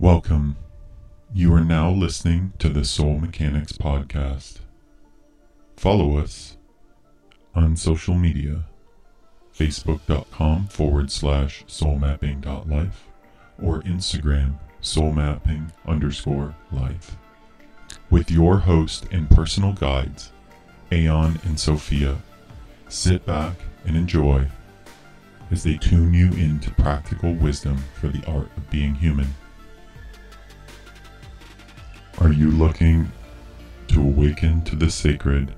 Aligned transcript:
Welcome. 0.00 0.56
You 1.34 1.52
are 1.54 1.64
now 1.64 1.90
listening 1.90 2.52
to 2.60 2.68
the 2.68 2.84
Soul 2.84 3.18
Mechanics 3.18 3.72
Podcast. 3.72 4.58
Follow 5.76 6.18
us 6.18 6.56
on 7.52 7.74
social 7.74 8.14
media 8.14 8.64
facebook.com 9.52 10.68
forward 10.68 11.10
slash 11.10 11.64
soulmapping.life 11.66 13.08
or 13.60 13.82
Instagram 13.82 14.60
soulmapping 14.80 15.72
underscore 15.84 16.54
life. 16.70 17.16
With 18.08 18.30
your 18.30 18.58
host 18.58 19.06
and 19.10 19.28
personal 19.28 19.72
guides, 19.72 20.30
Aion 20.92 21.44
and 21.44 21.58
Sophia, 21.58 22.18
sit 22.88 23.26
back 23.26 23.56
and 23.84 23.96
enjoy 23.96 24.46
as 25.50 25.64
they 25.64 25.76
tune 25.76 26.14
you 26.14 26.28
into 26.34 26.70
practical 26.74 27.34
wisdom 27.34 27.78
for 27.94 28.06
the 28.06 28.24
art 28.30 28.48
of 28.56 28.70
being 28.70 28.94
human. 28.94 29.34
Are 32.20 32.32
you 32.32 32.50
looking 32.50 33.12
to 33.86 34.02
awaken 34.02 34.62
to 34.64 34.74
the 34.74 34.90
sacred, 34.90 35.54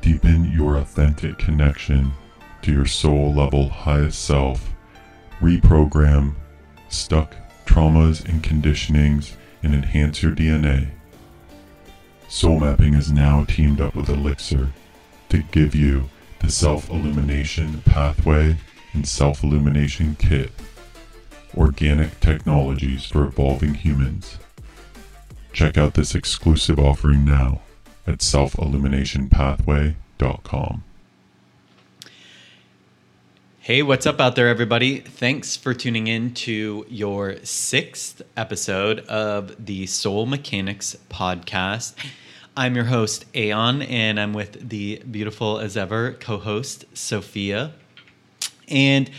deepen 0.00 0.52
your 0.52 0.76
authentic 0.76 1.36
connection 1.36 2.12
to 2.62 2.72
your 2.72 2.86
soul 2.86 3.34
level 3.34 3.68
highest 3.68 4.24
self, 4.24 4.70
reprogram 5.40 6.34
stuck 6.90 7.34
traumas 7.66 8.24
and 8.24 8.40
conditionings, 8.40 9.32
and 9.64 9.74
enhance 9.74 10.22
your 10.22 10.30
DNA? 10.30 10.90
Soul 12.28 12.60
Mapping 12.60 12.94
is 12.94 13.10
now 13.10 13.44
teamed 13.44 13.80
up 13.80 13.96
with 13.96 14.08
Elixir 14.08 14.68
to 15.28 15.42
give 15.42 15.74
you 15.74 16.08
the 16.38 16.52
Self 16.52 16.88
Illumination 16.88 17.82
Pathway 17.84 18.56
and 18.92 19.08
Self 19.08 19.42
Illumination 19.42 20.14
Kit, 20.20 20.52
organic 21.56 22.20
technologies 22.20 23.06
for 23.06 23.24
evolving 23.24 23.74
humans. 23.74 24.38
Check 25.52 25.76
out 25.76 25.94
this 25.94 26.14
exclusive 26.14 26.78
offering 26.78 27.24
now 27.24 27.62
at 28.06 28.18
selfilluminationpathway.com. 28.18 30.84
Hey, 33.62 33.82
what's 33.82 34.06
up 34.06 34.20
out 34.20 34.36
there, 34.36 34.48
everybody? 34.48 35.00
Thanks 35.00 35.56
for 35.56 35.74
tuning 35.74 36.06
in 36.06 36.32
to 36.34 36.86
your 36.88 37.36
sixth 37.44 38.22
episode 38.36 39.00
of 39.00 39.64
the 39.64 39.86
Soul 39.86 40.26
Mechanics 40.26 40.96
podcast. 41.10 41.94
I'm 42.56 42.74
your 42.74 42.86
host, 42.86 43.30
Aion, 43.32 43.88
and 43.88 44.18
I'm 44.18 44.32
with 44.32 44.68
the 44.68 45.02
beautiful 45.10 45.58
as 45.58 45.76
ever 45.76 46.12
co 46.12 46.38
host, 46.38 46.84
Sophia. 46.94 47.72
And 48.68 49.10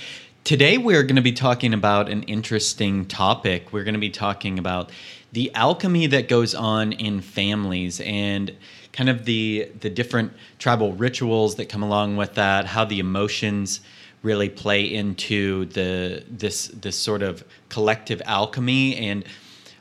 today 0.43 0.77
we're 0.77 1.03
going 1.03 1.17
to 1.17 1.21
be 1.21 1.33
talking 1.33 1.73
about 1.73 2.09
an 2.09 2.23
interesting 2.23 3.05
topic. 3.05 3.71
We're 3.71 3.83
going 3.83 3.93
to 3.93 3.99
be 3.99 4.09
talking 4.09 4.59
about 4.59 4.91
the 5.31 5.53
alchemy 5.55 6.07
that 6.07 6.27
goes 6.27 6.53
on 6.53 6.91
in 6.93 7.21
families 7.21 8.01
and 8.01 8.55
kind 8.93 9.09
of 9.09 9.25
the 9.25 9.69
the 9.79 9.89
different 9.89 10.33
tribal 10.59 10.93
rituals 10.93 11.55
that 11.55 11.69
come 11.69 11.83
along 11.83 12.17
with 12.17 12.35
that, 12.35 12.65
how 12.65 12.85
the 12.85 12.99
emotions 12.99 13.81
really 14.23 14.49
play 14.49 14.83
into 14.83 15.65
the 15.65 16.23
this 16.29 16.67
this 16.67 16.97
sort 16.97 17.23
of 17.23 17.43
collective 17.69 18.21
alchemy 18.25 18.95
and 18.97 19.25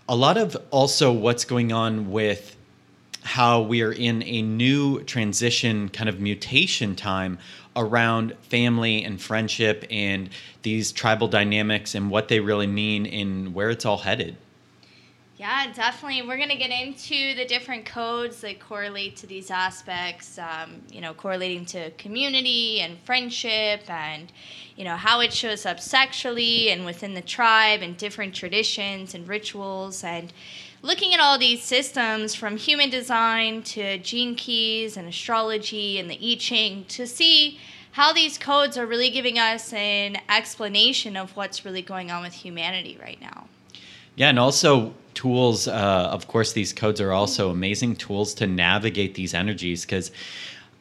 a 0.09 0.17
lot 0.17 0.37
of 0.37 0.57
also 0.71 1.13
what's 1.13 1.45
going 1.45 1.73
on 1.73 2.11
with 2.11 2.57
how 3.23 3.61
we 3.61 3.83
are 3.83 3.93
in 3.93 4.23
a 4.23 4.43
new 4.43 5.03
transition 5.05 5.89
kind 5.89 6.09
of 6.09 6.21
mutation 6.21 6.97
time 6.97 7.39
around 7.77 8.35
family 8.43 9.05
and 9.05 9.21
friendship 9.21 9.85
and 9.91 10.31
these 10.63 10.91
tribal 10.91 11.29
dynamics 11.29 11.95
and 11.95 12.11
what 12.11 12.29
they 12.29 12.41
really 12.41 12.67
mean 12.67 13.07
and 13.07 13.55
where 13.55 13.71
it's 13.71 13.85
all 13.85 13.99
headed. 13.99 14.37
Yeah, 15.41 15.73
definitely. 15.73 16.21
We're 16.21 16.37
going 16.37 16.51
to 16.51 16.57
get 16.59 16.69
into 16.69 17.35
the 17.35 17.47
different 17.47 17.87
codes 17.87 18.43
that 18.43 18.61
correlate 18.61 19.17
to 19.17 19.27
these 19.27 19.51
aspects, 19.51 20.39
um, 20.39 20.83
you 20.93 21.01
know, 21.01 21.15
correlating 21.15 21.65
to 21.65 21.91
community 21.93 22.83
and 22.83 22.99
friendship 23.07 23.89
and, 23.89 24.31
you 24.77 24.85
know, 24.85 24.97
how 24.97 25.21
it 25.21 25.33
shows 25.33 25.65
up 25.65 25.81
sexually 25.81 26.69
and 26.69 26.85
within 26.85 27.15
the 27.15 27.23
tribe 27.23 27.81
and 27.81 27.97
different 27.97 28.35
traditions 28.35 29.15
and 29.15 29.27
rituals 29.27 30.05
and 30.05 30.31
looking 30.83 31.15
at 31.15 31.21
all 31.21 31.39
these 31.39 31.63
systems 31.63 32.35
from 32.35 32.59
human 32.59 32.91
design 32.91 33.63
to 33.63 33.97
gene 33.97 34.35
keys 34.35 34.99
and 34.99 35.09
astrology 35.09 35.99
and 35.99 36.11
the 36.11 36.19
I 36.21 36.37
Ching 36.39 36.85
to 36.89 37.07
see 37.07 37.59
how 37.93 38.13
these 38.13 38.37
codes 38.37 38.77
are 38.77 38.85
really 38.85 39.09
giving 39.09 39.39
us 39.39 39.73
an 39.73 40.19
explanation 40.29 41.17
of 41.17 41.35
what's 41.35 41.65
really 41.65 41.81
going 41.81 42.11
on 42.11 42.21
with 42.23 42.35
humanity 42.35 42.99
right 43.01 43.19
now. 43.23 43.47
Yeah, 44.17 44.29
and 44.29 44.39
also 44.39 44.93
tools. 45.15 45.69
Uh, 45.69 46.09
of 46.11 46.29
course, 46.29 46.53
these 46.53 46.73
codes 46.73 47.01
are 47.01 47.13
also 47.13 47.51
amazing 47.51 47.97
tools 47.97 48.35
to 48.35 48.47
navigate 48.47 49.15
these 49.15 49.35
energies. 49.35 49.85
Because 49.85 50.11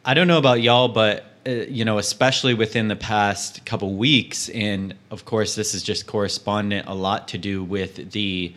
I 0.06 0.14
don't 0.14 0.28
know 0.28 0.38
about 0.38 0.62
y'all, 0.62 0.88
but 0.88 1.26
uh, 1.46 1.52
you 1.52 1.86
know, 1.86 1.98
especially 1.98 2.54
within 2.54 2.88
the 2.88 2.96
past 2.96 3.66
couple 3.66 3.96
weeks, 3.96 4.50
and 4.50 4.94
of 5.10 5.26
course, 5.26 5.56
this 5.56 5.74
is 5.74 5.84
just 5.84 6.06
correspondent 6.06 6.88
a 6.88 6.94
lot 6.94 7.28
to 7.30 7.38
do 7.38 7.64
with 7.64 8.12
the 8.12 8.54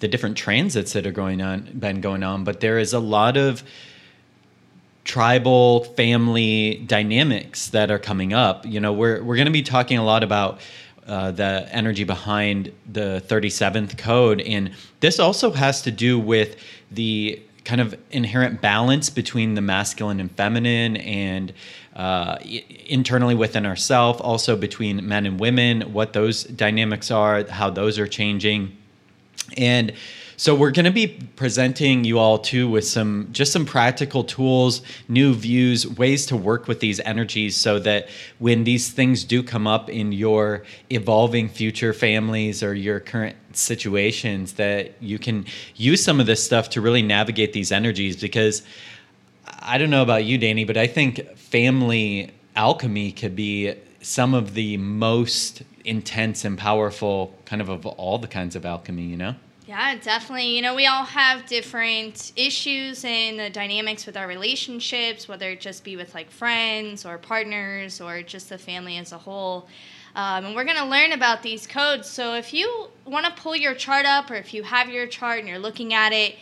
the 0.00 0.08
different 0.08 0.36
transits 0.36 0.94
that 0.94 1.06
are 1.06 1.12
going 1.12 1.42
on, 1.42 1.70
been 1.78 2.00
going 2.00 2.22
on. 2.22 2.44
But 2.44 2.60
there 2.60 2.78
is 2.78 2.92
a 2.92 2.98
lot 2.98 3.36
of 3.36 3.62
tribal 5.04 5.84
family 5.84 6.82
dynamics 6.86 7.68
that 7.68 7.90
are 7.90 7.98
coming 7.98 8.32
up. 8.32 8.66
You 8.66 8.80
know, 8.80 8.92
we're 8.92 9.22
we're 9.22 9.36
going 9.36 9.46
to 9.46 9.52
be 9.52 9.62
talking 9.62 9.98
a 9.98 10.04
lot 10.04 10.22
about 10.22 10.60
uh, 11.10 11.32
the 11.32 11.68
energy 11.72 12.04
behind 12.04 12.72
the 12.86 13.20
37th 13.26 13.98
code. 13.98 14.40
And 14.40 14.70
this 15.00 15.18
also 15.18 15.50
has 15.50 15.82
to 15.82 15.90
do 15.90 16.20
with 16.20 16.56
the 16.88 17.42
kind 17.64 17.80
of 17.80 17.98
inherent 18.12 18.60
balance 18.60 19.10
between 19.10 19.54
the 19.54 19.60
masculine 19.60 20.20
and 20.20 20.30
feminine 20.30 20.96
and 20.98 21.52
uh, 21.96 22.38
internally 22.86 23.34
within 23.34 23.66
ourselves, 23.66 24.20
also 24.20 24.54
between 24.54 25.06
men 25.06 25.26
and 25.26 25.40
women, 25.40 25.92
what 25.92 26.12
those 26.12 26.44
dynamics 26.44 27.10
are, 27.10 27.42
how 27.48 27.70
those 27.70 27.98
are 27.98 28.06
changing. 28.06 28.76
And 29.56 29.92
so 30.40 30.54
we're 30.54 30.70
going 30.70 30.86
to 30.86 30.90
be 30.90 31.06
presenting 31.36 32.02
you 32.02 32.18
all 32.18 32.38
too 32.38 32.66
with 32.66 32.86
some 32.86 33.28
just 33.30 33.52
some 33.52 33.66
practical 33.66 34.24
tools, 34.24 34.80
new 35.06 35.34
views, 35.34 35.86
ways 35.86 36.24
to 36.24 36.34
work 36.34 36.66
with 36.66 36.80
these 36.80 36.98
energies 37.00 37.54
so 37.54 37.78
that 37.80 38.08
when 38.38 38.64
these 38.64 38.88
things 38.88 39.22
do 39.22 39.42
come 39.42 39.66
up 39.66 39.90
in 39.90 40.12
your 40.12 40.62
evolving 40.88 41.46
future 41.46 41.92
families 41.92 42.62
or 42.62 42.72
your 42.72 43.00
current 43.00 43.36
situations 43.52 44.54
that 44.54 44.94
you 45.02 45.18
can 45.18 45.44
use 45.76 46.02
some 46.02 46.20
of 46.20 46.24
this 46.24 46.42
stuff 46.42 46.70
to 46.70 46.80
really 46.80 47.02
navigate 47.02 47.52
these 47.52 47.70
energies 47.70 48.16
because 48.16 48.62
I 49.58 49.76
don't 49.76 49.90
know 49.90 50.00
about 50.00 50.24
you 50.24 50.38
Danny, 50.38 50.64
but 50.64 50.78
I 50.78 50.86
think 50.86 51.36
family 51.36 52.30
alchemy 52.56 53.12
could 53.12 53.36
be 53.36 53.74
some 54.00 54.32
of 54.32 54.54
the 54.54 54.78
most 54.78 55.64
intense 55.84 56.46
and 56.46 56.56
powerful 56.56 57.34
kind 57.44 57.60
of 57.60 57.68
of 57.68 57.84
all 57.84 58.16
the 58.16 58.26
kinds 58.26 58.56
of 58.56 58.64
alchemy, 58.64 59.02
you 59.02 59.18
know? 59.18 59.34
Yeah, 59.70 59.94
definitely. 60.02 60.56
You 60.56 60.62
know, 60.62 60.74
we 60.74 60.86
all 60.86 61.04
have 61.04 61.46
different 61.46 62.32
issues 62.34 63.04
and 63.04 63.38
the 63.38 63.50
dynamics 63.50 64.04
with 64.04 64.16
our 64.16 64.26
relationships, 64.26 65.28
whether 65.28 65.50
it 65.50 65.60
just 65.60 65.84
be 65.84 65.94
with 65.94 66.12
like 66.12 66.28
friends 66.28 67.06
or 67.06 67.18
partners 67.18 68.00
or 68.00 68.20
just 68.20 68.48
the 68.48 68.58
family 68.58 68.98
as 68.98 69.12
a 69.12 69.18
whole. 69.18 69.68
Um, 70.16 70.46
and 70.46 70.56
we're 70.56 70.64
going 70.64 70.78
to 70.78 70.86
learn 70.86 71.12
about 71.12 71.44
these 71.44 71.68
codes. 71.68 72.10
So 72.10 72.34
if 72.34 72.52
you 72.52 72.88
want 73.04 73.26
to 73.26 73.40
pull 73.40 73.54
your 73.54 73.74
chart 73.74 74.06
up 74.06 74.28
or 74.32 74.34
if 74.34 74.52
you 74.52 74.64
have 74.64 74.88
your 74.88 75.06
chart 75.06 75.38
and 75.38 75.46
you're 75.46 75.60
looking 75.60 75.94
at 75.94 76.12
it, 76.12 76.34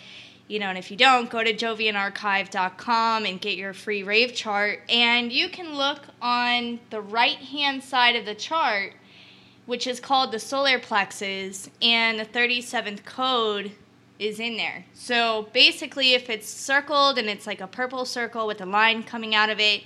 you 0.47 0.59
know, 0.59 0.69
and 0.69 0.79
if 0.79 0.91
you 0.91 0.97
don't, 0.97 1.29
go 1.29 1.45
to 1.45 1.53
jovianarchive.com 1.53 3.27
and 3.27 3.39
get 3.43 3.59
your 3.59 3.75
free 3.75 4.05
rave 4.05 4.33
chart. 4.33 4.81
And 4.89 5.31
you 5.31 5.51
can 5.51 5.75
look 5.75 6.01
on 6.23 6.81
the 6.89 7.03
right 7.03 7.37
hand 7.37 7.85
side 7.85 8.17
of 8.17 8.25
the 8.25 8.35
chart 8.35 8.95
which 9.69 9.87
is 9.87 10.01
called 10.01 10.33
the 10.33 10.39
solar 10.39 10.79
plexus, 10.79 11.69
and 11.83 12.19
the 12.19 12.25
37th 12.25 13.05
code 13.05 13.71
is 14.19 14.41
in 14.41 14.57
there. 14.57 14.87
So 14.95 15.51
basically, 15.53 16.15
if 16.15 16.31
it's 16.31 16.49
circled 16.49 17.19
and 17.19 17.29
it's 17.29 17.47
like 17.47 17.61
a 17.61 17.67
purple 17.67 18.07
circle 18.07 18.47
with 18.47 18.63
a 18.63 18.65
line 18.65 19.03
coming 19.03 19.35
out 19.35 19.51
of 19.51 19.61
it, 19.61 19.83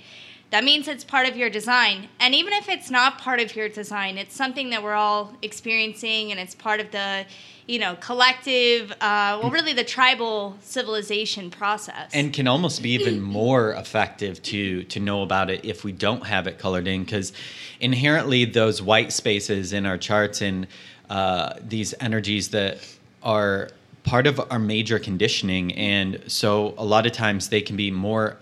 that 0.51 0.63
means 0.63 0.87
it's 0.87 1.03
part 1.03 1.27
of 1.27 1.35
your 1.35 1.49
design. 1.49 2.07
And 2.21 2.33
even 2.33 2.53
if 2.53 2.69
it's 2.69 2.89
not 2.89 3.17
part 3.17 3.41
of 3.41 3.57
your 3.57 3.67
design, 3.67 4.17
it's 4.17 4.33
something 4.33 4.69
that 4.69 4.81
we're 4.81 4.93
all 4.93 5.33
experiencing 5.41 6.31
and 6.31 6.39
it's 6.39 6.55
part 6.55 6.79
of 6.79 6.89
the, 6.91 7.25
you 7.67 7.79
know, 7.79 7.95
collective, 7.95 8.91
uh, 8.93 9.39
well, 9.41 9.49
really 9.49 9.73
the 9.73 9.83
tribal 9.83 10.57
civilization 10.61 11.49
process. 11.49 12.11
And 12.13 12.33
can 12.33 12.47
almost 12.47 12.83
be 12.83 12.91
even 12.91 13.21
more 13.21 13.71
effective 13.73 14.41
to 14.43 14.83
to 14.83 14.99
know 14.99 15.21
about 15.21 15.49
it 15.49 15.63
if 15.63 15.83
we 15.83 15.91
don't 15.91 16.25
have 16.25 16.47
it 16.47 16.59
colored 16.59 16.87
in, 16.87 17.03
because 17.03 17.31
inherently 17.79 18.45
those 18.45 18.81
white 18.81 19.13
spaces 19.13 19.73
in 19.73 19.85
our 19.85 19.97
charts 19.97 20.41
and 20.41 20.67
uh, 21.09 21.53
these 21.61 21.93
energies 21.99 22.49
that 22.49 22.79
are 23.21 23.69
part 24.03 24.27
of 24.27 24.41
our 24.51 24.59
major 24.59 24.99
conditioning, 24.99 25.73
and 25.73 26.21
so 26.27 26.73
a 26.77 26.83
lot 26.83 27.05
of 27.05 27.13
times 27.13 27.49
they 27.49 27.61
can 27.61 27.77
be 27.77 27.91
more 27.91 28.37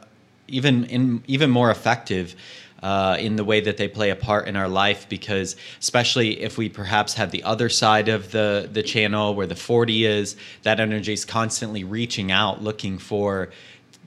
even 0.48 0.86
in 0.86 1.24
even 1.28 1.50
more 1.50 1.70
effective 1.70 2.36
uh, 2.82 3.16
in 3.20 3.36
the 3.36 3.44
way 3.44 3.62
that 3.62 3.78
they 3.78 3.88
play 3.88 4.10
a 4.10 4.16
part 4.16 4.48
in 4.48 4.56
our 4.56 4.68
life 4.68 5.08
because 5.10 5.56
especially 5.80 6.42
if 6.42 6.58
we 6.58 6.68
perhaps 6.70 7.14
have 7.14 7.30
the 7.32 7.44
other 7.44 7.70
side 7.70 8.10
of 8.10 8.32
the 8.32 8.68
the 8.74 8.82
channel 8.84 9.36
where 9.36 9.48
the 9.48 9.56
40 9.56 10.06
is 10.06 10.36
that 10.64 10.80
energy 10.80 11.14
is 11.14 11.24
constantly 11.26 11.84
reaching 11.84 12.32
out 12.32 12.64
looking 12.64 12.98
for 12.98 13.50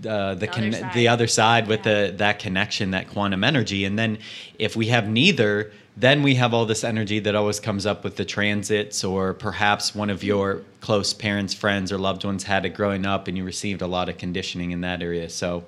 uh, 0.09 0.35
the 0.35 0.41
The 0.41 0.47
con- 0.49 0.65
other 0.65 0.73
side. 0.81 0.95
the 0.95 1.09
other 1.09 1.27
side 1.29 1.69
with 1.69 1.87
Yeah. 1.87 2.07
the 2.07 2.13
that 2.17 2.39
connection 2.41 2.91
that 2.91 3.09
quantum 3.09 3.45
energy 3.45 3.85
and 3.85 3.97
then 3.99 4.19
if 4.59 4.75
we 4.75 4.87
have 4.89 5.09
neither 5.09 5.71
then 5.97 6.25
we 6.25 6.35
have 6.35 6.53
all 6.53 6.67
this 6.67 6.83
energy 6.83 7.21
that 7.21 7.37
always 7.37 7.61
comes 7.61 7.87
up 7.87 8.03
with 8.03 8.17
the 8.17 8.25
transits 8.25 9.05
or 9.05 9.33
perhaps 9.33 9.95
one 9.95 10.11
of 10.11 10.25
your 10.25 10.63
close 10.81 11.15
parents 11.15 11.55
friends 11.55 11.93
or 11.93 11.99
loved 11.99 12.25
ones 12.25 12.43
had 12.43 12.67
it 12.67 12.71
growing 12.71 13.07
up 13.07 13.29
and 13.29 13.37
you 13.39 13.45
received 13.45 13.81
a 13.83 13.87
lot 13.87 14.09
of 14.09 14.19
conditioning 14.19 14.73
in 14.73 14.81
that 14.81 15.01
area 15.01 15.29
so 15.29 15.63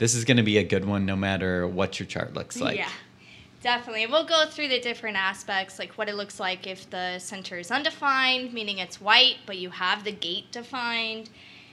this 0.00 0.14
is 0.14 0.24
going 0.24 0.38
to 0.38 0.42
be 0.42 0.56
a 0.56 0.64
good 0.64 0.86
one 0.86 1.04
no 1.04 1.14
matter 1.14 1.68
what 1.68 2.00
your 2.00 2.06
chart 2.06 2.32
looks 2.32 2.58
like 2.58 2.78
Yeah, 2.78 2.88
definitely. 3.62 4.06
We'll 4.06 4.24
go 4.24 4.46
through 4.46 4.68
the 4.68 4.80
different 4.80 5.18
aspects, 5.18 5.78
like 5.78 5.92
what 5.92 6.08
it 6.08 6.14
looks 6.14 6.40
like 6.40 6.66
if 6.66 6.88
the 6.88 7.18
center 7.18 7.58
is 7.58 7.70
undefined, 7.70 8.54
meaning 8.54 8.78
it's 8.78 8.98
white, 9.00 9.36
but 9.44 9.58
you 9.58 9.68
have 9.68 10.02
the 10.02 10.12
gate 10.12 10.50
defined, 10.50 11.28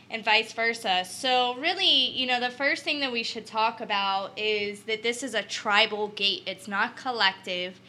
and 0.09 0.25
vice 0.25 0.51
versa. 0.51 1.06
So, 1.09 1.56
really, 1.56 2.09
you 2.12 2.27
know, 2.27 2.41
the 2.41 2.50
first 2.50 2.83
thing 2.83 3.00
that 3.00 3.12
we 3.12 3.24
should 3.24 3.45
talk 3.45 3.79
about 3.79 4.38
is 4.38 4.81
that 4.81 5.03
this 5.03 5.24
is 5.24 5.33
a 5.33 5.41
tribal 5.41 6.09
gate, 6.09 6.44
it's 6.45 6.68
not 6.68 6.97
collective. 6.97 7.79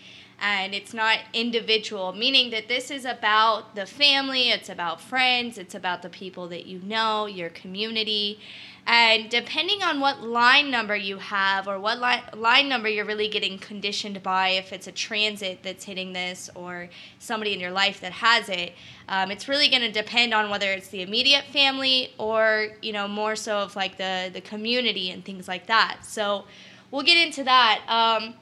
And 0.41 0.73
it's 0.73 0.95
not 0.95 1.19
individual, 1.33 2.13
meaning 2.13 2.51
that 2.51 2.69
this 2.69 2.93
is 2.93 3.05
about 3.05 3.75
the 3.75 3.87
family, 3.87 4.51
it's 4.51 4.69
about 4.69 5.01
friends, 5.01 5.59
it's 5.59 5.75
about 5.75 6.03
the 6.03 6.09
people 6.09 6.47
that 6.51 6.65
you 6.65 6.79
know, 6.85 7.27
your 7.27 7.49
community. 7.49 8.39
And 8.91 9.29
depending 9.29 9.83
on 9.83 10.01
what 10.01 10.23
line 10.23 10.71
number 10.71 10.97
you 10.97 11.19
have 11.19 11.69
or 11.69 11.79
what 11.79 11.99
line, 11.99 12.23
line 12.35 12.71
number 12.71 12.89
you're 12.89 13.05
really 13.05 13.29
getting 13.29 13.59
conditioned 13.59 14.23
by, 14.23 14.49
if 14.49 14.73
it's 14.73 14.87
a 14.87 14.93
transit 14.93 15.63
that's 15.63 15.85
hitting 15.85 16.15
this 16.15 16.49
or 16.55 16.89
somebody 17.19 17.53
in 17.53 17.61
your 17.61 17.71
life 17.71 18.01
that 18.01 18.13
has 18.13 18.49
it, 18.49 18.73
um, 19.11 19.31
it's 19.31 19.47
really 19.47 19.69
going 19.69 19.83
to 19.83 19.93
depend 19.93 20.33
on 20.33 20.49
whether 20.49 20.73
it's 20.73 20.89
the 20.89 21.03
immediate 21.03 21.45
family 21.53 22.15
or, 22.17 22.69
you 22.81 22.95
know, 22.95 23.07
more 23.07 23.37
so 23.37 23.59
of 23.59 23.77
like 23.77 23.99
the, 23.99 24.31
the 24.33 24.41
community 24.41 25.11
and 25.11 25.23
things 25.23 25.47
like 25.47 25.67
that. 25.67 25.99
So 26.03 26.47
we'll 26.91 27.03
get 27.03 27.19
into 27.19 27.45
that. 27.45 27.83
Um, 27.89 28.37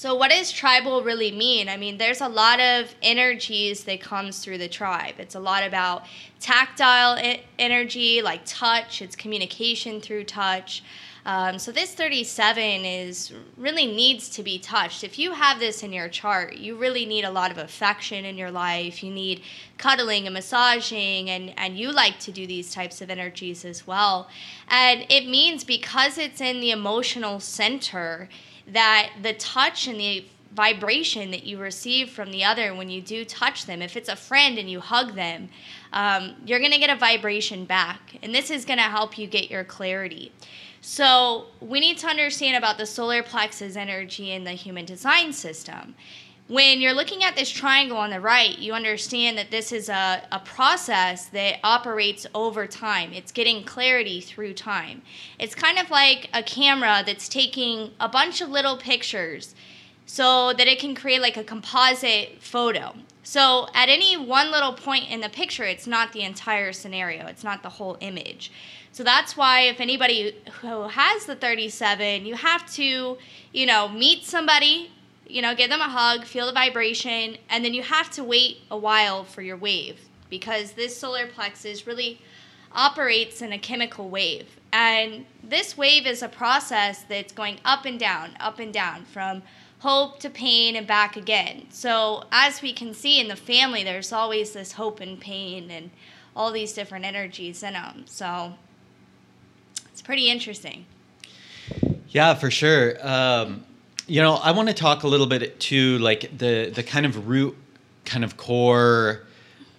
so 0.00 0.14
what 0.14 0.30
does 0.30 0.50
tribal 0.50 1.02
really 1.02 1.30
mean? 1.30 1.68
I 1.68 1.76
mean, 1.76 1.98
there's 1.98 2.22
a 2.22 2.26
lot 2.26 2.58
of 2.58 2.94
energies 3.02 3.84
that 3.84 4.00
comes 4.00 4.38
through 4.38 4.56
the 4.56 4.66
tribe. 4.66 5.16
It's 5.18 5.34
a 5.34 5.40
lot 5.40 5.62
about 5.62 6.06
tactile 6.40 7.22
energy, 7.58 8.22
like 8.22 8.40
touch. 8.46 9.02
It's 9.02 9.14
communication 9.14 10.00
through 10.00 10.24
touch. 10.24 10.82
Um, 11.26 11.58
so 11.58 11.70
this 11.70 11.92
37 11.92 12.62
is 12.86 13.34
really 13.58 13.84
needs 13.84 14.30
to 14.30 14.42
be 14.42 14.58
touched. 14.58 15.04
If 15.04 15.18
you 15.18 15.34
have 15.34 15.58
this 15.58 15.82
in 15.82 15.92
your 15.92 16.08
chart, 16.08 16.56
you 16.56 16.76
really 16.76 17.04
need 17.04 17.24
a 17.24 17.30
lot 17.30 17.50
of 17.50 17.58
affection 17.58 18.24
in 18.24 18.38
your 18.38 18.50
life. 18.50 19.04
You 19.04 19.12
need 19.12 19.42
cuddling 19.76 20.24
and 20.24 20.32
massaging, 20.32 21.28
and 21.28 21.52
and 21.58 21.76
you 21.76 21.92
like 21.92 22.18
to 22.20 22.32
do 22.32 22.46
these 22.46 22.72
types 22.72 23.02
of 23.02 23.10
energies 23.10 23.66
as 23.66 23.86
well. 23.86 24.30
And 24.66 25.04
it 25.10 25.28
means 25.28 25.62
because 25.62 26.16
it's 26.16 26.40
in 26.40 26.60
the 26.60 26.70
emotional 26.70 27.38
center 27.38 28.30
that 28.72 29.10
the 29.22 29.34
touch 29.34 29.86
and 29.86 29.98
the 29.98 30.24
vibration 30.52 31.30
that 31.30 31.44
you 31.44 31.58
receive 31.58 32.10
from 32.10 32.30
the 32.30 32.44
other 32.44 32.74
when 32.74 32.90
you 32.90 33.00
do 33.00 33.24
touch 33.24 33.66
them, 33.66 33.80
if 33.80 33.96
it's 33.96 34.08
a 34.08 34.16
friend 34.16 34.58
and 34.58 34.68
you 34.68 34.80
hug 34.80 35.14
them, 35.14 35.48
um, 35.92 36.34
you're 36.44 36.58
going 36.58 36.72
to 36.72 36.78
get 36.78 36.90
a 36.90 36.96
vibration 36.96 37.64
back. 37.64 38.16
And 38.22 38.34
this 38.34 38.50
is 38.50 38.64
going 38.64 38.78
to 38.78 38.84
help 38.84 39.16
you 39.16 39.26
get 39.26 39.50
your 39.50 39.64
clarity. 39.64 40.32
So, 40.82 41.46
we 41.60 41.78
need 41.78 41.98
to 41.98 42.06
understand 42.06 42.56
about 42.56 42.78
the 42.78 42.86
solar 42.86 43.22
plexus 43.22 43.76
energy 43.76 44.32
in 44.32 44.44
the 44.44 44.52
human 44.52 44.86
design 44.86 45.32
system. 45.34 45.94
When 46.50 46.80
you're 46.80 46.94
looking 46.94 47.22
at 47.22 47.36
this 47.36 47.48
triangle 47.48 47.96
on 47.96 48.10
the 48.10 48.20
right, 48.20 48.58
you 48.58 48.72
understand 48.72 49.38
that 49.38 49.52
this 49.52 49.70
is 49.70 49.88
a, 49.88 50.20
a 50.32 50.40
process 50.40 51.26
that 51.26 51.60
operates 51.62 52.26
over 52.34 52.66
time. 52.66 53.12
It's 53.12 53.30
getting 53.30 53.62
clarity 53.62 54.20
through 54.20 54.54
time. 54.54 55.02
It's 55.38 55.54
kind 55.54 55.78
of 55.78 55.92
like 55.92 56.28
a 56.34 56.42
camera 56.42 57.04
that's 57.06 57.28
taking 57.28 57.92
a 58.00 58.08
bunch 58.08 58.40
of 58.40 58.48
little 58.48 58.76
pictures 58.76 59.54
so 60.06 60.52
that 60.54 60.66
it 60.66 60.80
can 60.80 60.96
create 60.96 61.22
like 61.22 61.36
a 61.36 61.44
composite 61.44 62.42
photo. 62.42 62.94
So 63.22 63.68
at 63.72 63.88
any 63.88 64.16
one 64.16 64.50
little 64.50 64.72
point 64.72 65.08
in 65.08 65.20
the 65.20 65.28
picture, 65.28 65.62
it's 65.62 65.86
not 65.86 66.12
the 66.12 66.22
entire 66.22 66.72
scenario, 66.72 67.28
it's 67.28 67.44
not 67.44 67.62
the 67.62 67.68
whole 67.68 67.96
image. 68.00 68.50
So 68.90 69.04
that's 69.04 69.36
why 69.36 69.60
if 69.60 69.80
anybody 69.80 70.34
who 70.62 70.88
has 70.88 71.26
the 71.26 71.36
37, 71.36 72.26
you 72.26 72.34
have 72.34 72.68
to, 72.72 73.18
you 73.52 73.66
know, 73.66 73.86
meet 73.88 74.24
somebody, 74.24 74.90
you 75.30 75.42
know, 75.42 75.54
give 75.54 75.70
them 75.70 75.80
a 75.80 75.88
hug, 75.88 76.24
feel 76.24 76.46
the 76.46 76.52
vibration, 76.52 77.36
and 77.48 77.64
then 77.64 77.74
you 77.74 77.82
have 77.82 78.10
to 78.10 78.24
wait 78.24 78.58
a 78.70 78.76
while 78.76 79.24
for 79.24 79.42
your 79.42 79.56
wave 79.56 80.00
because 80.28 80.72
this 80.72 80.96
solar 80.96 81.26
plexus 81.26 81.86
really 81.86 82.20
operates 82.72 83.42
in 83.42 83.52
a 83.52 83.58
chemical 83.58 84.08
wave. 84.08 84.58
And 84.72 85.26
this 85.42 85.76
wave 85.76 86.06
is 86.06 86.22
a 86.22 86.28
process 86.28 87.02
that's 87.02 87.32
going 87.32 87.58
up 87.64 87.84
and 87.84 87.98
down, 87.98 88.36
up 88.38 88.58
and 88.58 88.72
down 88.72 89.04
from 89.04 89.42
hope 89.80 90.20
to 90.20 90.30
pain 90.30 90.76
and 90.76 90.86
back 90.86 91.16
again. 91.16 91.66
So, 91.70 92.24
as 92.30 92.62
we 92.62 92.72
can 92.72 92.94
see 92.94 93.18
in 93.20 93.28
the 93.28 93.36
family, 93.36 93.82
there's 93.82 94.12
always 94.12 94.52
this 94.52 94.72
hope 94.72 95.00
and 95.00 95.18
pain 95.18 95.70
and 95.70 95.90
all 96.36 96.52
these 96.52 96.72
different 96.72 97.04
energies 97.04 97.62
in 97.62 97.72
them. 97.72 98.04
So, 98.06 98.54
it's 99.90 100.02
pretty 100.02 100.30
interesting. 100.30 100.86
Yeah, 102.08 102.34
for 102.34 102.50
sure. 102.50 102.96
Um, 103.06 103.64
you 104.10 104.20
know, 104.20 104.34
I 104.34 104.50
want 104.50 104.66
to 104.66 104.74
talk 104.74 105.04
a 105.04 105.06
little 105.06 105.28
bit 105.28 105.60
to 105.60 105.96
like 105.98 106.36
the 106.36 106.72
the 106.74 106.82
kind 106.82 107.06
of 107.06 107.28
root, 107.28 107.56
kind 108.04 108.24
of 108.24 108.36
core 108.36 109.22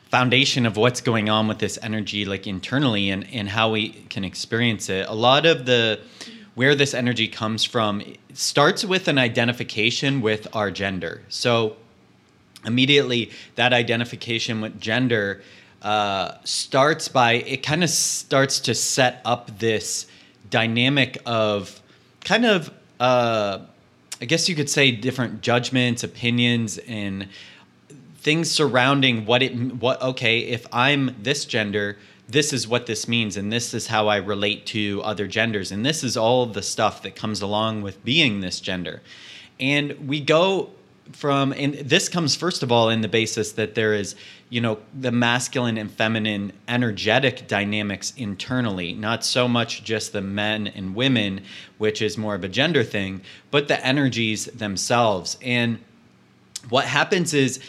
foundation 0.10 0.66
of 0.66 0.78
what's 0.78 1.01
going 1.01 1.30
on 1.30 1.50
with 1.50 1.60
this 1.60 1.78
energy, 1.83 2.24
like 2.24 2.48
internally, 2.48 3.10
and 3.10 3.28
and 3.33 3.50
how 3.50 3.72
we 3.72 3.89
can 3.89 4.24
experience 4.24 4.88
it. 4.89 5.06
A 5.10 5.13
lot 5.13 5.45
of 5.45 5.66
the 5.66 6.00
where 6.56 6.75
this 6.75 6.94
energy 6.94 7.28
comes 7.28 7.66
from 7.66 8.01
starts 8.33 8.86
with 8.86 9.10
an 9.10 9.18
identification 9.18 10.22
with 10.22 10.48
our 10.56 10.72
gender. 10.72 11.24
So 11.27 11.75
immediately 12.66 13.31
that 13.56 13.74
identification 13.74 14.62
with 14.62 14.80
gender 14.80 15.42
uh, 15.81 16.36
starts 16.45 17.10
by 17.10 17.34
it 17.34 17.63
kind 17.63 17.84
of 17.84 17.89
starts 17.89 18.62
to 18.62 18.75
set 18.75 19.19
up 19.25 19.60
this 19.60 20.07
dynamic 20.50 21.22
of 21.25 21.81
kind 22.24 22.45
of 22.45 22.72
uh, 23.01 23.60
i 24.21 24.25
guess 24.25 24.47
you 24.47 24.56
could 24.56 24.69
say 24.69 24.91
different 24.91 25.41
judgments 25.41 26.03
opinions 26.03 26.77
and 26.79 27.27
things 28.18 28.50
surrounding 28.50 29.25
what 29.25 29.41
it 29.41 29.56
what 29.75 30.01
okay 30.01 30.39
if 30.39 30.65
i'm 30.71 31.15
this 31.22 31.46
gender 31.46 31.98
this 32.31 32.53
is 32.53 32.67
what 32.67 32.86
this 32.86 33.07
means 33.07 33.36
and 33.36 33.51
this 33.51 33.74
is 33.74 33.88
how 33.88 34.07
i 34.07 34.15
relate 34.15 34.65
to 34.65 35.01
other 35.03 35.27
genders 35.27 35.72
and 35.72 35.86
this 35.86 36.03
is 36.03 36.15
all 36.15 36.46
the 36.46 36.62
stuff 36.62 37.01
that 37.01 37.15
comes 37.15 37.41
along 37.41 37.81
with 37.81 38.03
being 38.03 38.39
this 38.39 38.60
gender. 38.60 39.01
And 39.60 40.07
we 40.07 40.19
go 40.19 40.72
from 41.12 41.51
and 41.53 41.74
this 41.74 42.08
comes 42.08 42.36
first 42.36 42.63
of 42.63 42.72
all 42.72 42.89
in 42.89 43.01
the 43.01 43.08
basis 43.08 43.51
that 43.53 43.75
there 43.75 43.93
is 43.93 44.15
you 44.50 44.62
know 44.62 44.77
the 44.98 45.12
masculine 45.12 45.77
and 45.77 45.91
feminine 45.91 46.53
energetic 46.67 47.48
dynamics 47.48 48.13
internally 48.15 48.93
not 48.93 49.25
so 49.25 49.48
much 49.48 49.84
just 49.84 50.13
the 50.13 50.22
men 50.22 50.67
and 50.67 50.96
women 50.96 51.41
which 51.81 52.01
is 52.01 52.17
more 52.17 52.36
of 52.36 52.43
a 52.43 52.48
gender 52.48 52.84
thing 52.84 53.22
but 53.50 53.67
the 53.67 53.86
energies 53.86 54.46
themselves. 54.46 55.38
And 55.41 55.79
what 56.70 56.86
happens 56.86 57.34
is 57.34 57.60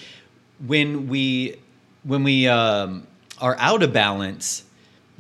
when 0.67 1.09
we 1.09 1.57
when 2.05 2.23
we 2.23 2.47
um, 2.47 3.07
are 3.39 3.57
out 3.59 3.83
of 3.83 3.93
balance 3.93 4.65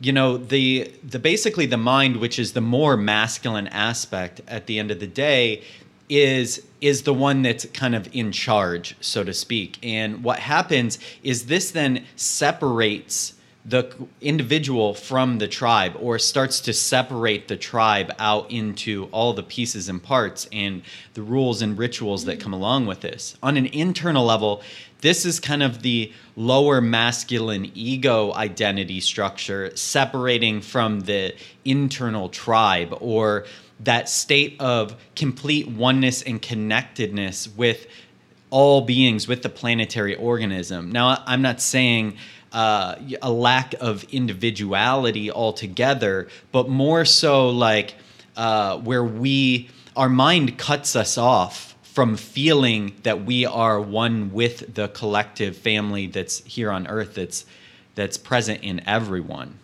you 0.00 0.12
know 0.12 0.36
the 0.36 0.92
the 1.02 1.18
basically 1.18 1.64
the 1.64 1.78
mind 1.78 2.16
which 2.16 2.38
is 2.38 2.52
the 2.52 2.60
more 2.60 2.96
masculine 2.98 3.68
aspect 3.68 4.42
at 4.46 4.66
the 4.66 4.78
end 4.78 4.90
of 4.90 5.00
the 5.00 5.06
day 5.06 5.62
is 6.10 6.66
is 6.82 7.04
the 7.04 7.14
one 7.14 7.40
that's 7.40 7.64
kind 7.66 7.94
of 7.94 8.08
in 8.12 8.32
charge 8.32 8.94
so 9.00 9.24
to 9.24 9.32
speak. 9.32 9.78
And 9.82 10.22
what 10.22 10.40
happens 10.40 10.98
is 11.22 11.46
this 11.46 11.70
then 11.70 12.04
separates 12.16 13.34
the 13.64 13.94
individual 14.20 14.92
from 14.92 15.38
the 15.38 15.46
tribe 15.46 15.96
or 16.00 16.18
starts 16.18 16.58
to 16.58 16.72
separate 16.72 17.46
the 17.46 17.56
tribe 17.56 18.12
out 18.18 18.50
into 18.50 19.04
all 19.12 19.32
the 19.32 19.42
pieces 19.42 19.88
and 19.88 20.02
parts 20.02 20.48
and 20.52 20.82
the 21.14 21.22
rules 21.22 21.62
and 21.62 21.78
rituals 21.78 22.24
that 22.24 22.40
come 22.40 22.52
along 22.52 22.86
with 22.86 23.00
this. 23.00 23.36
On 23.40 23.56
an 23.56 23.66
internal 23.66 24.24
level 24.24 24.62
this 25.02 25.26
is 25.26 25.40
kind 25.40 25.64
of 25.64 25.82
the 25.82 26.12
lower 26.36 26.80
masculine 26.80 27.70
ego 27.74 28.32
identity 28.34 29.00
structure 29.00 29.76
separating 29.76 30.60
from 30.60 31.00
the 31.00 31.34
internal 31.64 32.28
tribe 32.28 32.96
or 33.00 33.44
that 33.84 34.08
state 34.08 34.56
of 34.60 34.96
complete 35.16 35.68
oneness 35.68 36.22
and 36.22 36.40
connectedness 36.40 37.48
with 37.48 37.86
all 38.50 38.82
beings 38.82 39.26
with 39.26 39.42
the 39.42 39.48
planetary 39.48 40.14
organism. 40.14 40.92
Now, 40.92 41.22
I'm 41.26 41.42
not 41.42 41.60
saying 41.60 42.18
uh, 42.52 42.96
a 43.22 43.32
lack 43.32 43.74
of 43.80 44.04
individuality 44.12 45.30
altogether, 45.30 46.28
but 46.52 46.68
more 46.68 47.04
so 47.04 47.48
like 47.48 47.94
uh, 48.36 48.78
where 48.78 49.04
we 49.04 49.70
our 49.96 50.08
mind 50.08 50.56
cuts 50.58 50.96
us 50.96 51.18
off 51.18 51.74
from 51.82 52.16
feeling 52.16 52.94
that 53.02 53.24
we 53.24 53.44
are 53.44 53.80
one 53.80 54.32
with 54.32 54.74
the 54.74 54.88
collective 54.88 55.54
family 55.56 56.06
that's 56.06 56.42
here 56.44 56.70
on 56.70 56.86
earth 56.86 57.14
that's 57.14 57.44
that's 57.94 58.16
present 58.16 58.62
in 58.62 58.86
everyone 58.88 59.58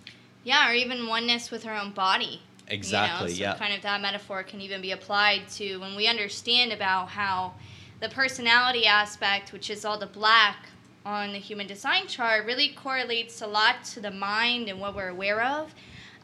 Yeah, 0.44 0.70
or 0.70 0.74
even 0.74 1.06
oneness 1.06 1.50
with 1.50 1.64
our 1.66 1.74
own 1.74 1.92
body. 1.92 2.42
Exactly, 2.68 3.32
You 3.32 3.40
know? 3.40 3.46
yeah. 3.46 3.52
So 3.54 3.58
kind 3.58 3.74
of 3.74 3.82
that 3.82 4.00
metaphor 4.00 4.42
can 4.42 4.60
even 4.60 4.80
be 4.80 4.92
applied 4.92 5.48
to 5.56 5.78
when 5.78 5.96
we 5.96 6.06
understand 6.06 6.72
about 6.72 7.08
how 7.08 7.54
the 8.00 8.08
personality 8.08 8.86
aspect, 8.86 9.52
which 9.52 9.70
is 9.70 9.84
all 9.84 9.98
the 9.98 10.06
black 10.06 10.66
on 11.04 11.32
the 11.32 11.38
human 11.38 11.66
design 11.66 12.06
chart, 12.06 12.46
really 12.46 12.68
correlates 12.68 13.40
a 13.42 13.46
lot 13.46 13.84
to 13.84 14.00
the 14.00 14.10
mind 14.10 14.68
and 14.68 14.80
what 14.80 14.94
we're 14.94 15.08
aware 15.08 15.42
of. 15.42 15.74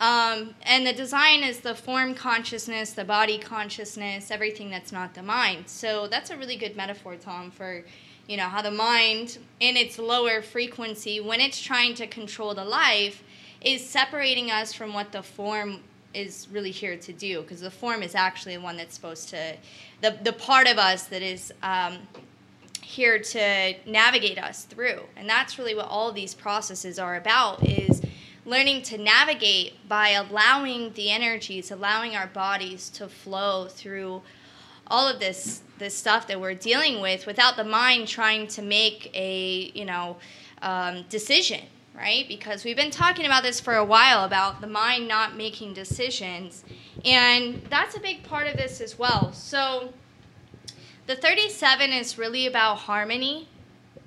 Um, 0.00 0.54
and 0.62 0.86
the 0.86 0.92
design 0.92 1.42
is 1.42 1.60
the 1.60 1.74
form 1.74 2.14
consciousness, 2.14 2.92
the 2.92 3.04
body 3.04 3.38
consciousness, 3.38 4.30
everything 4.30 4.68
that's 4.70 4.92
not 4.92 5.14
the 5.14 5.22
mind. 5.22 5.68
So 5.68 6.08
that's 6.08 6.30
a 6.30 6.36
really 6.36 6.56
good 6.56 6.76
metaphor, 6.76 7.16
Tom, 7.16 7.50
for 7.50 7.84
you 8.26 8.36
know 8.36 8.48
how 8.48 8.62
the 8.62 8.70
mind 8.70 9.38
in 9.60 9.76
its 9.76 9.98
lower 9.98 10.42
frequency, 10.42 11.20
when 11.20 11.40
it's 11.40 11.60
trying 11.60 11.94
to 11.94 12.06
control 12.06 12.54
the 12.54 12.64
life, 12.64 13.22
is 13.60 13.86
separating 13.86 14.50
us 14.50 14.72
from 14.72 14.92
what 14.94 15.12
the 15.12 15.22
form 15.22 15.80
is 16.14 16.48
really 16.50 16.70
here 16.70 16.96
to 16.96 17.12
do 17.12 17.42
because 17.42 17.60
the 17.60 17.70
form 17.70 18.02
is 18.02 18.14
actually 18.14 18.56
the 18.56 18.62
one 18.62 18.76
that's 18.76 18.94
supposed 18.94 19.28
to 19.30 19.56
the, 20.00 20.18
the 20.22 20.32
part 20.32 20.66
of 20.66 20.78
us 20.78 21.06
that 21.06 21.22
is 21.22 21.52
um, 21.62 21.98
here 22.82 23.18
to 23.18 23.74
navigate 23.86 24.38
us 24.38 24.64
through. 24.64 25.00
And 25.16 25.28
that's 25.28 25.58
really 25.58 25.74
what 25.74 25.86
all 25.88 26.12
these 26.12 26.34
processes 26.34 26.98
are 26.98 27.16
about 27.16 27.66
is 27.66 28.02
learning 28.44 28.82
to 28.82 28.98
navigate 28.98 29.88
by 29.88 30.10
allowing 30.10 30.92
the 30.92 31.10
energies 31.10 31.70
allowing 31.70 32.14
our 32.14 32.26
bodies 32.26 32.90
to 32.90 33.08
flow 33.08 33.66
through 33.66 34.22
all 34.86 35.08
of 35.08 35.18
this 35.18 35.62
this 35.78 35.94
stuff 35.94 36.26
that 36.26 36.40
we're 36.40 36.54
dealing 36.54 37.00
with 37.00 37.26
without 37.26 37.56
the 37.56 37.64
mind 37.64 38.06
trying 38.06 38.46
to 38.46 38.60
make 38.60 39.10
a 39.14 39.72
you 39.74 39.84
know 39.84 40.16
um, 40.60 41.04
decision 41.08 41.60
right? 41.96 42.26
Because 42.28 42.64
we've 42.64 42.76
been 42.76 42.90
talking 42.90 43.24
about 43.24 43.42
this 43.42 43.60
for 43.60 43.74
a 43.74 43.84
while 43.84 44.24
about 44.24 44.60
the 44.60 44.66
mind 44.66 45.06
not 45.08 45.36
making 45.36 45.74
decisions 45.74 46.64
and 47.04 47.62
that's 47.70 47.96
a 47.96 48.00
big 48.00 48.22
part 48.22 48.46
of 48.46 48.56
this 48.56 48.80
as 48.80 48.98
well. 48.98 49.32
So 49.32 49.92
the 51.06 51.16
37 51.16 51.90
is 51.90 52.18
really 52.18 52.46
about 52.46 52.78
harmony 52.78 53.48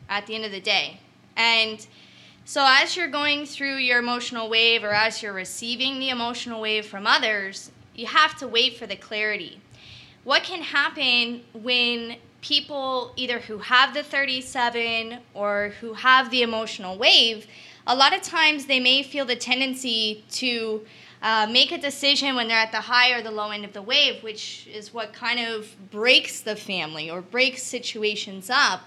at 0.10 0.26
the 0.26 0.36
end 0.36 0.46
of 0.46 0.52
the 0.52 0.62
day. 0.62 1.00
And 1.36 1.86
so 2.46 2.66
as 2.68 2.96
you're 2.96 3.10
going 3.10 3.46
through 3.46 3.76
your 3.78 4.00
emotional 4.00 4.50
wave 4.50 4.84
or 4.84 4.94
as 4.94 5.22
you're 5.22 5.34
receiving 5.34 6.00
the 6.00 6.10
emotional 6.10 6.62
wave 6.62 6.86
from 6.86 7.06
others 7.06 7.72
you 7.98 8.06
have 8.06 8.38
to 8.38 8.48
wait 8.48 8.78
for 8.78 8.86
the 8.86 8.96
clarity. 8.96 9.60
What 10.24 10.44
can 10.44 10.62
happen 10.62 11.42
when 11.54 12.18
people 12.42 13.12
either 13.16 13.40
who 13.40 13.58
have 13.58 13.94
the 13.94 14.04
37 14.04 15.20
or 15.34 15.74
who 15.82 15.94
have 15.94 16.30
the 16.30 16.44
emotional 16.44 16.98
wave 16.98 17.48
a 17.88 17.96
lot 17.96 18.14
of 18.14 18.22
times 18.22 18.66
they 18.66 18.80
may 18.80 19.02
feel 19.02 19.26
the 19.26 19.36
tendency 19.36 20.24
to 20.30 20.86
uh, 21.22 21.48
make 21.50 21.72
a 21.72 21.78
decision 21.78 22.36
when 22.36 22.48
they're 22.48 22.58
at 22.58 22.72
the 22.72 22.82
high 22.82 23.12
or 23.12 23.24
the 23.24 23.32
low 23.32 23.50
end 23.50 23.66
of 23.66 23.74
the 23.74 23.82
wave 23.82 24.22
which 24.22 24.68
is 24.72 24.94
what 24.94 25.14
kind 25.14 25.40
of 25.40 25.74
breaks 25.90 26.42
the 26.42 26.56
family 26.56 27.10
or 27.10 27.22
breaks 27.22 27.64
situations 27.64 28.50
up 28.50 28.82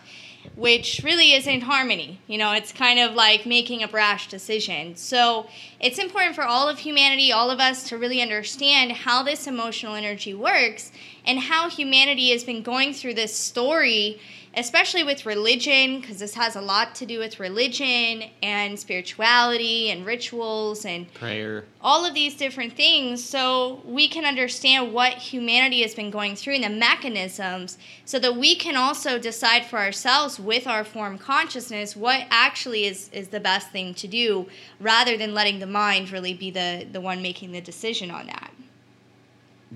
which 0.56 1.00
really 1.04 1.34
isn't 1.34 1.62
harmony. 1.62 2.18
You 2.26 2.38
know, 2.38 2.52
it's 2.52 2.72
kind 2.72 2.98
of 2.98 3.14
like 3.14 3.46
making 3.46 3.82
a 3.82 3.88
brash 3.88 4.28
decision. 4.28 4.96
So 4.96 5.46
it's 5.80 5.98
important 5.98 6.34
for 6.34 6.44
all 6.44 6.68
of 6.68 6.78
humanity, 6.78 7.32
all 7.32 7.50
of 7.50 7.60
us, 7.60 7.88
to 7.90 7.98
really 7.98 8.22
understand 8.22 8.92
how 8.92 9.22
this 9.22 9.46
emotional 9.46 9.94
energy 9.94 10.34
works 10.34 10.92
and 11.24 11.38
how 11.38 11.68
humanity 11.68 12.30
has 12.30 12.44
been 12.44 12.62
going 12.62 12.94
through 12.94 13.14
this 13.14 13.34
story, 13.34 14.18
especially 14.56 15.04
with 15.04 15.26
religion, 15.26 16.00
because 16.00 16.18
this 16.18 16.34
has 16.34 16.56
a 16.56 16.60
lot 16.60 16.94
to 16.96 17.06
do 17.06 17.18
with 17.18 17.38
religion 17.40 18.24
and 18.42 18.78
spirituality 18.78 19.90
and 19.90 20.04
rituals 20.04 20.84
and 20.84 21.12
prayer 21.14 21.64
all 21.82 22.04
of 22.04 22.14
these 22.14 22.36
different 22.36 22.74
things 22.74 23.24
so 23.24 23.80
we 23.84 24.06
can 24.06 24.24
understand 24.24 24.92
what 24.92 25.14
humanity 25.14 25.80
has 25.82 25.94
been 25.94 26.10
going 26.10 26.36
through 26.36 26.54
and 26.54 26.64
the 26.64 26.68
mechanisms 26.68 27.78
so 28.04 28.18
that 28.18 28.36
we 28.36 28.54
can 28.54 28.76
also 28.76 29.18
decide 29.18 29.64
for 29.64 29.78
ourselves 29.78 30.38
with 30.38 30.66
our 30.66 30.84
form 30.84 31.16
consciousness 31.16 31.96
what 31.96 32.26
actually 32.30 32.84
is, 32.84 33.08
is 33.12 33.28
the 33.28 33.40
best 33.40 33.70
thing 33.70 33.94
to 33.94 34.06
do 34.06 34.46
rather 34.78 35.16
than 35.16 35.32
letting 35.32 35.58
the 35.58 35.66
mind 35.66 36.10
really 36.10 36.34
be 36.34 36.50
the, 36.50 36.86
the 36.92 37.00
one 37.00 37.22
making 37.22 37.52
the 37.52 37.60
decision 37.60 38.10
on 38.10 38.26
that 38.26 38.50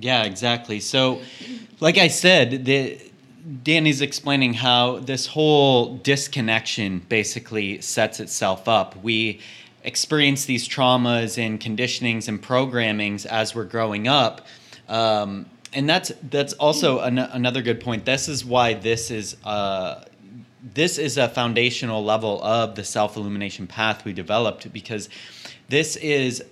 Yeah, 0.01 0.25
exactly. 0.25 0.81
So, 0.81 1.21
like 1.79 1.99
I 1.99 2.09
said, 2.09 2.65
the 2.65 2.99
Danny's 3.63 4.01
explaining 4.01 4.55
how 4.55 5.01
this 5.01 5.27
whole 5.27 5.97
disconnection 5.99 7.01
basically 7.09 7.81
sets 7.81 8.19
itself 8.19 8.69
up. 8.69 8.97
We 9.03 9.41
experience 9.83 10.47
these 10.47 10.67
traumas 10.67 11.37
and 11.37 11.61
conditionings 11.61 12.27
and 12.27 12.43
programmings 12.43 13.27
as 13.27 13.55
we're 13.55 13.65
growing 13.65 14.09
up. 14.09 14.47
Um, 14.89 15.47
and 15.75 15.89
that's 15.89 16.13
that's 16.31 16.55
also 16.55 17.01
an, 17.01 17.19
another 17.19 17.61
good 17.61 17.81
point. 17.81 18.07
This 18.07 18.29
is 18.29 18.45
why 18.45 18.75
this 18.75 19.11
is 19.11 19.37
uh, 19.45 20.05
this 20.63 20.97
is 20.97 21.19
a 21.19 21.29
foundational 21.29 22.03
level 22.03 22.43
of 22.43 22.77
the 22.77 22.85
self 22.85 23.17
illumination 23.17 23.67
path 23.67 24.05
we 24.05 24.13
developed 24.13 24.73
because 24.73 25.11
this 25.69 25.97
is 25.97 26.43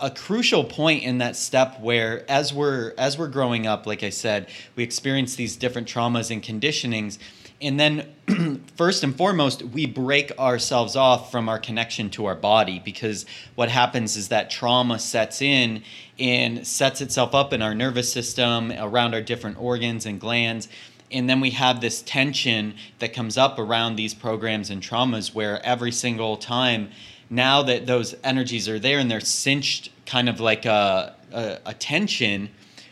a 0.00 0.10
crucial 0.10 0.64
point 0.64 1.02
in 1.02 1.18
that 1.18 1.36
step 1.36 1.80
where 1.80 2.24
as 2.30 2.52
we're 2.52 2.94
as 2.98 3.18
we're 3.18 3.28
growing 3.28 3.66
up 3.66 3.86
like 3.86 4.02
i 4.02 4.10
said 4.10 4.48
we 4.76 4.84
experience 4.84 5.34
these 5.34 5.56
different 5.56 5.88
traumas 5.88 6.30
and 6.30 6.42
conditionings. 6.42 7.18
And 7.60 7.78
then 7.80 8.64
first 8.76 9.02
and 9.02 9.16
foremost 9.16 9.62
we 9.62 9.86
break 9.86 10.30
ourselves 10.38 10.94
off 10.94 11.32
from 11.32 11.48
our 11.48 11.58
connection 11.58 12.08
to 12.10 12.26
our 12.26 12.36
body 12.36 12.80
because 12.84 13.26
what 13.56 13.68
happens 13.68 14.16
is 14.16 14.28
that 14.28 14.50
trauma 14.50 14.98
sets 14.98 15.42
in 15.42 15.82
and 16.18 16.64
sets 16.66 17.00
itself 17.00 17.34
up 17.34 17.52
in 17.52 17.62
our 17.62 17.74
nervous 17.74 18.12
system 18.12 18.72
around 18.72 19.14
our 19.14 19.22
different 19.22 19.60
organs 19.60 20.06
and 20.06 20.20
glands. 20.20 20.68
And 21.10 21.28
then 21.28 21.40
we 21.40 21.50
have 21.50 21.80
this 21.80 22.02
tension 22.02 22.74
that 23.00 23.12
comes 23.12 23.36
up 23.36 23.58
around 23.58 23.96
these 23.96 24.14
programs 24.14 24.70
and 24.70 24.82
traumas 24.82 25.34
where 25.34 25.64
every 25.64 25.90
single 25.90 26.36
time 26.36 26.90
now 27.30 27.62
that 27.62 27.86
those 27.86 28.14
energies 28.24 28.68
are 28.68 28.78
there 28.78 28.98
and 28.98 29.10
they're 29.10 29.20
cinched 29.20 29.90
kind 30.06 30.28
of 30.28 30.40
like 30.40 30.64
a, 30.64 31.14
a, 31.32 31.58
a 31.66 31.74
tension 31.74 32.48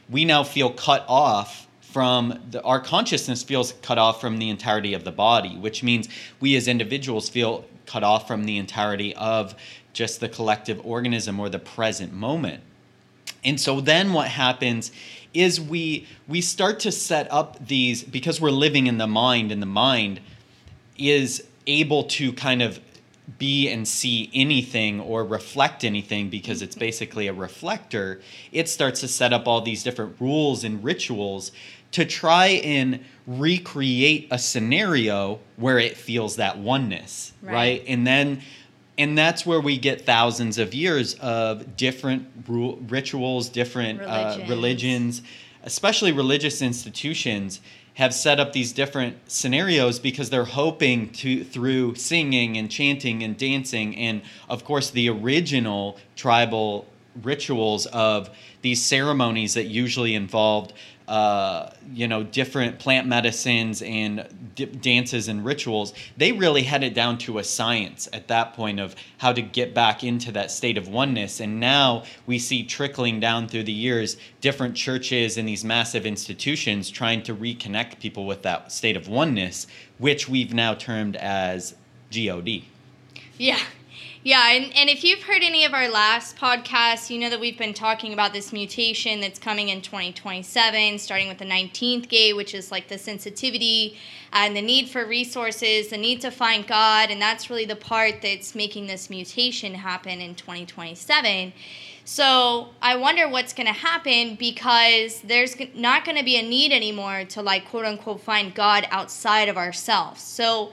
we 0.08 0.24
now 0.24 0.44
feel 0.44 0.70
cut 0.70 1.04
off 1.08 1.66
from 1.80 2.38
the, 2.50 2.62
our 2.62 2.80
consciousness 2.80 3.42
feels 3.42 3.72
cut 3.82 3.98
off 3.98 4.20
from 4.20 4.38
the 4.38 4.50
entirety 4.50 4.94
of 4.94 5.04
the 5.04 5.12
body 5.12 5.56
which 5.56 5.82
means 5.82 6.08
we 6.40 6.54
as 6.56 6.68
individuals 6.68 7.28
feel 7.28 7.64
cut 7.86 8.02
off 8.02 8.26
from 8.26 8.44
the 8.44 8.58
entirety 8.58 9.14
of 9.14 9.54
just 9.96 10.20
the 10.20 10.28
collective 10.28 10.84
organism 10.84 11.40
or 11.40 11.48
the 11.48 11.58
present 11.58 12.12
moment. 12.12 12.62
And 13.42 13.58
so 13.58 13.80
then 13.80 14.12
what 14.12 14.28
happens 14.28 14.92
is 15.32 15.60
we 15.60 16.06
we 16.28 16.40
start 16.40 16.80
to 16.80 16.92
set 16.92 17.30
up 17.32 17.66
these 17.66 18.02
because 18.02 18.40
we're 18.40 18.50
living 18.50 18.86
in 18.86 18.98
the 18.98 19.06
mind 19.06 19.50
and 19.52 19.62
the 19.62 19.66
mind 19.66 20.20
is 20.98 21.46
able 21.66 22.04
to 22.04 22.32
kind 22.32 22.62
of 22.62 22.78
be 23.38 23.68
and 23.68 23.86
see 23.88 24.30
anything 24.32 25.00
or 25.00 25.24
reflect 25.24 25.82
anything 25.84 26.30
because 26.30 26.62
it's 26.62 26.76
basically 26.76 27.26
a 27.26 27.32
reflector 27.32 28.20
it 28.52 28.68
starts 28.68 29.00
to 29.00 29.08
set 29.08 29.32
up 29.32 29.48
all 29.48 29.60
these 29.60 29.82
different 29.82 30.14
rules 30.20 30.62
and 30.62 30.84
rituals 30.84 31.50
to 31.90 32.04
try 32.04 32.46
and 32.46 33.04
recreate 33.26 34.28
a 34.30 34.38
scenario 34.38 35.40
where 35.56 35.78
it 35.78 35.96
feels 35.96 36.36
that 36.36 36.58
oneness 36.58 37.32
right, 37.42 37.52
Right. 37.52 37.84
and 37.88 38.06
then 38.06 38.42
and 38.98 39.18
that's 39.18 39.44
where 39.44 39.60
we 39.60 39.76
get 39.76 40.06
thousands 40.06 40.56
of 40.56 40.72
years 40.72 41.14
of 41.14 41.76
different 41.76 42.28
rituals 42.46 43.48
different 43.48 44.00
uh, 44.02 44.04
Religions. 44.46 44.48
religions 44.50 45.22
especially 45.64 46.12
religious 46.12 46.62
institutions 46.62 47.60
have 47.96 48.12
set 48.12 48.38
up 48.38 48.52
these 48.52 48.72
different 48.72 49.16
scenarios 49.26 49.98
because 49.98 50.28
they're 50.28 50.44
hoping 50.44 51.08
to 51.10 51.42
through 51.44 51.94
singing 51.94 52.58
and 52.58 52.70
chanting 52.70 53.22
and 53.22 53.36
dancing 53.38 53.96
and 53.96 54.20
of 54.48 54.64
course 54.64 54.90
the 54.90 55.08
original 55.08 55.98
tribal 56.14 56.86
rituals 57.22 57.86
of 57.86 58.28
these 58.60 58.84
ceremonies 58.84 59.54
that 59.54 59.64
usually 59.64 60.14
involved 60.14 60.74
uh, 61.08 61.70
you 61.92 62.08
know 62.08 62.22
different 62.22 62.78
plant 62.78 63.06
medicines 63.06 63.80
and 63.82 64.26
d- 64.56 64.66
dances 64.66 65.28
and 65.28 65.44
rituals 65.44 65.94
they 66.16 66.32
really 66.32 66.62
had 66.62 66.82
it 66.82 66.94
down 66.94 67.16
to 67.16 67.38
a 67.38 67.44
science 67.44 68.08
at 68.12 68.26
that 68.26 68.54
point 68.54 68.80
of 68.80 68.96
how 69.18 69.32
to 69.32 69.40
get 69.40 69.72
back 69.72 70.02
into 70.02 70.32
that 70.32 70.50
state 70.50 70.76
of 70.76 70.88
oneness 70.88 71.38
and 71.40 71.60
now 71.60 72.02
we 72.26 72.38
see 72.38 72.64
trickling 72.64 73.20
down 73.20 73.46
through 73.46 73.62
the 73.62 73.72
years 73.72 74.16
different 74.40 74.74
churches 74.74 75.36
and 75.36 75.48
these 75.48 75.64
massive 75.64 76.04
institutions 76.06 76.90
trying 76.90 77.22
to 77.22 77.34
reconnect 77.34 78.00
people 78.00 78.26
with 78.26 78.42
that 78.42 78.72
state 78.72 78.96
of 78.96 79.06
oneness 79.06 79.66
which 79.98 80.28
we've 80.28 80.52
now 80.54 80.74
termed 80.74 81.16
as 81.16 81.76
god 82.12 82.62
Yeah. 83.38 83.60
Yeah, 84.26 84.54
and, 84.54 84.76
and 84.76 84.90
if 84.90 85.04
you've 85.04 85.22
heard 85.22 85.44
any 85.44 85.64
of 85.66 85.72
our 85.72 85.88
last 85.88 86.36
podcasts, 86.36 87.10
you 87.10 87.18
know 87.20 87.30
that 87.30 87.38
we've 87.38 87.56
been 87.56 87.72
talking 87.72 88.12
about 88.12 88.32
this 88.32 88.52
mutation 88.52 89.20
that's 89.20 89.38
coming 89.38 89.68
in 89.68 89.82
2027, 89.82 90.98
starting 90.98 91.28
with 91.28 91.38
the 91.38 91.44
19th 91.44 92.08
gate, 92.08 92.34
which 92.34 92.52
is 92.52 92.72
like 92.72 92.88
the 92.88 92.98
sensitivity 92.98 93.96
and 94.32 94.56
the 94.56 94.62
need 94.62 94.88
for 94.88 95.06
resources, 95.06 95.90
the 95.90 95.96
need 95.96 96.20
to 96.22 96.32
find 96.32 96.66
God, 96.66 97.12
and 97.12 97.22
that's 97.22 97.50
really 97.50 97.66
the 97.66 97.76
part 97.76 98.20
that's 98.20 98.56
making 98.56 98.88
this 98.88 99.08
mutation 99.08 99.74
happen 99.74 100.20
in 100.20 100.34
2027. 100.34 101.52
So 102.04 102.70
I 102.82 102.96
wonder 102.96 103.28
what's 103.28 103.52
going 103.52 103.68
to 103.68 103.72
happen 103.72 104.34
because 104.34 105.20
there's 105.20 105.54
not 105.72 106.04
going 106.04 106.18
to 106.18 106.24
be 106.24 106.36
a 106.36 106.42
need 106.42 106.72
anymore 106.72 107.26
to 107.26 107.42
like 107.42 107.68
quote 107.68 107.84
unquote 107.84 108.22
find 108.22 108.52
God 108.52 108.88
outside 108.90 109.48
of 109.48 109.56
ourselves. 109.56 110.20
So 110.20 110.72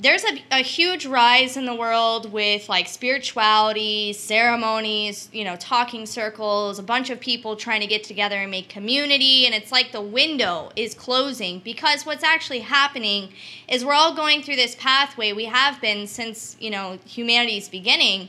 there's 0.00 0.24
a, 0.24 0.42
a 0.52 0.62
huge 0.62 1.06
rise 1.06 1.56
in 1.56 1.66
the 1.66 1.74
world 1.74 2.32
with 2.32 2.68
like 2.68 2.86
spirituality, 2.86 4.12
ceremonies, 4.12 5.28
you 5.32 5.44
know, 5.44 5.56
talking 5.56 6.06
circles, 6.06 6.78
a 6.78 6.82
bunch 6.82 7.10
of 7.10 7.18
people 7.18 7.56
trying 7.56 7.80
to 7.80 7.86
get 7.86 8.04
together 8.04 8.36
and 8.36 8.50
make 8.50 8.68
community. 8.68 9.44
And 9.46 9.54
it's 9.54 9.72
like 9.72 9.90
the 9.90 10.00
window 10.00 10.70
is 10.76 10.94
closing 10.94 11.58
because 11.60 12.06
what's 12.06 12.22
actually 12.22 12.60
happening 12.60 13.30
is 13.68 13.84
we're 13.84 13.94
all 13.94 14.14
going 14.14 14.42
through 14.42 14.56
this 14.56 14.76
pathway 14.76 15.32
we 15.32 15.46
have 15.46 15.80
been 15.80 16.06
since, 16.06 16.56
you 16.60 16.70
know, 16.70 16.98
humanity's 17.04 17.68
beginning 17.68 18.28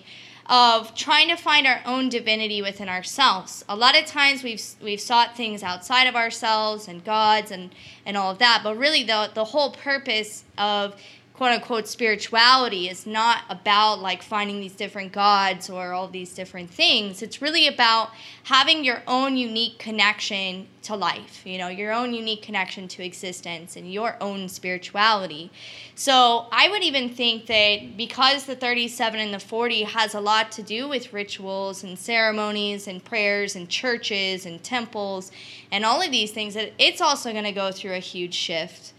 of 0.49 0.95
trying 0.95 1.27
to 1.27 1.35
find 1.35 1.67
our 1.67 1.79
own 1.85 2.09
divinity 2.09 2.59
within 2.63 2.89
ourselves. 2.89 3.63
A 3.69 3.75
lot 3.75 3.97
of 3.97 4.07
times 4.07 4.41
we've 4.41 4.61
we've 4.81 4.99
sought 4.99 5.37
things 5.37 5.61
outside 5.61 6.05
of 6.05 6.15
ourselves 6.15 6.87
and 6.87 7.05
gods 7.05 7.51
and 7.51 7.69
and 8.03 8.17
all 8.17 8.31
of 8.31 8.39
that, 8.39 8.61
but 8.63 8.75
really 8.75 9.03
the 9.03 9.29
the 9.35 9.45
whole 9.45 9.71
purpose 9.71 10.43
of 10.57 10.99
quote 11.39 11.53
unquote 11.53 11.87
spirituality 11.87 12.89
is 12.89 13.07
not 13.07 13.43
about 13.49 14.01
like 14.01 14.21
finding 14.21 14.59
these 14.59 14.73
different 14.73 15.13
gods 15.13 15.69
or 15.69 15.93
all 15.93 16.09
these 16.09 16.33
different 16.33 16.69
things. 16.69 17.21
It's 17.21 17.41
really 17.41 17.65
about 17.65 18.09
having 18.43 18.83
your 18.83 19.01
own 19.07 19.37
unique 19.37 19.79
connection 19.79 20.67
to 20.81 20.97
life, 20.97 21.45
you 21.45 21.57
know, 21.57 21.69
your 21.69 21.93
own 21.93 22.13
unique 22.13 22.41
connection 22.41 22.89
to 22.89 23.05
existence 23.05 23.77
and 23.77 23.89
your 23.89 24.17
own 24.19 24.49
spirituality. 24.49 25.49
So 25.95 26.47
I 26.51 26.67
would 26.67 26.83
even 26.83 27.07
think 27.07 27.45
that 27.45 27.95
because 27.95 28.45
the 28.45 28.57
37 28.57 29.21
and 29.21 29.33
the 29.33 29.39
40 29.39 29.83
has 29.83 30.13
a 30.15 30.19
lot 30.19 30.51
to 30.51 30.61
do 30.61 30.89
with 30.89 31.13
rituals 31.13 31.85
and 31.85 31.97
ceremonies 31.97 32.85
and 32.85 33.01
prayers 33.01 33.55
and 33.55 33.69
churches 33.69 34.45
and 34.45 34.61
temples 34.61 35.31
and 35.71 35.85
all 35.85 36.01
of 36.01 36.11
these 36.11 36.31
things, 36.31 36.55
that 36.55 36.73
it's 36.77 36.99
also 36.99 37.31
going 37.31 37.45
to 37.45 37.53
go 37.53 37.71
through 37.71 37.93
a 37.93 37.99
huge 37.99 38.33
shift 38.33 38.91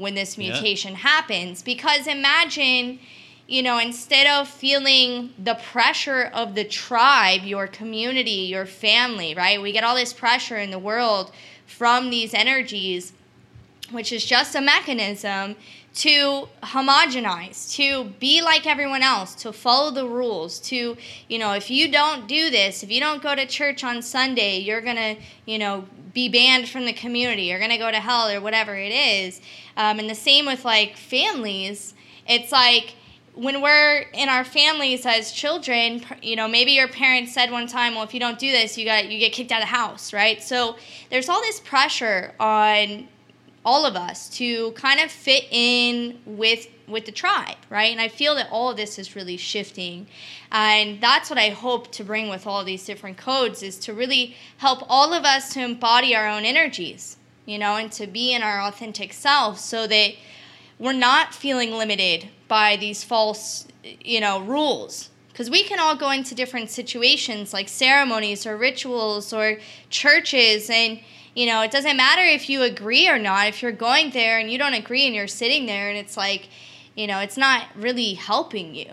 when 0.00 0.14
this 0.14 0.38
mutation 0.38 0.92
yeah. 0.92 0.98
happens. 0.98 1.62
Because 1.62 2.06
imagine, 2.06 2.98
you 3.46 3.62
know, 3.62 3.78
instead 3.78 4.26
of 4.26 4.48
feeling 4.48 5.34
the 5.38 5.54
pressure 5.54 6.30
of 6.32 6.54
the 6.54 6.64
tribe, 6.64 7.42
your 7.44 7.66
community, 7.66 8.48
your 8.48 8.64
family, 8.64 9.34
right? 9.34 9.60
We 9.60 9.72
get 9.72 9.84
all 9.84 9.94
this 9.94 10.14
pressure 10.14 10.56
in 10.56 10.70
the 10.70 10.78
world 10.78 11.32
from 11.66 12.08
these 12.08 12.32
energies, 12.32 13.12
which 13.90 14.10
is 14.10 14.24
just 14.24 14.54
a 14.54 14.62
mechanism 14.62 15.56
to 15.92 16.48
homogenize, 16.62 17.74
to 17.74 18.04
be 18.20 18.42
like 18.42 18.66
everyone 18.66 19.02
else, 19.02 19.34
to 19.34 19.52
follow 19.52 19.90
the 19.90 20.06
rules, 20.06 20.60
to, 20.60 20.96
you 21.28 21.38
know, 21.38 21.52
if 21.52 21.70
you 21.70 21.90
don't 21.90 22.28
do 22.28 22.48
this, 22.50 22.82
if 22.82 22.90
you 22.90 23.00
don't 23.00 23.22
go 23.22 23.34
to 23.34 23.44
church 23.46 23.82
on 23.82 24.00
Sunday, 24.00 24.58
you're 24.58 24.80
going 24.80 24.96
to, 24.96 25.16
you 25.46 25.58
know, 25.58 25.84
be 26.14 26.28
banned 26.28 26.68
from 26.68 26.84
the 26.84 26.92
community, 26.92 27.42
you're 27.42 27.58
going 27.58 27.70
to 27.70 27.78
go 27.78 27.90
to 27.90 27.98
hell 27.98 28.28
or 28.28 28.40
whatever 28.40 28.76
it 28.76 28.92
is. 28.92 29.40
Um, 29.76 29.98
and 29.98 30.08
the 30.08 30.14
same 30.14 30.46
with 30.46 30.64
like 30.64 30.96
families. 30.96 31.94
It's 32.26 32.52
like 32.52 32.94
when 33.34 33.62
we're 33.62 34.04
in 34.12 34.28
our 34.28 34.44
families 34.44 35.06
as 35.06 35.32
children, 35.32 36.04
you 36.22 36.36
know, 36.36 36.48
maybe 36.48 36.72
your 36.72 36.88
parents 36.88 37.32
said 37.32 37.50
one 37.50 37.66
time, 37.66 37.94
"Well, 37.94 38.04
if 38.04 38.12
you 38.12 38.20
don't 38.20 38.38
do 38.38 38.50
this, 38.50 38.76
you 38.76 38.84
got 38.84 39.08
you 39.08 39.18
get 39.18 39.32
kicked 39.32 39.52
out 39.52 39.62
of 39.62 39.68
the 39.68 39.74
house," 39.74 40.12
right? 40.12 40.42
So 40.42 40.76
there's 41.10 41.28
all 41.28 41.40
this 41.40 41.60
pressure 41.60 42.34
on 42.38 43.08
all 43.64 43.84
of 43.84 43.94
us 43.94 44.28
to 44.30 44.72
kind 44.72 45.00
of 45.00 45.10
fit 45.10 45.44
in 45.50 46.18
with 46.24 46.66
with 46.90 47.06
the 47.06 47.12
tribe, 47.12 47.56
right? 47.68 47.92
And 47.92 48.00
I 48.00 48.08
feel 48.08 48.34
that 48.34 48.48
all 48.50 48.70
of 48.70 48.76
this 48.76 48.98
is 48.98 49.14
really 49.14 49.36
shifting. 49.36 50.06
And 50.50 51.00
that's 51.00 51.30
what 51.30 51.38
I 51.38 51.50
hope 51.50 51.92
to 51.92 52.04
bring 52.04 52.28
with 52.28 52.46
all 52.46 52.64
these 52.64 52.84
different 52.84 53.16
codes 53.16 53.62
is 53.62 53.78
to 53.80 53.94
really 53.94 54.34
help 54.58 54.84
all 54.88 55.12
of 55.12 55.24
us 55.24 55.52
to 55.54 55.60
embody 55.60 56.14
our 56.14 56.28
own 56.28 56.44
energies, 56.44 57.16
you 57.46 57.58
know, 57.58 57.76
and 57.76 57.92
to 57.92 58.06
be 58.06 58.32
in 58.32 58.42
our 58.42 58.60
authentic 58.60 59.12
self 59.12 59.58
so 59.58 59.86
that 59.86 60.14
we're 60.78 60.92
not 60.92 61.34
feeling 61.34 61.72
limited 61.72 62.28
by 62.48 62.76
these 62.76 63.04
false, 63.04 63.68
you 63.84 64.20
know, 64.20 64.40
rules. 64.40 65.10
Because 65.28 65.48
we 65.48 65.62
can 65.62 65.78
all 65.78 65.96
go 65.96 66.10
into 66.10 66.34
different 66.34 66.70
situations 66.70 67.52
like 67.52 67.68
ceremonies 67.68 68.46
or 68.46 68.56
rituals 68.56 69.32
or 69.32 69.58
churches 69.88 70.68
and 70.68 71.00
you 71.40 71.46
know, 71.46 71.62
it 71.62 71.70
doesn't 71.70 71.96
matter 71.96 72.20
if 72.20 72.50
you 72.50 72.60
agree 72.60 73.08
or 73.08 73.18
not. 73.18 73.46
If 73.46 73.62
you're 73.62 73.72
going 73.72 74.10
there 74.10 74.38
and 74.38 74.50
you 74.50 74.58
don't 74.58 74.74
agree 74.74 75.06
and 75.06 75.14
you're 75.14 75.26
sitting 75.26 75.64
there 75.64 75.88
and 75.88 75.96
it's 75.96 76.14
like, 76.14 76.50
you 76.94 77.06
know, 77.06 77.18
it's 77.20 77.38
not 77.38 77.64
really 77.74 78.12
helping 78.12 78.74
you. 78.74 78.92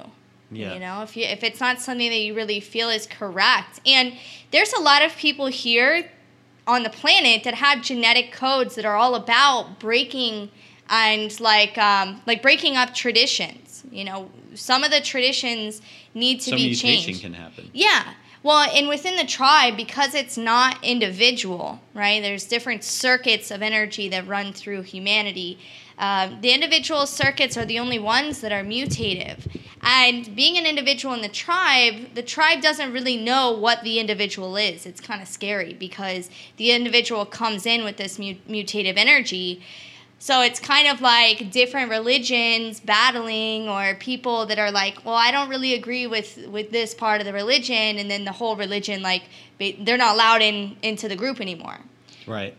Yeah. 0.49 0.73
You 0.73 0.79
know, 0.79 1.01
if 1.01 1.17
you 1.17 1.25
if 1.25 1.43
it's 1.43 1.59
not 1.59 1.81
something 1.81 2.09
that 2.09 2.19
you 2.19 2.33
really 2.33 2.61
feel 2.61 2.89
is 2.89 3.05
correct. 3.05 3.81
And 3.85 4.13
there's 4.51 4.71
a 4.71 4.79
lot 4.79 5.03
of 5.03 5.13
people 5.17 5.47
here 5.47 6.09
on 6.65 6.83
the 6.83 6.89
planet 6.89 7.43
that 7.43 7.55
have 7.55 7.81
genetic 7.81 8.31
codes 8.31 8.75
that 8.75 8.85
are 8.85 8.95
all 8.95 9.15
about 9.15 9.77
breaking 9.77 10.49
and 10.89 11.37
like 11.41 11.77
um, 11.77 12.21
like 12.25 12.41
breaking 12.41 12.77
up 12.77 12.93
traditions. 12.93 13.83
You 13.91 14.05
know, 14.05 14.31
some 14.55 14.85
of 14.85 14.91
the 14.91 15.01
traditions 15.01 15.81
need 16.13 16.37
to 16.37 16.51
some 16.51 16.55
be 16.55 16.67
mutation 16.67 17.03
changed. 17.03 17.21
can 17.23 17.33
happen. 17.33 17.69
Yeah. 17.73 18.13
Well, 18.47 18.69
and 18.73 18.87
within 18.87 19.17
the 19.17 19.25
tribe, 19.25 19.75
because 19.75 20.15
it's 20.15 20.37
not 20.37 20.81
individual, 20.81 21.81
right? 21.93 22.21
There's 22.21 22.45
different 22.45 22.85
circuits 22.85 23.51
of 23.51 23.61
energy 23.61 24.07
that 24.07 24.25
run 24.25 24.53
through 24.53 24.83
humanity. 24.83 25.59
Um, 25.99 26.39
the 26.39 26.51
individual 26.51 27.07
circuits 27.07 27.57
are 27.57 27.65
the 27.65 27.77
only 27.77 27.99
ones 27.99 28.39
that 28.39 28.53
are 28.53 28.63
mutative. 28.63 29.53
And 29.81 30.33
being 30.33 30.57
an 30.57 30.65
individual 30.65 31.13
in 31.13 31.21
the 31.21 31.27
tribe, 31.27 32.13
the 32.13 32.23
tribe 32.23 32.61
doesn't 32.61 32.93
really 32.93 33.17
know 33.17 33.51
what 33.51 33.83
the 33.83 33.99
individual 33.99 34.55
is. 34.55 34.85
It's 34.85 35.01
kind 35.01 35.21
of 35.21 35.27
scary 35.27 35.73
because 35.73 36.29
the 36.55 36.71
individual 36.71 37.25
comes 37.25 37.65
in 37.65 37.83
with 37.83 37.97
this 37.97 38.17
mutative 38.17 38.95
energy. 38.95 39.61
So 40.19 40.41
it's 40.41 40.59
kind 40.59 40.87
of 40.87 40.99
like 40.99 41.51
different 41.51 41.91
religions 41.91 42.79
battling, 42.79 43.69
or 43.69 43.95
people 43.95 44.47
that 44.47 44.57
are 44.57 44.71
like, 44.71 45.05
well, 45.05 45.15
I 45.15 45.31
don't 45.31 45.49
really 45.49 45.73
agree 45.73 46.07
with 46.07 46.47
with 46.47 46.71
this 46.71 46.93
part 46.93 47.21
of 47.21 47.25
the 47.25 47.33
religion, 47.33 47.97
and 47.97 48.09
then 48.09 48.25
the 48.25 48.31
whole 48.31 48.55
religion, 48.55 49.01
like, 49.01 49.23
they're 49.59 49.97
not 49.97 50.15
allowed 50.15 50.41
in 50.41 50.75
into 50.81 51.07
the 51.07 51.15
group 51.15 51.39
anymore. 51.39 51.77
Right. 52.25 52.55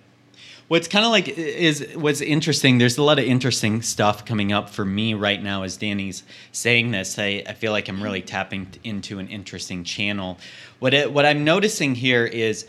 What's 0.68 0.87
kind 0.87 1.05
of 1.07 1.11
like 1.11 1.29
is 1.29 1.87
what's 1.94 2.21
interesting 2.21 2.77
there's 2.77 2.99
a 2.99 3.03
lot 3.03 3.18
of 3.18 3.25
interesting 3.25 3.81
stuff 3.81 4.27
coming 4.27 4.53
up 4.53 4.68
for 4.68 4.85
me 4.85 5.14
right 5.14 5.42
now 5.42 5.62
as 5.62 5.79
danny's 5.79 6.25
saying 6.53 6.90
this. 6.90 7.18
I, 7.18 7.42
I 7.47 7.55
feel 7.55 7.73
like 7.73 7.88
i'm 7.88 8.03
really 8.03 8.21
tapping 8.21 8.68
into 8.85 9.18
an 9.18 9.29
interesting 9.29 9.83
channel. 9.83 10.37
What 10.79 10.92
it, 10.92 11.11
what 11.11 11.25
i'm 11.25 11.42
noticing 11.42 11.94
here 11.94 12.27
is 12.27 12.66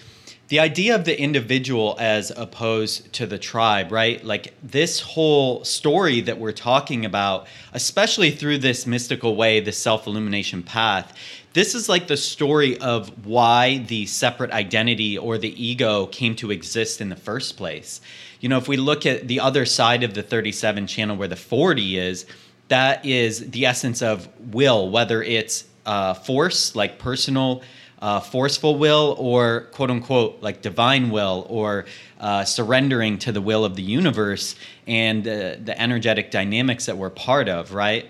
the 0.50 0.60
idea 0.60 0.96
of 0.96 1.06
the 1.06 1.20
individual 1.20 1.96
as 2.00 2.32
opposed 2.32 3.14
to 3.14 3.28
the 3.28 3.38
tribe, 3.38 3.92
right? 3.92 4.24
Like 4.26 4.56
this 4.64 5.00
whole 5.00 5.64
story 5.64 6.22
that 6.22 6.40
we're 6.40 6.52
talking 6.52 7.06
about, 7.06 7.46
especially 7.74 8.32
through 8.32 8.58
this 8.58 8.88
mystical 8.88 9.36
way, 9.36 9.60
the 9.60 9.72
self 9.72 10.08
illumination 10.08 10.64
path, 10.64 11.16
this 11.54 11.76
is 11.76 11.88
like 11.88 12.08
the 12.08 12.18
story 12.18 12.80
of 12.80 13.26
why 13.28 13.78
the 13.78 14.08
separate 14.08 14.52
identity 14.52 15.18
or 15.20 15.38
the 15.38 15.64
ego 15.64 16.08
came 16.08 16.36
to 16.38 16.50
exist 16.50 17.00
in 17.00 17.10
the 17.10 17.16
first 17.16 17.56
place. 17.56 18.02
You 18.40 18.50
know, 18.50 18.58
if 18.58 18.68
we 18.68 18.78
look 18.78 19.06
at 19.06 19.28
the 19.28 19.40
other 19.40 19.66
side 19.66 20.04
of 20.04 20.16
the 20.16 20.24
37 20.24 20.88
channel 20.88 21.16
where 21.16 21.28
the 21.28 21.36
40 21.36 21.98
is, 21.98 22.26
that 22.70 23.06
is 23.06 23.52
the 23.52 23.68
essence 23.68 24.02
of 24.02 24.28
will, 24.52 24.90
whether 24.90 25.22
it's 25.22 25.66
uh, 25.86 26.16
force, 26.16 26.76
like 26.76 26.98
personal, 26.98 27.62
uh, 28.02 28.20
forceful 28.20 28.78
will, 28.78 29.16
or 29.20 29.68
quote 29.72 29.92
unquote, 29.92 30.42
like 30.42 30.62
divine 30.62 31.10
will, 31.10 31.46
or 31.50 31.86
uh, 32.20 32.46
surrendering 32.46 33.18
to 33.20 33.32
the 33.32 33.42
will 33.42 33.66
of 33.66 33.76
the 33.76 33.82
universe 33.82 34.56
and 34.88 35.28
uh, 35.28 35.56
the 35.64 35.76
energetic 35.78 36.32
dynamics 36.32 36.86
that 36.86 36.98
we're 36.98 37.10
part 37.10 37.50
of, 37.50 37.74
right? 37.74 38.06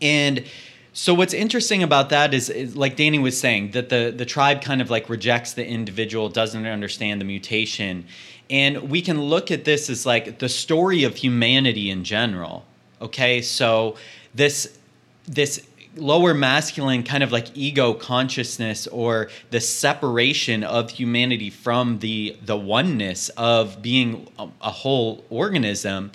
And 0.00 0.44
so 0.92 1.14
what's 1.14 1.34
interesting 1.34 1.82
about 1.82 2.10
that 2.10 2.34
is, 2.34 2.50
is, 2.50 2.76
like 2.76 2.96
Danny 2.96 3.18
was 3.18 3.38
saying 3.38 3.72
that 3.72 3.88
the 3.88 4.12
the 4.16 4.24
tribe 4.24 4.62
kind 4.62 4.80
of 4.80 4.90
like 4.90 5.08
rejects 5.08 5.52
the 5.52 5.66
individual, 5.66 6.28
doesn't 6.28 6.66
understand 6.66 7.20
the 7.20 7.24
mutation, 7.24 8.06
and 8.50 8.90
we 8.90 9.02
can 9.02 9.20
look 9.20 9.50
at 9.50 9.64
this 9.64 9.90
as 9.90 10.06
like 10.06 10.38
the 10.38 10.48
story 10.48 11.04
of 11.04 11.14
humanity 11.16 11.90
in 11.90 12.04
general. 12.04 12.64
Okay, 13.00 13.42
so 13.42 13.96
this 14.34 14.78
this 15.26 15.66
lower 16.00 16.34
masculine 16.34 17.02
kind 17.02 17.22
of 17.22 17.32
like 17.32 17.56
ego 17.56 17.94
consciousness 17.94 18.86
or 18.88 19.28
the 19.50 19.60
separation 19.60 20.64
of 20.64 20.90
humanity 20.90 21.50
from 21.50 21.98
the 21.98 22.36
the 22.44 22.56
oneness 22.56 23.28
of 23.30 23.82
being 23.82 24.28
a, 24.38 24.48
a 24.62 24.70
whole 24.70 25.24
organism 25.30 26.10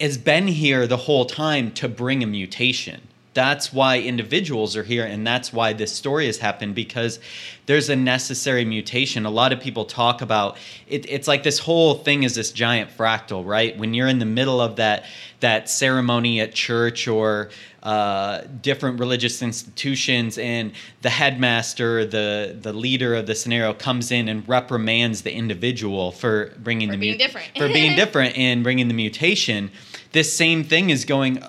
has 0.00 0.18
been 0.18 0.46
here 0.46 0.86
the 0.86 0.96
whole 0.96 1.24
time 1.24 1.70
to 1.72 1.88
bring 1.88 2.22
a 2.22 2.26
mutation 2.26 3.00
That's 3.36 3.70
why 3.70 4.00
individuals 4.00 4.76
are 4.76 4.82
here, 4.82 5.04
and 5.04 5.26
that's 5.26 5.52
why 5.52 5.74
this 5.74 5.92
story 5.92 6.24
has 6.24 6.38
happened 6.38 6.74
because 6.74 7.20
there's 7.66 7.90
a 7.90 7.96
necessary 7.96 8.64
mutation. 8.64 9.26
A 9.26 9.30
lot 9.30 9.52
of 9.52 9.60
people 9.60 9.84
talk 9.84 10.22
about 10.22 10.56
it, 10.88 11.04
it's 11.06 11.28
like 11.28 11.42
this 11.42 11.58
whole 11.58 11.96
thing 11.96 12.22
is 12.22 12.34
this 12.34 12.50
giant 12.50 12.90
fractal, 12.96 13.44
right? 13.44 13.76
When 13.76 13.92
you're 13.92 14.08
in 14.08 14.20
the 14.20 14.24
middle 14.24 14.58
of 14.58 14.76
that 14.76 15.04
that 15.40 15.68
ceremony 15.68 16.40
at 16.40 16.54
church 16.54 17.06
or 17.06 17.50
uh, 17.82 18.40
different 18.62 18.98
religious 18.98 19.42
institutions, 19.42 20.38
and 20.38 20.72
the 21.02 21.10
headmaster, 21.10 22.06
the 22.06 22.56
the 22.58 22.72
leader 22.72 23.14
of 23.14 23.26
the 23.26 23.34
scenario, 23.34 23.74
comes 23.74 24.10
in 24.10 24.28
and 24.28 24.48
reprimands 24.48 25.22
the 25.22 25.32
individual 25.32 26.10
for 26.10 26.54
bringing 26.58 26.88
For 26.88 26.92
the 26.92 27.00
being 27.00 27.18
different. 27.18 27.48
for 27.58 27.68
being 27.68 27.96
different 28.02 28.38
and 28.38 28.62
bringing 28.62 28.88
the 28.88 28.94
mutation. 28.94 29.70
This 30.12 30.32
same 30.34 30.64
thing 30.64 30.88
is 30.88 31.04
going 31.04 31.42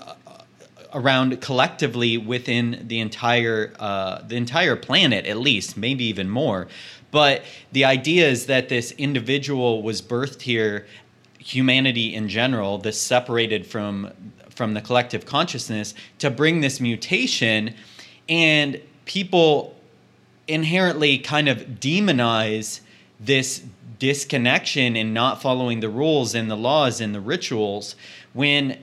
around 0.94 1.42
collectively 1.42 2.18
within 2.18 2.86
the 2.88 3.00
entire 3.00 3.74
uh, 3.80 4.22
the 4.28 4.36
entire 4.36 4.76
planet, 4.76 5.26
at 5.26 5.38
least, 5.38 5.78
maybe 5.78 6.06
even 6.06 6.30
more. 6.30 6.68
But 7.12 7.44
the 7.72 7.86
idea 7.86 8.28
is 8.28 8.48
that 8.48 8.70
this 8.70 8.92
individual 8.94 9.82
was 9.82 10.02
birthed 10.02 10.42
here, 10.42 10.86
humanity 11.40 12.14
in 12.14 12.30
general, 12.30 12.78
this 12.78 13.00
separated 13.02 13.66
from 13.66 14.12
from 14.50 14.74
the 14.74 14.82
collective 14.82 15.26
consciousness, 15.26 15.94
to 16.18 16.30
bring 16.32 16.62
this 16.62 16.80
mutation, 16.80 17.76
and 18.28 18.82
people 19.06 19.76
inherently 20.48 21.18
kind 21.20 21.48
of 21.48 21.60
demonize 21.80 22.82
this 23.20 23.64
disconnection 24.00 24.96
and 24.96 25.14
not 25.14 25.42
following 25.42 25.80
the 25.80 25.90
rules 25.90 26.36
and 26.36 26.50
the 26.50 26.56
laws 26.56 27.02
and 27.02 27.14
the 27.14 27.20
rituals 27.20 27.96
when 28.34 28.78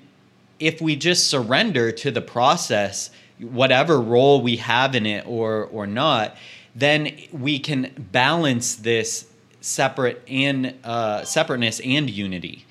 if 0.65 0.81
we 0.81 0.97
just 0.97 1.29
surrender 1.29 1.93
to 1.93 2.11
the 2.11 2.23
process 2.23 3.11
whatever 3.39 4.01
role 4.01 4.41
we 4.41 4.57
have 4.57 4.95
in 4.95 5.05
it 5.05 5.27
or 5.27 5.65
or 5.67 5.87
not 5.87 6.37
then 6.75 7.17
we 7.33 7.59
can 7.59 7.93
balance 8.13 8.77
this 8.77 9.27
separate 9.61 10.23
and 10.29 10.75
uh, 10.85 11.23
separateness 11.25 11.81
and 11.81 12.09
unity 12.11 12.65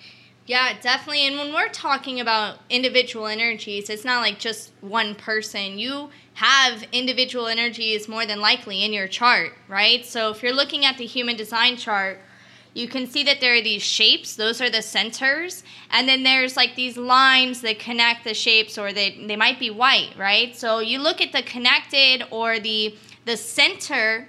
Yeah, 0.45 0.73
definitely. 0.81 1.25
And 1.25 1.37
when 1.37 1.53
we're 1.53 1.69
talking 1.69 2.19
about 2.19 2.57
individual 2.69 3.27
energies, 3.27 3.89
it's 3.89 4.03
not 4.03 4.19
like 4.19 4.39
just 4.39 4.71
one 4.81 5.15
person. 5.15 5.79
You 5.79 6.09
have 6.33 6.83
individual 6.91 7.47
energies 7.47 8.09
more 8.09 8.25
than 8.25 8.41
likely 8.41 8.83
in 8.83 8.91
your 8.91 9.07
chart, 9.07 9.53
right? 9.69 10.05
So 10.05 10.31
if 10.31 10.43
you're 10.43 10.53
looking 10.53 10.83
at 10.83 10.97
the 10.97 11.05
human 11.05 11.37
design 11.37 11.77
chart, 11.77 12.19
you 12.73 12.87
can 12.87 13.05
see 13.05 13.23
that 13.23 13.39
there 13.39 13.55
are 13.55 13.61
these 13.61 13.83
shapes, 13.83 14.35
those 14.35 14.59
are 14.59 14.69
the 14.69 14.81
centers, 14.81 15.63
and 15.91 16.07
then 16.07 16.23
there's 16.23 16.57
like 16.57 16.75
these 16.75 16.97
lines 16.97 17.61
that 17.61 17.77
connect 17.79 18.23
the 18.23 18.33
shapes 18.33 18.77
or 18.77 18.91
they 18.91 19.23
they 19.27 19.35
might 19.35 19.59
be 19.59 19.69
white, 19.69 20.13
right? 20.17 20.55
So 20.55 20.79
you 20.79 20.99
look 20.99 21.21
at 21.21 21.31
the 21.31 21.43
connected 21.43 22.23
or 22.31 22.59
the 22.59 22.95
the 23.25 23.37
center 23.37 24.27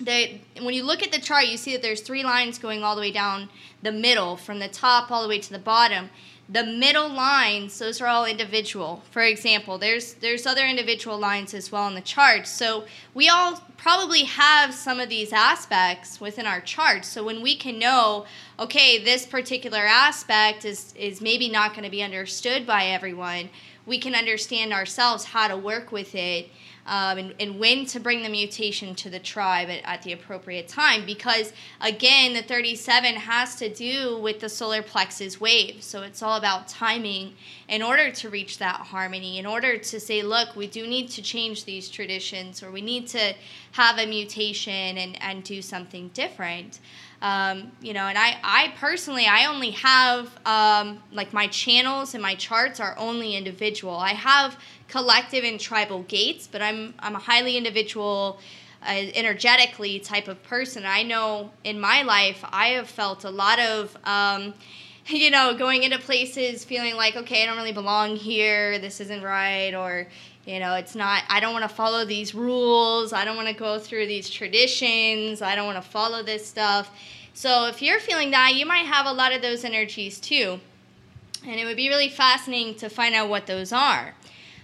the 0.00 0.38
when 0.60 0.74
you 0.74 0.84
look 0.84 1.02
at 1.02 1.12
the 1.12 1.20
chart, 1.20 1.46
you 1.46 1.56
see 1.56 1.72
that 1.72 1.82
there's 1.82 2.00
three 2.00 2.24
lines 2.24 2.58
going 2.58 2.82
all 2.82 2.94
the 2.94 3.00
way 3.00 3.12
down 3.12 3.48
the 3.82 3.92
middle, 3.92 4.36
from 4.36 4.58
the 4.58 4.68
top 4.68 5.10
all 5.10 5.22
the 5.22 5.28
way 5.28 5.38
to 5.38 5.52
the 5.52 5.58
bottom. 5.58 6.10
The 6.52 6.64
middle 6.64 7.08
lines, 7.08 7.78
those 7.78 8.02
are 8.02 8.06
all 8.06 8.26
individual. 8.26 9.02
For 9.10 9.22
example, 9.22 9.78
there's 9.78 10.12
there's 10.14 10.46
other 10.46 10.66
individual 10.66 11.16
lines 11.16 11.54
as 11.54 11.72
well 11.72 11.88
in 11.88 11.94
the 11.94 12.02
chart. 12.02 12.46
So 12.46 12.84
we 13.14 13.30
all 13.30 13.62
probably 13.78 14.24
have 14.24 14.74
some 14.74 15.00
of 15.00 15.08
these 15.08 15.32
aspects 15.32 16.20
within 16.20 16.46
our 16.46 16.60
chart. 16.60 17.06
So 17.06 17.24
when 17.24 17.40
we 17.40 17.56
can 17.56 17.78
know, 17.78 18.26
okay, 18.58 19.02
this 19.02 19.24
particular 19.24 19.78
aspect 19.78 20.66
is 20.66 20.92
is 20.94 21.22
maybe 21.22 21.48
not 21.48 21.72
going 21.72 21.84
to 21.84 21.90
be 21.90 22.02
understood 22.02 22.66
by 22.66 22.84
everyone, 22.84 23.48
we 23.86 23.98
can 23.98 24.14
understand 24.14 24.74
ourselves 24.74 25.24
how 25.24 25.48
to 25.48 25.56
work 25.56 25.90
with 25.90 26.14
it 26.14 26.50
um, 26.86 27.18
and, 27.18 27.34
and 27.38 27.58
when 27.58 27.86
to 27.86 28.00
bring 28.00 28.22
the 28.22 28.28
mutation 28.28 28.94
to 28.96 29.10
the 29.10 29.18
tribe 29.18 29.68
at, 29.68 29.80
at 29.84 30.02
the 30.02 30.12
appropriate 30.12 30.68
time. 30.68 31.06
Because 31.06 31.52
again, 31.80 32.32
the 32.32 32.42
37 32.42 33.14
has 33.14 33.56
to 33.56 33.72
do 33.72 34.18
with 34.18 34.40
the 34.40 34.48
solar 34.48 34.82
plexus 34.82 35.40
wave. 35.40 35.82
So 35.82 36.02
it's 36.02 36.22
all 36.22 36.36
about 36.36 36.68
timing 36.68 37.34
in 37.68 37.82
order 37.82 38.10
to 38.10 38.28
reach 38.28 38.58
that 38.58 38.76
harmony, 38.76 39.38
in 39.38 39.46
order 39.46 39.78
to 39.78 40.00
say, 40.00 40.22
look, 40.22 40.56
we 40.56 40.66
do 40.66 40.86
need 40.86 41.08
to 41.10 41.22
change 41.22 41.64
these 41.64 41.88
traditions 41.88 42.62
or 42.62 42.70
we 42.70 42.80
need 42.80 43.06
to 43.08 43.34
have 43.72 43.98
a 43.98 44.06
mutation 44.06 44.98
and, 44.98 45.22
and 45.22 45.44
do 45.44 45.62
something 45.62 46.08
different. 46.08 46.80
Um, 47.22 47.70
you 47.80 47.92
know, 47.92 48.08
and 48.08 48.18
I, 48.18 48.36
I 48.42 48.74
personally, 48.76 49.26
I 49.26 49.46
only 49.46 49.70
have 49.70 50.36
um, 50.44 51.00
like 51.12 51.32
my 51.32 51.46
channels 51.46 52.14
and 52.14 52.22
my 52.22 52.34
charts 52.34 52.80
are 52.80 52.96
only 52.98 53.36
individual. 53.36 53.94
I 53.94 54.10
have 54.10 54.56
collective 54.92 55.42
and 55.42 55.58
tribal 55.58 56.02
gates, 56.02 56.46
but 56.46 56.60
I'm 56.60 56.92
I'm 56.98 57.16
a 57.16 57.18
highly 57.18 57.56
individual, 57.56 58.38
uh, 58.82 58.92
energetically 59.14 59.98
type 59.98 60.28
of 60.28 60.42
person. 60.42 60.84
I 60.84 61.02
know 61.02 61.50
in 61.64 61.80
my 61.80 62.02
life 62.02 62.44
I 62.44 62.66
have 62.76 62.88
felt 62.88 63.24
a 63.24 63.30
lot 63.30 63.58
of. 63.58 63.96
Um, 64.04 64.54
you 65.08 65.32
know, 65.32 65.52
going 65.52 65.82
into 65.82 65.98
places 65.98 66.64
feeling 66.64 66.94
like, 66.94 67.16
okay, 67.16 67.42
I 67.42 67.46
don't 67.46 67.56
really 67.56 67.72
belong 67.72 68.14
here, 68.14 68.78
this 68.78 69.00
isn't 69.00 69.20
right, 69.20 69.74
or, 69.74 70.06
you 70.46 70.60
know, 70.60 70.76
it's 70.76 70.94
not, 70.94 71.24
I 71.28 71.40
don't 71.40 71.52
want 71.52 71.68
to 71.68 71.74
follow 71.74 72.04
these 72.04 72.36
rules, 72.36 73.12
I 73.12 73.24
don't 73.24 73.34
want 73.34 73.48
to 73.48 73.54
go 73.54 73.80
through 73.80 74.06
these 74.06 74.30
traditions, 74.30 75.42
I 75.42 75.56
don't 75.56 75.66
want 75.66 75.82
to 75.82 75.90
follow 75.90 76.22
this 76.22 76.46
stuff. 76.46 76.88
So 77.34 77.66
if 77.66 77.82
you're 77.82 77.98
feeling 77.98 78.30
that, 78.30 78.54
you 78.54 78.64
might 78.64 78.86
have 78.86 79.06
a 79.06 79.12
lot 79.12 79.32
of 79.32 79.42
those 79.42 79.64
energies 79.64 80.20
too. 80.20 80.60
And 81.44 81.58
it 81.58 81.64
would 81.64 81.76
be 81.76 81.88
really 81.88 82.08
fascinating 82.08 82.76
to 82.76 82.88
find 82.88 83.16
out 83.16 83.28
what 83.28 83.46
those 83.48 83.72
are. 83.72 84.14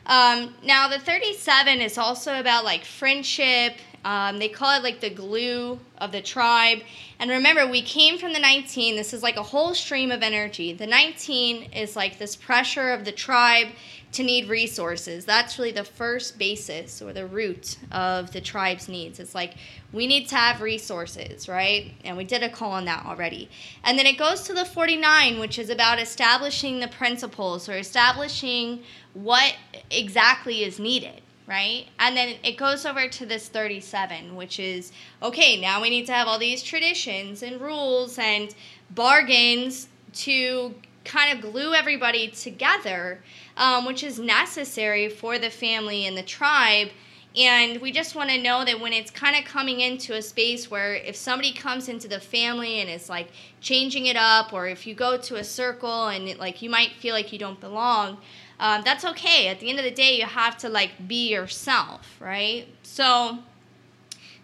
Um, 0.08 0.54
now, 0.62 0.88
the 0.88 0.98
37 0.98 1.80
is 1.80 1.98
also 1.98 2.40
about 2.40 2.64
like 2.64 2.84
friendship. 2.84 3.76
Um, 4.04 4.38
they 4.38 4.48
call 4.48 4.76
it 4.76 4.82
like 4.82 5.00
the 5.00 5.10
glue 5.10 5.78
of 5.98 6.12
the 6.12 6.22
tribe. 6.22 6.78
And 7.18 7.30
remember, 7.30 7.66
we 7.66 7.82
came 7.82 8.18
from 8.18 8.32
the 8.32 8.38
19. 8.38 8.96
This 8.96 9.12
is 9.12 9.22
like 9.22 9.36
a 9.36 9.42
whole 9.42 9.74
stream 9.74 10.12
of 10.12 10.22
energy. 10.22 10.72
The 10.72 10.86
19 10.86 11.72
is 11.72 11.96
like 11.96 12.18
this 12.18 12.36
pressure 12.36 12.90
of 12.90 13.04
the 13.04 13.12
tribe 13.12 13.68
to 14.12 14.22
need 14.22 14.48
resources. 14.48 15.24
That's 15.24 15.58
really 15.58 15.72
the 15.72 15.84
first 15.84 16.38
basis 16.38 17.02
or 17.02 17.12
the 17.12 17.26
root 17.26 17.76
of 17.92 18.32
the 18.32 18.40
tribe's 18.40 18.88
needs. 18.88 19.20
It's 19.20 19.34
like 19.34 19.54
we 19.92 20.06
need 20.06 20.28
to 20.28 20.36
have 20.36 20.62
resources, 20.62 21.48
right? 21.48 21.92
And 22.04 22.16
we 22.16 22.24
did 22.24 22.42
a 22.42 22.48
call 22.48 22.72
on 22.72 22.86
that 22.86 23.04
already. 23.04 23.50
And 23.84 23.98
then 23.98 24.06
it 24.06 24.16
goes 24.16 24.42
to 24.44 24.54
the 24.54 24.64
49, 24.64 25.38
which 25.38 25.58
is 25.58 25.68
about 25.68 26.00
establishing 26.00 26.80
the 26.80 26.88
principles 26.88 27.68
or 27.68 27.76
establishing 27.76 28.82
what 29.12 29.54
exactly 29.90 30.64
is 30.64 30.78
needed 30.78 31.20
right? 31.48 31.86
And 31.98 32.16
then 32.16 32.36
it 32.44 32.58
goes 32.58 32.84
over 32.84 33.08
to 33.08 33.26
this 33.26 33.48
37, 33.48 34.36
which 34.36 34.60
is 34.60 34.92
okay, 35.22 35.60
now 35.60 35.80
we 35.80 35.88
need 35.88 36.06
to 36.06 36.12
have 36.12 36.28
all 36.28 36.38
these 36.38 36.62
traditions 36.62 37.42
and 37.42 37.60
rules 37.60 38.18
and 38.18 38.54
bargains 38.90 39.88
to 40.12 40.74
kind 41.04 41.32
of 41.32 41.50
glue 41.50 41.72
everybody 41.72 42.28
together, 42.28 43.22
um, 43.56 43.86
which 43.86 44.04
is 44.04 44.18
necessary 44.18 45.08
for 45.08 45.38
the 45.38 45.48
family 45.48 46.06
and 46.06 46.16
the 46.16 46.22
tribe. 46.22 46.88
And 47.36 47.80
we 47.80 47.92
just 47.92 48.14
want 48.14 48.30
to 48.30 48.42
know 48.42 48.64
that 48.64 48.80
when 48.80 48.92
it's 48.92 49.10
kind 49.10 49.36
of 49.36 49.44
coming 49.44 49.80
into 49.80 50.14
a 50.14 50.22
space 50.22 50.70
where 50.70 50.94
if 50.94 51.14
somebody 51.14 51.52
comes 51.52 51.88
into 51.88 52.08
the 52.08 52.20
family 52.20 52.80
and 52.80 52.90
is 52.90 53.08
like 53.08 53.28
changing 53.60 54.06
it 54.06 54.16
up, 54.16 54.52
or 54.52 54.66
if 54.66 54.86
you 54.86 54.94
go 54.94 55.16
to 55.16 55.36
a 55.36 55.44
circle 55.44 56.08
and 56.08 56.28
it, 56.28 56.38
like 56.38 56.62
you 56.62 56.68
might 56.68 56.92
feel 56.92 57.14
like 57.14 57.32
you 57.32 57.38
don't 57.38 57.60
belong, 57.60 58.18
um, 58.60 58.82
that's 58.84 59.04
okay. 59.04 59.48
At 59.48 59.60
the 59.60 59.70
end 59.70 59.78
of 59.78 59.84
the 59.84 59.90
day, 59.90 60.16
you 60.16 60.24
have 60.24 60.56
to 60.58 60.68
like 60.68 60.90
be 61.06 61.30
yourself, 61.30 62.16
right? 62.20 62.66
So 62.82 63.38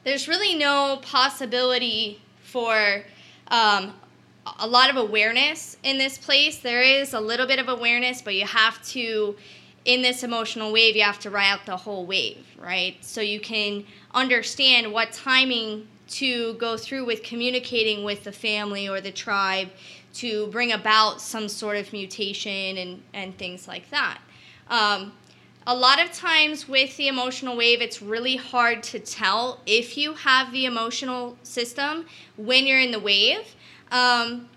there's 0.04 0.28
really 0.28 0.54
no 0.54 1.00
possibility 1.02 2.20
for 2.42 3.02
um, 3.48 3.94
a 4.60 4.66
lot 4.66 4.90
of 4.90 4.96
awareness 4.96 5.76
in 5.82 5.98
this 5.98 6.18
place. 6.18 6.58
There 6.58 6.82
is 6.82 7.14
a 7.14 7.20
little 7.20 7.46
bit 7.46 7.58
of 7.58 7.68
awareness, 7.68 8.22
but 8.22 8.34
you 8.34 8.46
have 8.46 8.82
to, 8.88 9.36
in 9.84 10.02
this 10.02 10.22
emotional 10.22 10.72
wave, 10.72 10.94
you 10.94 11.02
have 11.02 11.18
to 11.20 11.30
ride 11.30 11.50
out 11.50 11.66
the 11.66 11.76
whole 11.76 12.06
wave, 12.06 12.46
right? 12.58 12.96
So 13.00 13.20
you 13.20 13.40
can 13.40 13.84
understand 14.12 14.92
what 14.92 15.12
timing 15.12 15.88
to 16.06 16.54
go 16.54 16.76
through 16.76 17.06
with 17.06 17.22
communicating 17.22 18.04
with 18.04 18.24
the 18.24 18.32
family 18.32 18.88
or 18.88 19.00
the 19.00 19.10
tribe 19.10 19.68
to 20.14 20.46
bring 20.48 20.72
about 20.72 21.20
some 21.20 21.48
sort 21.48 21.76
of 21.76 21.92
mutation 21.92 22.78
and, 22.78 23.02
and 23.12 23.36
things 23.36 23.66
like 23.68 23.90
that. 23.90 24.18
Um, 24.68 25.12
a 25.66 25.74
lot 25.74 26.02
of 26.02 26.12
times 26.12 26.68
with 26.68 26.96
the 26.96 27.08
emotional 27.08 27.56
wave, 27.56 27.80
it's 27.80 28.02
really 28.02 28.36
hard 28.36 28.82
to 28.84 28.98
tell 28.98 29.60
if 29.66 29.96
you 29.96 30.14
have 30.14 30.52
the 30.52 30.66
emotional 30.66 31.38
system 31.42 32.06
when 32.36 32.66
you're 32.66 32.80
in 32.80 32.90
the 32.90 33.00
wave. 33.00 33.54
Um, 33.90 34.48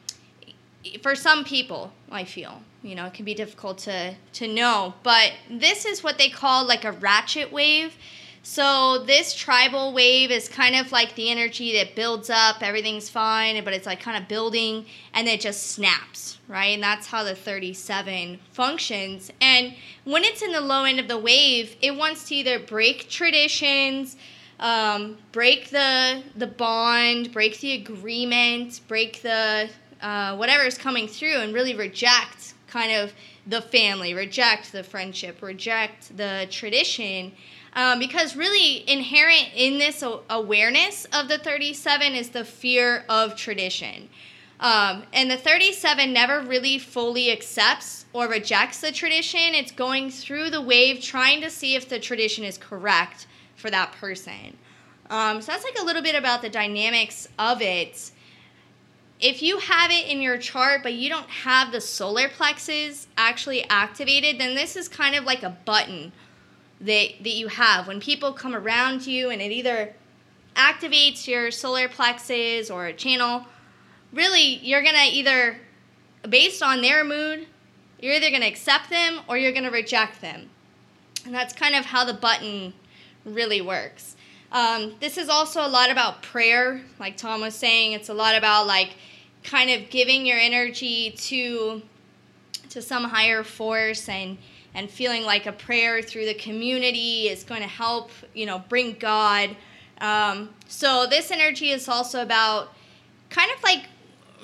for 1.02 1.15
some 1.15 1.43
people, 1.43 1.91
I 2.12 2.24
feel, 2.24 2.62
you 2.84 2.96
know, 2.96 3.06
it 3.06 3.13
can 3.13 3.26
be 3.26 3.34
difficult 3.34 3.78
to, 3.80 4.15
to 4.34 4.48
know, 4.48 4.96
but 5.04 5.32
this 5.50 5.86
is 5.86 6.04
what 6.04 6.17
they 6.17 6.30
call 6.30 6.65
like 6.65 6.84
a 6.84 6.91
ratchet 6.91 7.52
wave. 7.52 7.96
So 8.50 9.00
this 9.00 9.34
tribal 9.34 9.92
wave 9.92 10.32
is 10.32 10.48
kind 10.48 10.78
of 10.78 10.94
like 10.94 11.16
the 11.16 11.30
energy 11.30 11.74
that 11.74 11.96
builds 11.96 12.30
up, 12.30 12.64
everything's 12.64 13.10
fine, 13.10 13.62
but 13.66 13.74
it's 13.74 13.86
like 13.86 14.00
kind 14.00 14.16
of 14.16 14.30
building 14.30 14.86
and 15.14 15.28
it 15.28 15.42
just 15.42 15.72
snaps, 15.72 16.40
right? 16.48 16.68
And 16.68 16.82
that's 16.82 17.08
how 17.08 17.26
the 17.26 17.36
37 17.36 18.40
functions. 18.54 19.32
And 19.42 19.76
when 20.06 20.24
it's 20.24 20.42
in 20.42 20.54
the 20.54 20.62
low 20.62 20.86
end 20.86 21.02
of 21.02 21.10
the 21.10 21.18
wave, 21.18 21.76
it 21.82 21.94
wants 21.98 22.30
to 22.30 22.36
either 22.36 22.58
break 22.58 23.10
traditions, 23.10 24.16
um, 24.62 25.18
break 25.34 25.70
the 25.70 26.24
the 26.38 26.48
bond, 26.48 27.34
break 27.34 27.60
the 27.60 27.74
agreement, 27.74 28.80
break 28.88 29.22
the 29.24 29.70
uh, 30.02 30.38
whatever 30.38 30.64
is 30.64 30.78
coming 30.78 31.10
through, 31.10 31.36
and 31.36 31.54
really 31.54 31.76
reject 31.76 32.54
kind 32.68 32.94
of 32.94 33.12
the 33.46 33.62
family, 33.62 34.14
reject 34.14 34.72
the 34.72 34.84
friendship, 34.84 35.42
reject 35.42 36.16
the 36.16 36.48
tradition 36.50 37.34
um, 37.73 37.99
because 37.99 38.36
really, 38.36 38.89
inherent 38.89 39.49
in 39.56 39.77
this 39.77 40.03
awareness 40.30 41.06
of 41.13 41.27
the 41.27 41.38
37 41.38 42.13
is 42.13 42.30
the 42.30 42.43
fear 42.43 43.03
of 43.10 43.36
tradition. 43.36 44.10
Um, 44.60 45.03
and 45.13 45.30
the 45.30 45.38
37 45.38 46.12
never 46.12 46.41
really 46.41 46.80
fully 46.80 47.32
accepts 47.32 48.06
or 48.13 48.27
rejects 48.27 48.82
the 48.82 48.91
tradition. 48.91 49.53
It's 49.53 49.71
going 49.71 50.10
through 50.10 50.49
the 50.49 50.62
wave 50.62 51.01
trying 51.01 51.41
to 51.41 51.49
see 51.49 51.75
if 51.75 51.88
the 51.88 51.99
tradition 51.99 52.43
is 52.43 52.58
correct 52.58 53.27
for 53.56 53.69
that 53.69 53.91
person. 53.93 54.58
Um, 55.10 55.41
so 55.41 55.51
that's 55.51 55.63
like 55.63 55.80
a 55.80 55.86
little 55.86 56.01
bit 56.01 56.15
about 56.15 56.41
the 56.41 56.49
dynamics 56.49 57.27
of 57.38 57.62
it. 57.62 58.12
If 59.19 59.41
you 59.41 59.60
have 59.60 59.89
it 59.91 60.08
in 60.08 60.21
your 60.21 60.38
chart, 60.38 60.84
but 60.84 60.93
you 60.93 61.10
don't 61.10 61.30
have 61.30 61.71
the 61.71 61.82
solar 61.82 62.30
plexus 62.30 63.08
actually 63.17 63.63
activated, 63.69 64.39
then 64.39 64.56
this 64.56 64.75
is 64.75 64.88
kind 64.88 65.15
of 65.15 65.23
like 65.23 65.43
a 65.43 65.58
button 65.65 66.12
that, 66.82 67.10
that 67.22 67.34
you 67.34 67.48
have. 67.48 67.88
When 67.88 68.00
people 68.00 68.34
come 68.34 68.56
around 68.56 69.08
you 69.08 69.30
and 69.30 69.42
it 69.42 69.52
either 69.52 69.94
activates 70.56 71.28
your 71.28 71.52
solar 71.52 71.88
plexus 71.88 72.70
or 72.70 72.88
a 72.88 72.94
channel, 72.94 73.46
really 74.13 74.56
you're 74.58 74.82
going 74.82 74.96
to 74.96 75.06
either, 75.06 75.58
based 76.28 76.62
on 76.62 76.82
their 76.82 77.04
mood, 77.04 77.48
you're 78.00 78.13
either 78.13 78.30
going 78.30 78.42
to 78.42 78.48
accept 78.48 78.90
them 78.90 79.22
or 79.28 79.38
you're 79.38 79.52
going 79.52 79.63
to 79.63 79.72
reject 79.72 80.22
them. 80.22 80.50
And 81.26 81.34
that's 81.34 81.54
kind 81.54 81.76
of 81.76 81.86
how 81.86 82.06
the 82.06 82.13
button 82.13 82.74
really 83.26 83.62
works. 83.62 84.16
Um, 84.52 84.96
this 85.00 85.18
is 85.18 85.28
also 85.30 85.66
a 85.66 85.68
lot 85.68 85.92
about 85.92 86.22
prayer, 86.22 86.82
like 87.00 87.18
Tom 87.18 87.42
was 87.42 87.54
saying. 87.54 87.92
It's 87.92 88.10
a 88.10 88.13
lot 88.13 88.36
about 88.36 88.66
like 88.66 88.96
kind 89.44 89.70
of 89.70 89.90
giving 89.90 90.26
your 90.26 90.38
energy 90.38 91.12
to 91.12 91.82
to 92.70 92.82
some 92.82 93.06
higher 93.06 93.44
force 93.44 94.10
and 94.10 94.38
and 94.78 94.92
feeling 94.92 95.24
like 95.24 95.48
a 95.48 95.52
prayer 95.52 96.04
through 96.04 96.28
the 96.28 96.36
community 96.36 97.30
is 97.30 97.44
going 97.44 97.62
to 97.62 97.68
help, 97.68 98.12
you 98.36 98.46
know, 98.46 98.63
bring 98.70 98.96
God. 99.00 99.56
Um, 100.00 100.50
so 100.68 101.08
this 101.10 101.32
energy 101.32 101.72
is 101.72 101.90
also 101.90 102.22
about 102.22 102.72
kind 103.32 103.50
of 103.58 103.63
like 103.63 103.86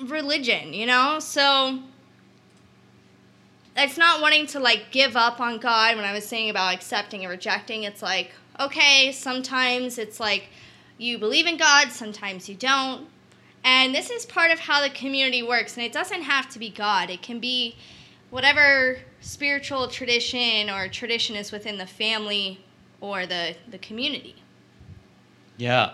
religion, 0.02 0.74
you 0.74 0.86
know? 0.86 1.20
So 1.20 1.78
it's 3.76 3.96
not 3.96 4.20
wanting 4.20 4.48
to 4.48 4.58
like 4.58 4.90
give 4.90 5.16
up 5.16 5.38
on 5.38 5.58
God 5.58 5.94
when 5.94 6.04
I 6.04 6.12
was 6.12 6.26
saying 6.26 6.50
about 6.50 6.74
accepting 6.74 7.20
and 7.20 7.30
rejecting. 7.30 7.84
It's 7.84 8.02
like, 8.02 8.32
okay, 8.58 9.12
sometimes 9.12 9.98
it's 9.98 10.18
like 10.18 10.48
you 10.98 11.16
believe 11.16 11.46
in 11.46 11.56
God, 11.56 11.92
sometimes 11.92 12.48
you 12.48 12.56
don't. 12.56 13.06
And 13.62 13.94
this 13.94 14.10
is 14.10 14.26
part 14.26 14.50
of 14.50 14.58
how 14.58 14.82
the 14.82 14.90
community 14.90 15.44
works. 15.44 15.76
And 15.76 15.86
it 15.86 15.92
doesn't 15.92 16.22
have 16.22 16.50
to 16.50 16.58
be 16.58 16.70
God, 16.70 17.08
it 17.08 17.22
can 17.22 17.38
be 17.38 17.76
whatever 18.34 18.98
spiritual 19.20 19.86
tradition 19.86 20.68
or 20.68 20.88
tradition 20.88 21.36
is 21.36 21.52
within 21.52 21.78
the 21.78 21.86
family 21.86 22.58
or 23.00 23.26
the, 23.26 23.54
the 23.70 23.78
community. 23.78 24.34
Yeah. 25.56 25.92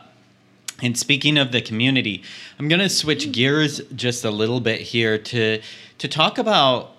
And 0.82 0.96
speaking 0.96 1.36
of 1.36 1.52
the 1.52 1.60
community, 1.60 2.22
I'm 2.58 2.66
going 2.66 2.80
to 2.80 2.88
switch 2.88 3.26
mm. 3.26 3.32
gears 3.32 3.82
just 3.94 4.24
a 4.24 4.30
little 4.30 4.60
bit 4.60 4.80
here 4.80 5.18
to 5.18 5.60
to 5.98 6.08
talk 6.08 6.38
about 6.38 6.92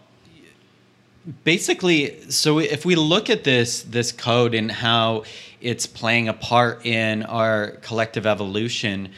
basically 1.44 2.30
so 2.30 2.60
if 2.60 2.86
we 2.86 2.94
look 2.94 3.28
at 3.32 3.44
this 3.44 3.82
this 3.82 4.12
code 4.12 4.54
and 4.54 4.72
how 4.72 5.24
it's 5.60 5.88
playing 5.88 6.28
a 6.28 6.34
part 6.34 6.86
in 6.86 7.24
our 7.24 7.72
collective 7.82 8.28
evolution, 8.28 9.10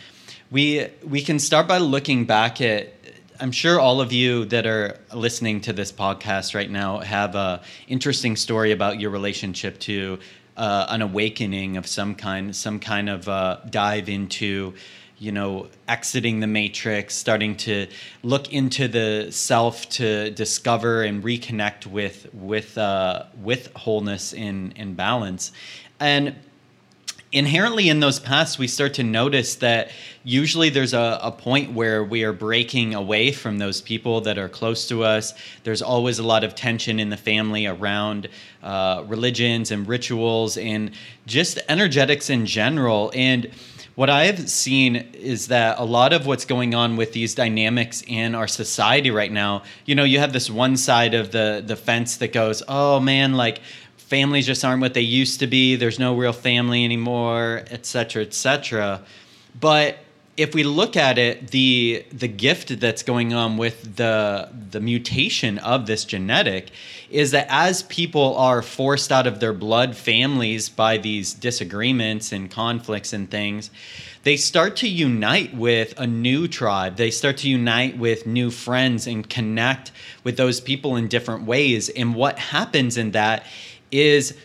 we 0.52 0.88
we 1.06 1.22
can 1.22 1.38
start 1.38 1.68
by 1.68 1.80
looking 1.80 2.24
back 2.24 2.62
at 2.62 2.94
I'm 3.40 3.52
sure 3.52 3.80
all 3.80 4.00
of 4.00 4.12
you 4.12 4.46
that 4.46 4.66
are 4.68 5.00
listening 5.14 5.62
to 5.62 5.74
this 5.74 5.92
podcast 5.92 6.54
right 6.54 6.70
now 6.70 7.00
have 7.00 7.36
a 7.36 7.62
interesting 7.88 8.36
story 8.36 8.72
about 8.72 9.00
your 9.00 9.10
relationship 9.10 9.80
to 9.80 10.20
uh, 10.56 10.86
an 10.90 11.02
awakening 11.02 11.78
of 11.78 11.88
some 11.88 12.14
kind, 12.14 12.56
some 12.56 12.80
kind 12.80 13.10
of 13.10 13.28
uh, 13.28 13.58
dive 13.70 14.08
into, 14.08 14.76
you 15.18 15.32
know, 15.32 15.68
exiting 15.88 16.42
the 16.42 16.48
matrix, 16.48 17.16
starting 17.16 17.56
to 17.58 17.88
look 18.22 18.54
into 18.54 18.88
the 18.88 19.32
self 19.32 19.90
to 19.90 20.30
discover 20.32 21.02
and 21.04 21.24
reconnect 21.24 21.88
with 21.88 22.28
with 22.34 22.78
uh, 22.78 23.24
with 23.42 23.72
wholeness 23.76 24.34
and 24.34 24.74
and 24.76 24.96
balance, 24.96 25.52
and 26.00 26.36
inherently 27.34 27.90
in 27.90 28.00
those 28.00 28.20
paths 28.20 28.60
we 28.60 28.68
start 28.68 28.94
to 28.94 29.04
notice 29.04 29.56
that 29.56 29.90
usually 30.24 30.70
there's 30.70 30.94
a, 30.94 31.20
a, 31.22 31.32
point 31.32 31.74
where 31.74 32.04
we 32.04 32.24
are 32.24 32.32
breaking 32.32 32.94
away 32.94 33.32
from 33.32 33.58
those 33.58 33.82
people 33.82 34.22
that 34.22 34.38
are 34.38 34.48
close 34.48 34.88
to 34.88 35.04
us. 35.04 35.34
There's 35.64 35.82
always 35.82 36.20
a 36.20 36.24
lot 36.24 36.44
of 36.44 36.56
tension 36.56 37.00
in 37.00 37.10
the 37.10 37.18
family 37.18 37.66
around 37.66 38.30
uh, 38.62 39.04
religions 39.08 39.72
and 39.72 39.88
rituals 39.88 40.58
and 40.58 40.92
just 41.26 41.60
energetics 41.68 42.30
in 42.30 42.46
general. 42.46 43.12
And 43.16 43.50
what 43.96 44.10
I've 44.10 44.50
seen 44.50 44.96
is 44.96 45.48
that 45.48 45.80
a 45.80 45.84
lot 45.84 46.14
of 46.14 46.26
what's 46.26 46.46
going 46.46 46.74
on 46.74 46.96
with 46.96 47.14
these 47.14 47.36
dynamics 47.36 48.04
in 48.08 48.36
our 48.36 48.48
society 48.48 49.12
right 49.12 49.32
now, 49.32 49.64
you 49.86 49.96
know, 49.96 50.04
you 50.04 50.20
have 50.20 50.34
this 50.34 50.50
one 50.50 50.78
side 50.78 51.14
of 51.14 51.32
the 51.32 51.64
the 51.66 51.76
fence 51.76 52.18
that 52.18 52.32
goes, 52.32 52.64
"Oh 52.68 53.00
man, 53.00 53.34
like 53.34 53.62
families 54.14 54.46
just 54.46 54.64
aren't 54.64 54.80
what 54.80 54.94
they 54.94 55.02
used 55.02 55.40
to 55.40 55.48
be. 55.48 55.76
There's 55.76 55.98
no 55.98 56.16
real 56.16 56.34
family 56.34 56.86
anymore, 56.86 57.64
et 57.72 57.84
cetera, 57.84 58.22
et 58.22 58.36
cetera. 58.36 59.02
But 59.60 59.98
if 60.38 60.54
we 60.54 60.64
look 60.64 60.96
at 60.96 61.18
it, 61.18 61.50
the 61.50 62.06
the 62.12 62.28
gift 62.28 62.80
that's 62.80 63.02
going 63.02 63.34
on 63.34 63.58
with 63.58 63.96
the 63.96 64.50
the 64.72 64.80
mutation 64.80 65.58
of 65.58 65.88
this 65.88 66.06
genetic 66.06 66.70
is 67.10 67.32
that 67.32 67.48
as 67.50 67.84
people 67.84 68.36
are 68.38 68.62
forced 68.62 69.12
out 69.12 69.26
of 69.26 69.40
their 69.40 69.54
blood 69.54 69.96
families 69.96 70.70
by 70.70 70.98
these 70.98 71.34
disagreements 71.34 72.32
and 72.32 72.52
conflicts 72.52 73.14
and 73.14 73.30
things, 73.32 73.72
they 74.24 74.38
start 74.38 74.76
to 74.78 74.88
unite 74.88 75.56
with 75.56 75.94
a 76.00 76.08
new 76.08 76.48
tribe. 76.48 76.98
They 76.98 77.12
start 77.12 77.38
to 77.38 77.50
unite 77.50 77.98
with 77.98 78.28
new 78.28 78.52
friends 78.52 79.08
and 79.08 79.28
connect 79.28 79.92
with 80.24 80.38
those 80.38 80.62
people 80.62 80.96
in 80.96 81.08
different 81.08 81.46
ways. 81.46 81.90
And 81.90 82.16
what 82.16 82.38
happens 82.38 82.98
in 82.98 83.12
that 83.12 83.44
is 83.94 84.38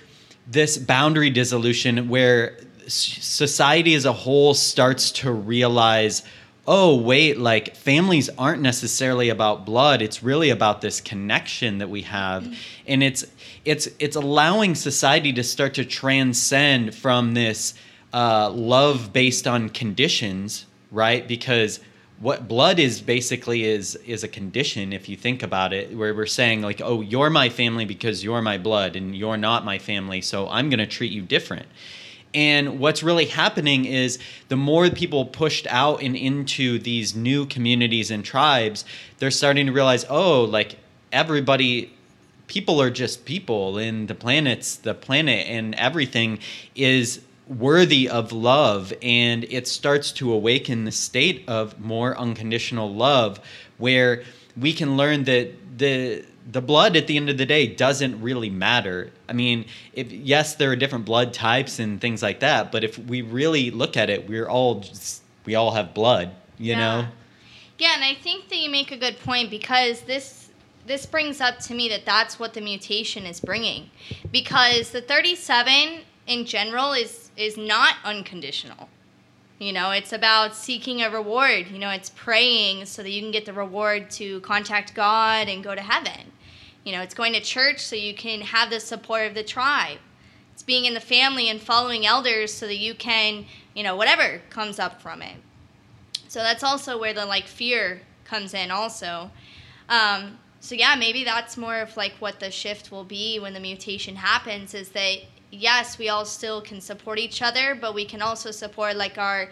this 0.46 0.78
boundary 0.78 1.30
dissolution 1.30 2.08
where 2.08 2.58
society 2.86 3.94
as 3.94 4.04
a 4.04 4.12
whole 4.12 4.54
starts 4.54 5.10
to 5.10 5.30
realize 5.30 6.22
oh 6.66 6.96
wait 6.96 7.38
like 7.38 7.76
families 7.76 8.30
aren't 8.38 8.62
necessarily 8.62 9.28
about 9.28 9.64
blood. 9.66 10.02
It's 10.02 10.22
really 10.22 10.50
about 10.50 10.80
this 10.80 11.00
connection 11.00 11.78
that 11.78 11.88
we 11.88 12.02
have. 12.02 12.44
Mm-hmm. 12.44 12.54
and 12.86 13.02
it's 13.02 13.24
it's 13.64 13.88
it's 13.98 14.16
allowing 14.16 14.74
society 14.74 15.32
to 15.34 15.42
start 15.42 15.74
to 15.74 15.84
transcend 15.84 16.94
from 16.94 17.34
this 17.34 17.74
uh, 18.12 18.50
love 18.50 19.12
based 19.12 19.46
on 19.46 19.68
conditions 19.68 20.66
right? 20.90 21.26
Because 21.26 21.80
what 22.20 22.48
blood 22.48 22.78
is 22.78 23.00
basically 23.00 23.64
is 23.64 23.94
is 24.06 24.24
a 24.24 24.28
condition 24.28 24.92
if 24.92 25.08
you 25.08 25.16
think 25.16 25.42
about 25.42 25.72
it 25.72 25.96
where 25.96 26.14
we're 26.14 26.26
saying 26.26 26.62
like 26.62 26.80
oh 26.82 27.00
you're 27.00 27.30
my 27.30 27.48
family 27.48 27.84
because 27.84 28.24
you're 28.24 28.42
my 28.42 28.58
blood 28.58 28.96
and 28.96 29.16
you're 29.16 29.36
not 29.36 29.64
my 29.64 29.78
family 29.78 30.20
so 30.20 30.48
i'm 30.48 30.68
going 30.68 30.78
to 30.78 30.86
treat 30.86 31.12
you 31.12 31.22
different. 31.22 31.66
And 32.34 32.78
what's 32.78 33.02
really 33.02 33.24
happening 33.24 33.86
is 33.86 34.18
the 34.48 34.56
more 34.56 34.90
people 34.90 35.24
pushed 35.24 35.66
out 35.68 36.02
and 36.02 36.14
into 36.14 36.78
these 36.78 37.16
new 37.16 37.46
communities 37.46 38.10
and 38.10 38.22
tribes 38.24 38.84
they're 39.18 39.30
starting 39.30 39.66
to 39.66 39.72
realize 39.72 40.04
oh 40.10 40.44
like 40.44 40.76
everybody 41.10 41.94
people 42.46 42.82
are 42.82 42.90
just 42.90 43.24
people 43.24 43.78
and 43.78 44.08
the 44.08 44.14
planets 44.14 44.76
the 44.76 44.94
planet 44.94 45.46
and 45.46 45.74
everything 45.76 46.38
is 46.74 47.20
worthy 47.48 48.08
of 48.08 48.30
love 48.32 48.92
and 49.02 49.44
it 49.44 49.66
starts 49.66 50.12
to 50.12 50.32
awaken 50.32 50.84
the 50.84 50.92
state 50.92 51.44
of 51.48 51.80
more 51.80 52.16
unconditional 52.18 52.92
love 52.92 53.40
where 53.78 54.22
we 54.56 54.72
can 54.72 54.96
learn 54.96 55.24
that 55.24 55.52
the 55.78 56.24
the 56.50 56.62
blood 56.62 56.96
at 56.96 57.06
the 57.06 57.16
end 57.16 57.28
of 57.28 57.36
the 57.36 57.44
day 57.44 57.66
doesn't 57.66 58.20
really 58.22 58.48
matter. 58.48 59.10
I 59.28 59.34
mean, 59.34 59.66
if 59.92 60.10
yes, 60.10 60.54
there 60.54 60.70
are 60.70 60.76
different 60.76 61.04
blood 61.04 61.34
types 61.34 61.78
and 61.78 62.00
things 62.00 62.22
like 62.22 62.40
that, 62.40 62.72
but 62.72 62.84
if 62.84 62.98
we 62.98 63.20
really 63.20 63.70
look 63.70 63.98
at 63.98 64.08
it, 64.08 64.26
we're 64.26 64.48
all 64.48 64.80
just, 64.80 65.22
we 65.44 65.54
all 65.54 65.72
have 65.72 65.92
blood, 65.92 66.30
you 66.56 66.72
yeah. 66.72 66.78
know. 66.78 67.08
Yeah, 67.78 67.92
and 67.94 68.02
I 68.02 68.14
think 68.14 68.48
that 68.48 68.56
you 68.56 68.70
make 68.70 68.92
a 68.92 68.96
good 68.96 69.18
point 69.20 69.50
because 69.50 70.00
this 70.02 70.48
this 70.86 71.04
brings 71.04 71.42
up 71.42 71.58
to 71.58 71.74
me 71.74 71.88
that 71.90 72.06
that's 72.06 72.38
what 72.38 72.54
the 72.54 72.62
mutation 72.62 73.26
is 73.26 73.40
bringing 73.40 73.90
because 74.32 74.90
the 74.90 75.02
37 75.02 76.00
in 76.26 76.46
general 76.46 76.94
is 76.94 77.27
is 77.38 77.56
not 77.56 77.96
unconditional. 78.04 78.88
You 79.58 79.72
know, 79.72 79.90
it's 79.90 80.12
about 80.12 80.54
seeking 80.54 81.02
a 81.02 81.10
reward. 81.10 81.68
You 81.68 81.78
know, 81.78 81.90
it's 81.90 82.10
praying 82.10 82.86
so 82.86 83.02
that 83.02 83.10
you 83.10 83.20
can 83.20 83.30
get 83.30 83.46
the 83.46 83.52
reward 83.52 84.10
to 84.12 84.40
contact 84.40 84.94
God 84.94 85.48
and 85.48 85.64
go 85.64 85.74
to 85.74 85.80
heaven. 85.80 86.32
You 86.84 86.92
know, 86.92 87.02
it's 87.02 87.14
going 87.14 87.32
to 87.32 87.40
church 87.40 87.80
so 87.80 87.96
you 87.96 88.14
can 88.14 88.40
have 88.40 88.70
the 88.70 88.80
support 88.80 89.26
of 89.26 89.34
the 89.34 89.42
tribe. 89.42 89.98
It's 90.52 90.62
being 90.62 90.84
in 90.84 90.94
the 90.94 91.00
family 91.00 91.48
and 91.48 91.60
following 91.60 92.06
elders 92.06 92.52
so 92.52 92.66
that 92.66 92.76
you 92.76 92.94
can, 92.94 93.46
you 93.74 93.82
know, 93.82 93.96
whatever 93.96 94.42
comes 94.50 94.78
up 94.78 95.00
from 95.00 95.22
it. 95.22 95.36
So 96.28 96.40
that's 96.40 96.62
also 96.62 96.98
where 96.98 97.14
the 97.14 97.24
like 97.24 97.46
fear 97.46 98.02
comes 98.24 98.54
in, 98.54 98.70
also. 98.70 99.30
Um, 99.88 100.38
so 100.60 100.74
yeah, 100.74 100.94
maybe 100.96 101.24
that's 101.24 101.56
more 101.56 101.78
of 101.78 101.96
like 101.96 102.12
what 102.18 102.40
the 102.40 102.50
shift 102.50 102.92
will 102.92 103.04
be 103.04 103.38
when 103.38 103.54
the 103.54 103.60
mutation 103.60 104.16
happens 104.16 104.74
is 104.74 104.90
that 104.90 105.18
yes, 105.50 105.98
we 105.98 106.08
all 106.08 106.24
still 106.24 106.60
can 106.60 106.80
support 106.80 107.18
each 107.18 107.42
other, 107.42 107.74
but 107.74 107.94
we 107.94 108.04
can 108.04 108.22
also 108.22 108.50
support 108.50 108.96
like 108.96 109.18
our 109.18 109.48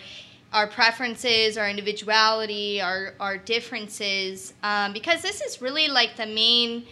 our 0.52 0.66
preferences, 0.68 1.58
our 1.58 1.68
individuality, 1.68 2.80
our 2.80 3.14
our 3.20 3.36
differences, 3.36 4.54
um, 4.62 4.92
because 4.92 5.22
this 5.22 5.40
is 5.40 5.60
really 5.60 5.88
like 5.88 6.16
the 6.16 6.26
main 6.26 6.84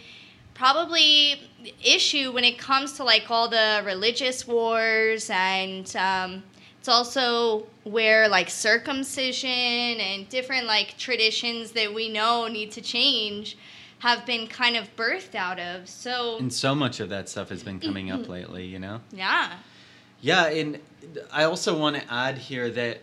probably 0.53 1.41
issue 1.83 2.31
when 2.31 2.43
it 2.43 2.57
comes 2.57 2.93
to 2.93 3.03
like 3.03 3.29
all 3.29 3.49
the 3.49 3.81
religious 3.85 4.47
wars 4.47 5.29
and 5.29 5.95
um, 5.97 6.41
it's 6.79 6.87
also 6.87 7.65
where 7.83 8.29
like 8.29 8.49
circumcision 8.49 9.49
and 9.49 10.29
different 10.29 10.65
like 10.65 10.97
traditions 10.97 11.71
that 11.71 11.93
we 11.93 12.07
know 12.07 12.47
need 12.47 12.71
to 12.71 12.81
change 12.81 13.57
have 14.05 14.23
been 14.23 14.45
kind 14.45 14.77
of 14.77 14.95
birthed 14.95 15.33
out 15.33 15.59
of. 15.59 15.89
So 15.89 16.37
and 16.37 16.53
so 16.53 16.75
much 16.75 16.99
of 16.99 17.09
that 17.09 17.27
stuff 17.27 17.49
has 17.49 17.63
been 17.63 17.79
coming 17.79 18.11
up 18.11 18.21
mm-hmm. 18.21 18.33
lately, 18.33 18.65
you 18.65 18.77
know. 18.77 19.01
Yeah. 19.11 19.53
Yeah, 20.21 20.45
and 20.45 20.79
I 21.31 21.45
also 21.45 21.75
want 21.77 21.95
to 21.95 22.13
add 22.13 22.37
here 22.37 22.69
that 22.69 22.99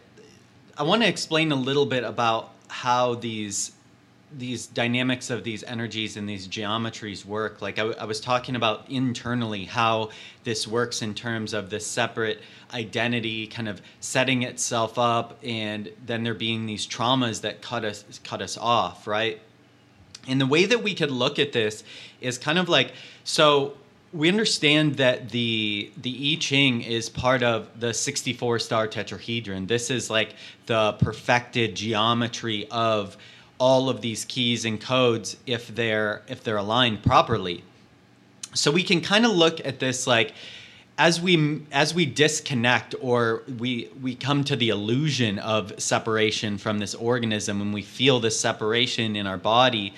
I 0.78 0.84
want 0.84 1.02
to 1.02 1.08
explain 1.08 1.50
a 1.50 1.56
little 1.56 1.86
bit 1.86 2.04
about 2.04 2.50
how 2.68 3.14
these 3.14 3.72
these 4.38 4.66
dynamics 4.66 5.28
of 5.28 5.42
these 5.42 5.62
energies 5.64 6.16
and 6.16 6.28
these 6.28 6.46
geometries 6.46 7.24
work. 7.24 7.60
Like 7.60 7.80
I, 7.80 7.82
I 7.82 8.04
was 8.04 8.20
talking 8.20 8.54
about 8.54 8.88
internally 8.88 9.64
how 9.64 10.10
this 10.44 10.68
works 10.68 11.02
in 11.02 11.14
terms 11.14 11.52
of 11.52 11.68
this 11.68 11.84
separate 11.84 12.40
identity 12.72 13.48
kind 13.48 13.68
of 13.68 13.82
setting 13.98 14.44
itself 14.44 15.00
up, 15.00 15.36
and 15.42 15.90
then 16.06 16.22
there 16.22 16.32
being 16.32 16.66
these 16.66 16.86
traumas 16.86 17.40
that 17.40 17.60
cut 17.60 17.84
us 17.84 18.20
cut 18.22 18.40
us 18.40 18.56
off, 18.56 19.08
right? 19.08 19.40
And 20.28 20.40
the 20.40 20.46
way 20.46 20.66
that 20.66 20.82
we 20.82 20.94
could 20.94 21.10
look 21.10 21.38
at 21.38 21.52
this 21.52 21.84
is 22.20 22.38
kind 22.38 22.58
of 22.58 22.68
like 22.68 22.92
so 23.24 23.74
we 24.12 24.28
understand 24.28 24.96
that 24.96 25.30
the 25.30 25.90
the 25.96 26.32
I 26.32 26.40
Ching 26.40 26.82
is 26.82 27.08
part 27.08 27.42
of 27.42 27.68
the 27.80 27.94
64 27.94 28.58
star 28.58 28.86
tetrahedron. 28.86 29.66
This 29.66 29.90
is 29.90 30.10
like 30.10 30.34
the 30.66 30.92
perfected 30.94 31.74
geometry 31.74 32.66
of 32.70 33.16
all 33.58 33.88
of 33.88 34.00
these 34.00 34.24
keys 34.24 34.64
and 34.64 34.80
codes 34.80 35.36
if 35.46 35.74
they're 35.74 36.22
if 36.28 36.44
they're 36.44 36.58
aligned 36.58 37.02
properly. 37.02 37.64
So 38.54 38.70
we 38.70 38.82
can 38.82 39.00
kind 39.00 39.24
of 39.24 39.32
look 39.32 39.64
at 39.64 39.78
this 39.78 40.06
like 40.06 40.34
as 40.98 41.20
we 41.20 41.62
as 41.72 41.94
we 41.94 42.06
disconnect 42.06 42.94
or 43.00 43.42
we 43.58 43.88
we 44.00 44.14
come 44.14 44.44
to 44.44 44.56
the 44.56 44.68
illusion 44.68 45.38
of 45.38 45.72
separation 45.80 46.58
from 46.58 46.78
this 46.78 46.94
organism 46.94 47.60
and 47.60 47.72
we 47.72 47.82
feel 47.82 48.20
this 48.20 48.38
separation 48.38 49.16
in 49.16 49.26
our 49.26 49.38
body 49.38 49.94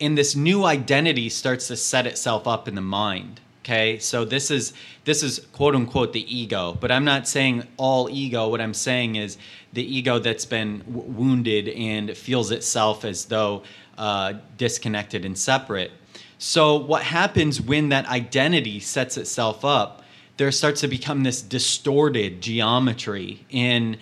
and 0.00 0.16
this 0.16 0.36
new 0.36 0.64
identity 0.64 1.28
starts 1.28 1.68
to 1.68 1.76
set 1.76 2.06
itself 2.06 2.46
up 2.46 2.68
in 2.68 2.74
the 2.74 2.80
mind 2.80 3.40
okay? 3.64 3.98
So 3.98 4.24
this 4.24 4.52
is 4.52 4.72
this 5.04 5.24
is 5.24 5.40
quote 5.52 5.74
unquote 5.74 6.12
the 6.12 6.34
ego 6.34 6.76
but 6.80 6.92
i'm 6.92 7.04
not 7.04 7.26
saying 7.26 7.66
all 7.76 8.08
ego. 8.08 8.48
What 8.48 8.60
i'm 8.60 8.74
saying 8.74 9.16
is 9.16 9.38
the 9.72 9.82
ego 9.82 10.18
that's 10.20 10.44
been 10.44 10.78
w- 10.78 11.10
wounded 11.10 11.68
and 11.68 12.16
feels 12.16 12.52
itself 12.52 13.04
as 13.04 13.24
though 13.26 13.64
uh, 13.98 14.34
disconnected 14.58 15.24
and 15.24 15.36
separate. 15.36 15.90
So 16.38 16.76
what 16.76 17.02
happens 17.02 17.60
when 17.60 17.88
that 17.88 18.06
identity 18.06 18.78
sets 18.78 19.16
itself 19.16 19.64
up 19.64 20.02
there 20.36 20.52
starts 20.52 20.80
to 20.82 20.88
become 20.88 21.22
this 21.22 21.42
distorted 21.42 22.40
geometry 22.40 23.44
in 23.50 23.96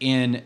in 0.00 0.42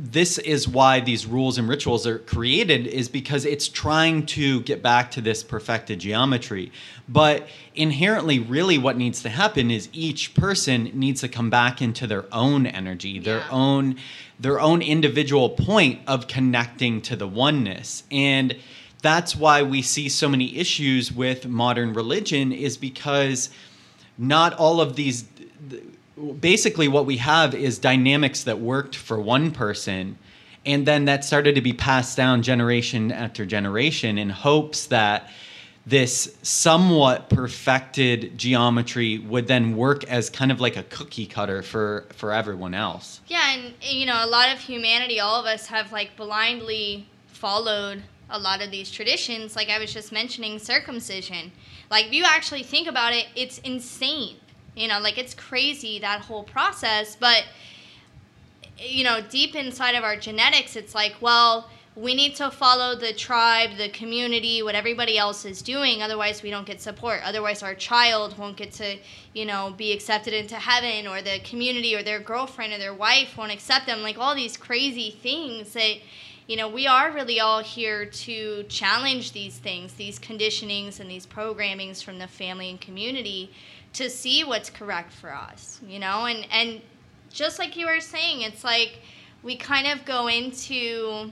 this 0.00 0.38
is 0.38 0.68
why 0.68 1.00
these 1.00 1.26
rules 1.26 1.58
and 1.58 1.68
rituals 1.68 2.06
are 2.06 2.20
created 2.20 2.86
is 2.86 3.08
because 3.08 3.44
it's 3.44 3.66
trying 3.66 4.24
to 4.24 4.60
get 4.60 4.80
back 4.80 5.10
to 5.10 5.20
this 5.20 5.42
perfected 5.42 5.98
geometry 5.98 6.70
but 7.08 7.48
inherently 7.74 8.38
really 8.38 8.78
what 8.78 8.96
needs 8.96 9.22
to 9.22 9.28
happen 9.28 9.70
is 9.72 9.88
each 9.92 10.34
person 10.34 10.84
needs 10.94 11.20
to 11.20 11.28
come 11.28 11.50
back 11.50 11.82
into 11.82 12.06
their 12.06 12.24
own 12.32 12.66
energy 12.66 13.18
their 13.18 13.38
Yeah. 13.38 13.48
own 13.50 13.96
their 14.38 14.60
own 14.60 14.82
individual 14.82 15.50
point 15.50 16.00
of 16.06 16.28
connecting 16.28 17.00
to 17.02 17.16
the 17.16 17.26
oneness 17.26 18.04
and 18.10 18.54
that's 19.02 19.34
why 19.34 19.62
we 19.62 19.82
see 19.82 20.08
so 20.08 20.28
many 20.28 20.56
issues 20.56 21.10
with 21.12 21.46
modern 21.46 21.92
religion 21.92 22.52
is 22.52 22.76
because 22.76 23.50
not 24.18 24.52
all 24.54 24.80
of 24.80 24.96
these 24.96 25.24
basically 26.40 26.88
what 26.88 27.06
we 27.06 27.18
have 27.18 27.54
is 27.54 27.78
dynamics 27.78 28.42
that 28.42 28.58
worked 28.58 28.96
for 28.96 29.20
one 29.20 29.52
person 29.52 30.18
and 30.66 30.84
then 30.86 31.04
that 31.04 31.24
started 31.24 31.54
to 31.54 31.60
be 31.60 31.72
passed 31.72 32.16
down 32.16 32.42
generation 32.42 33.12
after 33.12 33.46
generation 33.46 34.18
in 34.18 34.28
hopes 34.28 34.86
that 34.86 35.30
this 35.86 36.36
somewhat 36.42 37.30
perfected 37.30 38.36
geometry 38.36 39.18
would 39.18 39.46
then 39.46 39.74
work 39.74 40.04
as 40.04 40.28
kind 40.28 40.52
of 40.52 40.60
like 40.60 40.76
a 40.76 40.82
cookie 40.82 41.24
cutter 41.24 41.62
for 41.62 42.04
for 42.12 42.30
everyone 42.30 42.74
else. 42.74 43.22
Yeah, 43.26 43.54
and 43.54 43.72
you 43.80 44.04
know, 44.04 44.22
a 44.22 44.26
lot 44.26 44.52
of 44.52 44.60
humanity, 44.60 45.18
all 45.18 45.40
of 45.40 45.46
us 45.46 45.66
have 45.68 45.90
like 45.90 46.14
blindly 46.14 47.08
followed 47.28 48.02
a 48.30 48.38
lot 48.38 48.62
of 48.62 48.70
these 48.70 48.90
traditions. 48.90 49.56
Like 49.56 49.68
I 49.68 49.78
was 49.78 49.92
just 49.92 50.12
mentioning 50.12 50.58
circumcision. 50.58 51.52
Like 51.90 52.06
if 52.06 52.12
you 52.12 52.24
actually 52.24 52.62
think 52.62 52.88
about 52.88 53.12
it, 53.12 53.26
it's 53.34 53.58
insane. 53.58 54.36
You 54.76 54.88
know, 54.88 55.00
like 55.00 55.18
it's 55.18 55.34
crazy 55.34 55.98
that 56.00 56.20
whole 56.20 56.44
process, 56.44 57.16
but 57.16 57.44
you 58.78 59.02
know, 59.02 59.20
deep 59.28 59.56
inside 59.56 59.94
of 59.94 60.04
our 60.04 60.16
genetics, 60.16 60.76
it's 60.76 60.94
like, 60.94 61.16
well, 61.20 61.68
we 61.96 62.14
need 62.14 62.36
to 62.36 62.48
follow 62.48 62.94
the 62.94 63.12
tribe, 63.12 63.70
the 63.76 63.88
community, 63.88 64.62
what 64.62 64.76
everybody 64.76 65.18
else 65.18 65.44
is 65.44 65.60
doing. 65.62 66.00
Otherwise, 66.00 66.44
we 66.44 66.50
don't 66.50 66.66
get 66.66 66.80
support. 66.80 67.20
Otherwise, 67.24 67.64
our 67.64 67.74
child 67.74 68.38
won't 68.38 68.56
get 68.56 68.70
to, 68.70 68.96
you 69.34 69.44
know, 69.44 69.74
be 69.76 69.92
accepted 69.92 70.32
into 70.32 70.54
heaven, 70.54 71.08
or 71.08 71.22
the 71.22 71.40
community, 71.40 71.96
or 71.96 72.04
their 72.04 72.20
girlfriend, 72.20 72.72
or 72.72 72.78
their 72.78 72.94
wife 72.94 73.36
won't 73.36 73.50
accept 73.50 73.86
them. 73.86 74.02
Like 74.02 74.16
all 74.16 74.36
these 74.36 74.56
crazy 74.56 75.10
things 75.10 75.72
that, 75.72 75.96
you 76.48 76.56
know, 76.56 76.66
we 76.66 76.86
are 76.86 77.12
really 77.12 77.40
all 77.40 77.62
here 77.62 78.06
to 78.06 78.62
challenge 78.64 79.32
these 79.32 79.58
things, 79.58 79.92
these 79.92 80.18
conditionings 80.18 80.98
and 80.98 81.10
these 81.10 81.26
programmings 81.26 82.02
from 82.02 82.18
the 82.18 82.26
family 82.26 82.70
and 82.70 82.80
community 82.80 83.52
to 83.92 84.08
see 84.08 84.44
what's 84.44 84.70
correct 84.70 85.12
for 85.12 85.32
us, 85.32 85.78
you 85.86 85.98
know, 85.98 86.24
and 86.24 86.46
and 86.50 86.80
just 87.30 87.58
like 87.58 87.76
you 87.76 87.86
were 87.86 88.00
saying, 88.00 88.40
it's 88.40 88.64
like 88.64 89.00
we 89.42 89.56
kind 89.56 89.86
of 89.86 90.06
go 90.06 90.26
into 90.28 91.30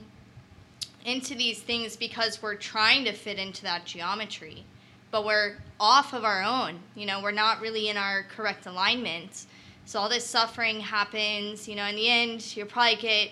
into 1.03 1.33
these 1.33 1.61
things 1.61 1.95
because 1.95 2.43
we're 2.43 2.55
trying 2.55 3.03
to 3.05 3.11
fit 3.11 3.39
into 3.39 3.63
that 3.63 3.85
geometry, 3.85 4.65
but 5.09 5.25
we're 5.25 5.55
off 5.79 6.13
of 6.13 6.25
our 6.25 6.43
own. 6.43 6.77
You 6.95 7.07
know, 7.07 7.23
we're 7.23 7.31
not 7.31 7.59
really 7.59 7.89
in 7.89 7.97
our 7.97 8.23
correct 8.23 8.67
alignment. 8.67 9.47
So 9.85 9.99
all 9.99 10.09
this 10.09 10.25
suffering 10.25 10.79
happens. 10.79 11.67
You 11.67 11.75
know, 11.75 11.85
in 11.85 11.95
the 11.95 12.07
end, 12.07 12.55
you'll 12.55 12.67
probably 12.67 12.97
get 12.97 13.29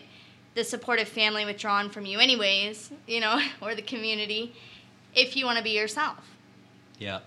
the 0.55 0.63
supportive 0.63 1.07
family 1.07 1.45
withdrawn 1.45 1.89
from 1.89 2.05
you, 2.05 2.19
anyways. 2.19 2.91
You 3.07 3.19
know, 3.19 3.39
or 3.61 3.75
the 3.75 3.81
community, 3.81 4.53
if 5.13 5.35
you 5.35 5.45
want 5.45 5.57
to 5.57 5.63
be 5.63 5.71
yourself. 5.71 6.17
yeah 6.97 7.19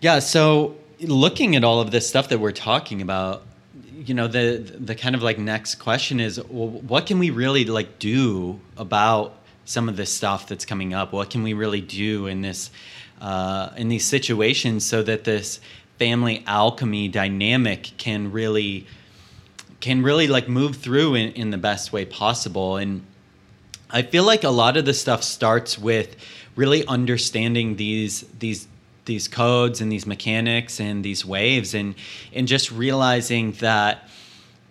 Yeah, 0.00 0.18
so 0.18 0.76
looking 1.00 1.56
at 1.56 1.64
all 1.64 1.80
of 1.80 1.90
this 1.90 2.06
stuff 2.06 2.28
that 2.28 2.38
we're 2.38 2.52
talking 2.52 3.00
about, 3.00 3.42
you 4.04 4.12
know, 4.12 4.28
the 4.28 4.58
the 4.78 4.94
kind 4.94 5.14
of 5.14 5.22
like 5.22 5.38
next 5.38 5.76
question 5.76 6.20
is, 6.20 6.38
well, 6.48 6.68
what 6.68 7.06
can 7.06 7.18
we 7.18 7.30
really 7.30 7.64
like 7.64 7.98
do 7.98 8.60
about 8.76 9.34
some 9.64 9.88
of 9.88 9.96
this 9.96 10.12
stuff 10.12 10.46
that's 10.46 10.66
coming 10.66 10.92
up? 10.92 11.12
What 11.12 11.30
can 11.30 11.42
we 11.42 11.54
really 11.54 11.80
do 11.80 12.26
in 12.26 12.42
this 12.42 12.70
uh, 13.20 13.70
in 13.76 13.88
these 13.88 14.04
situations 14.04 14.84
so 14.84 15.02
that 15.02 15.24
this 15.24 15.60
family 15.98 16.44
alchemy 16.46 17.08
dynamic 17.08 17.90
can 17.96 18.30
really 18.32 18.86
can 19.80 20.02
really 20.02 20.26
like 20.26 20.48
move 20.48 20.76
through 20.76 21.14
in, 21.14 21.32
in 21.32 21.50
the 21.50 21.58
best 21.58 21.92
way 21.92 22.04
possible. 22.04 22.76
And 22.76 23.04
I 23.90 24.02
feel 24.02 24.24
like 24.24 24.42
a 24.44 24.50
lot 24.50 24.76
of 24.76 24.84
the 24.84 24.94
stuff 24.94 25.22
starts 25.22 25.78
with 25.78 26.16
really 26.56 26.86
understanding 26.86 27.76
these 27.76 28.22
these 28.38 28.66
these 29.04 29.28
codes 29.28 29.80
and 29.80 29.90
these 29.92 30.06
mechanics 30.06 30.80
and 30.80 31.04
these 31.04 31.24
waves 31.24 31.74
and 31.74 31.94
and 32.32 32.48
just 32.48 32.72
realizing 32.72 33.52
that 33.52 34.08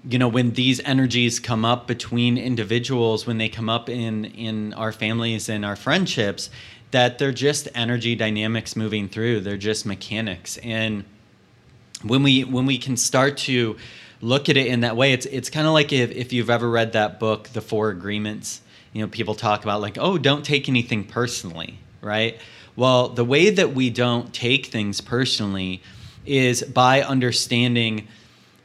you 0.07 0.19
know 0.19 0.27
when 0.27 0.51
these 0.51 0.81
energies 0.81 1.39
come 1.39 1.63
up 1.63 1.87
between 1.87 2.37
individuals 2.37 3.25
when 3.25 3.37
they 3.37 3.47
come 3.47 3.69
up 3.69 3.89
in 3.89 4.25
in 4.25 4.73
our 4.73 4.91
families 4.91 5.47
and 5.47 5.65
our 5.65 5.75
friendships 5.75 6.49
that 6.91 7.17
they're 7.17 7.31
just 7.31 7.67
energy 7.75 8.15
dynamics 8.15 8.75
moving 8.75 9.09
through. 9.09 9.41
They're 9.41 9.57
just 9.57 9.85
mechanics. 9.85 10.57
And 10.57 11.03
when 12.03 12.23
we 12.23 12.43
when 12.43 12.65
we 12.65 12.77
can 12.77 12.97
start 12.97 13.37
to 13.37 13.77
look 14.21 14.49
at 14.49 14.57
it 14.57 14.67
in 14.67 14.81
that 14.81 14.95
way 14.95 15.11
it's 15.13 15.25
it's 15.27 15.49
kind 15.49 15.67
of 15.67 15.73
like 15.73 15.91
if, 15.91 16.11
if 16.11 16.33
you've 16.33 16.49
ever 16.49 16.69
read 16.69 16.93
that 16.93 17.19
book 17.19 17.49
the 17.49 17.61
four 17.61 17.89
agreements 17.89 18.61
you 18.93 19.01
know 19.01 19.07
people 19.07 19.35
talk 19.35 19.63
about 19.63 19.81
like 19.81 19.97
oh 19.99 20.17
don't 20.17 20.45
take 20.45 20.69
anything 20.69 21.03
personally 21.03 21.77
right? 22.05 22.39
Well 22.75 23.09
the 23.09 23.25
way 23.25 23.49
that 23.49 23.73
we 23.73 23.89
don't 23.89 24.33
take 24.33 24.67
things 24.67 25.01
personally 25.01 25.81
is 26.25 26.63
by 26.63 27.01
understanding 27.01 28.07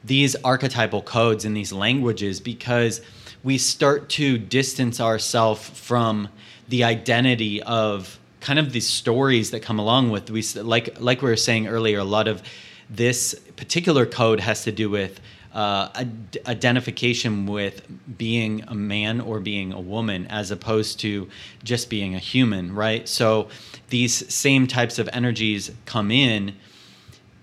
these 0.05 0.37
archetypal 0.37 1.03
codes 1.03 1.45
and 1.45 1.57
these 1.57 1.73
languages 1.73 2.41
because 2.41 3.01
we 3.43 3.59
start 3.59 4.09
to 4.11 4.39
distance 4.39 5.01
ourselves 5.01 5.69
from 5.71 6.29
the 6.71 6.85
identity 6.85 7.63
of 7.63 8.19
kind 8.41 8.59
of 8.59 8.73
the 8.73 8.81
stories 8.81 9.51
that 9.51 9.61
come 9.61 9.79
along 9.79 10.11
with 10.11 10.31
we 10.31 10.43
like 10.55 10.99
like 11.01 11.21
we 11.21 11.29
were 11.29 11.37
saying 11.37 11.67
earlier 11.67 11.99
a 11.99 12.05
lot 12.05 12.27
of 12.27 12.43
this 12.89 13.35
particular 13.57 14.07
code 14.07 14.41
has 14.41 14.65
to 14.65 14.73
do 14.73 14.89
with 14.89 15.21
uh, 15.53 15.89
ad- 15.97 16.39
identification 16.47 17.45
with 17.45 17.83
being 18.17 18.63
a 18.69 18.75
man 18.75 19.21
or 19.21 19.41
being 19.41 19.73
a 19.73 19.81
woman 19.81 20.27
as 20.29 20.53
opposed 20.53 21.01
to 21.01 21.29
just 21.65 21.91
being 21.91 22.15
a 22.15 22.19
human 22.19 22.75
right? 22.75 23.09
So 23.09 23.49
these 23.89 24.33
same 24.33 24.67
types 24.67 24.99
of 24.99 25.09
energies 25.13 25.73
come 25.87 26.11
in 26.11 26.55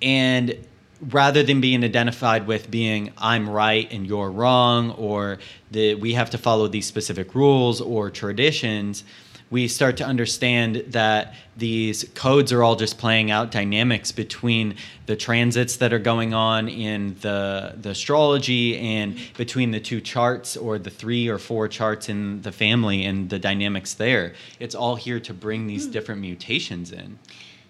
and 0.01 0.55
rather 1.01 1.43
than 1.43 1.61
being 1.61 1.83
identified 1.83 2.47
with 2.47 2.69
being 2.69 3.11
I'm 3.17 3.49
right 3.49 3.91
and 3.91 4.05
you're 4.05 4.31
wrong, 4.31 4.91
or 4.91 5.37
that 5.71 5.99
we 5.99 6.13
have 6.13 6.29
to 6.31 6.37
follow 6.37 6.67
these 6.67 6.85
specific 6.85 7.35
rules 7.35 7.81
or 7.81 8.09
traditions, 8.09 9.03
we 9.49 9.67
start 9.67 9.95
to 9.97 10.03
understand 10.03 10.83
that 10.87 11.33
these 11.55 12.03
codes 12.15 12.51
are 12.51 12.63
all 12.63 12.75
just 12.75 12.97
playing 12.97 13.31
out 13.31 13.49
dynamics 13.49 14.11
between 14.11 14.75
the 15.05 15.15
transits 15.15 15.77
that 15.77 15.93
are 15.93 15.99
going 15.99 16.33
on 16.33 16.67
in 16.67 17.15
the 17.21 17.73
the 17.81 17.91
astrology 17.91 18.77
and 18.77 19.17
between 19.37 19.71
the 19.71 19.79
two 19.79 20.01
charts 20.01 20.57
or 20.57 20.77
the 20.77 20.89
three 20.89 21.29
or 21.29 21.37
four 21.37 21.67
charts 21.67 22.09
in 22.09 22.41
the 22.41 22.51
family 22.51 23.05
and 23.05 23.29
the 23.29 23.39
dynamics 23.39 23.93
there. 23.93 24.33
It's 24.59 24.75
all 24.75 24.95
here 24.95 25.19
to 25.21 25.33
bring 25.33 25.67
these 25.67 25.85
hmm. 25.85 25.91
different 25.91 26.21
mutations 26.21 26.91
in. 26.91 27.17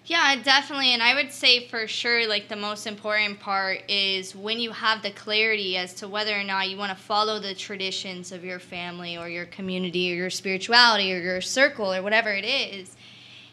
Yeah, 0.08 0.36
definitely. 0.42 0.94
And 0.94 1.02
I 1.02 1.14
would 1.14 1.30
say 1.30 1.68
for 1.68 1.86
sure, 1.86 2.26
like 2.26 2.48
the 2.48 2.56
most 2.56 2.86
important 2.86 3.40
part 3.40 3.82
is 3.90 4.34
when 4.34 4.58
you 4.58 4.70
have 4.72 5.02
the 5.02 5.10
clarity 5.10 5.76
as 5.76 5.92
to 5.96 6.08
whether 6.08 6.34
or 6.34 6.44
not 6.44 6.70
you 6.70 6.78
want 6.78 6.96
to 6.96 7.04
follow 7.04 7.38
the 7.38 7.54
traditions 7.54 8.32
of 8.32 8.42
your 8.42 8.58
family 8.58 9.18
or 9.18 9.28
your 9.28 9.44
community 9.44 10.10
or 10.10 10.16
your 10.16 10.30
spirituality 10.30 11.12
or 11.12 11.20
your 11.20 11.42
circle 11.42 11.92
or 11.92 12.02
whatever 12.02 12.32
it 12.32 12.46
is. 12.46 12.96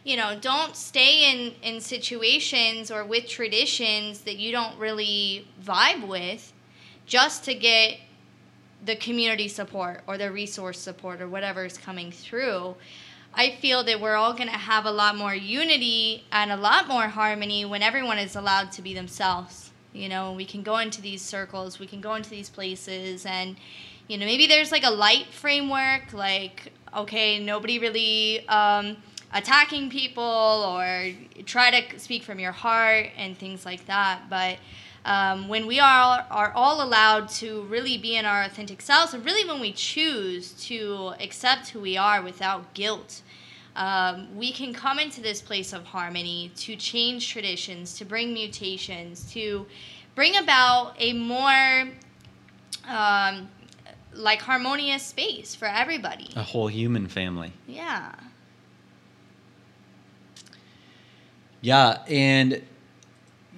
You 0.06 0.16
know, 0.16 0.38
don't 0.39 0.78
stay 0.78 1.30
in, 1.30 1.56
in 1.62 1.82
situations 1.82 2.89
or 2.89 3.03
with 3.03 3.28
traditions 3.28 4.22
that 4.22 4.38
you 4.38 4.53
don't 4.53 4.80
really 4.80 5.45
vibe 5.62 6.08
with 6.08 6.53
just 7.06 7.43
to 7.45 7.53
get 7.53 7.97
the 8.86 8.95
community 8.95 9.49
support 9.49 10.03
or 10.08 10.18
the 10.18 10.32
resource 10.32 10.80
support 10.80 11.20
or 11.20 11.28
whatever 11.28 11.66
is 11.66 11.78
coming 11.78 12.12
through. 12.12 12.76
I 13.38 13.51
feel 13.57 13.83
that 13.83 13.99
we're 13.99 14.15
all 14.15 14.31
going 14.31 14.47
to 14.47 14.55
have 14.55 14.86
a 14.86 14.91
lot 14.91 15.17
more 15.17 15.36
unity 15.36 16.23
and 16.31 16.51
a 16.51 16.55
lot 16.55 16.88
more 16.88 17.03
harmony 17.03 17.65
when 17.65 17.81
everyone 17.81 18.17
is 18.17 18.38
allowed 18.38 18.71
to 18.73 18.81
be 18.81 18.93
themselves. 18.93 19.71
You 19.91 20.07
know, 20.07 20.31
we 20.31 20.45
can 20.45 20.63
go 20.63 20.77
into 20.77 21.01
these 21.01 21.21
circles, 21.21 21.77
we 21.77 21.86
can 21.86 21.99
go 21.99 22.15
into 22.15 22.29
these 22.29 22.49
places, 22.49 23.25
and, 23.25 23.57
you 24.07 24.17
know, 24.17 24.25
maybe 24.25 24.47
there's 24.47 24.71
like 24.71 24.86
a 24.86 24.89
light 24.89 25.27
framework, 25.31 26.13
like, 26.13 26.71
okay, 26.95 27.39
nobody 27.39 27.77
really 27.77 28.47
um, 28.47 28.95
attacking 29.33 29.89
people 29.89 30.23
or 30.23 31.11
try 31.45 31.71
to 31.71 31.99
speak 31.99 32.23
from 32.23 32.39
your 32.39 32.53
heart 32.53 33.07
and 33.17 33.38
things 33.38 33.65
like 33.65 33.86
that. 33.88 34.29
But 34.29 34.59
um, 35.03 35.49
when 35.49 35.67
we 35.67 35.79
are, 35.79 36.25
are 36.31 36.51
all 36.55 36.81
allowed 36.81 37.29
to 37.29 37.63
really 37.63 37.97
be 37.97 38.15
in 38.15 38.25
our 38.25 38.43
authentic 38.43 38.81
selves, 38.81 39.13
and 39.13 39.25
really 39.25 39.47
when 39.47 39.59
we 39.59 39.71
choose 39.71 40.51
to 40.67 41.13
accept 41.19 41.69
who 41.69 41.79
we 41.79 41.95
are 41.95 42.21
without 42.21 42.73
guilt, 42.73 43.21
um, 43.76 44.36
we 44.36 44.51
can 44.51 44.73
come 44.73 44.99
into 44.99 45.21
this 45.21 45.41
place 45.41 45.73
of 45.73 45.84
harmony 45.84 46.51
to 46.57 46.76
change 46.76 47.30
traditions, 47.30 47.97
to 47.97 48.05
bring 48.05 48.34
mutations, 48.34 49.32
to 49.34 49.65
bring 50.15 50.38
about 50.38 50.93
a 50.97 51.13
more 51.13 51.89
um, 52.88 53.49
like 54.13 54.41
harmonious 54.41 55.03
space 55.03 55.55
for 55.55 55.67
everybody. 55.67 56.30
A 56.36 56.43
whole 56.43 56.67
human 56.67 57.07
family. 57.07 57.51
Yeah. 57.67 58.13
Yeah, 61.61 62.03
and 62.07 62.61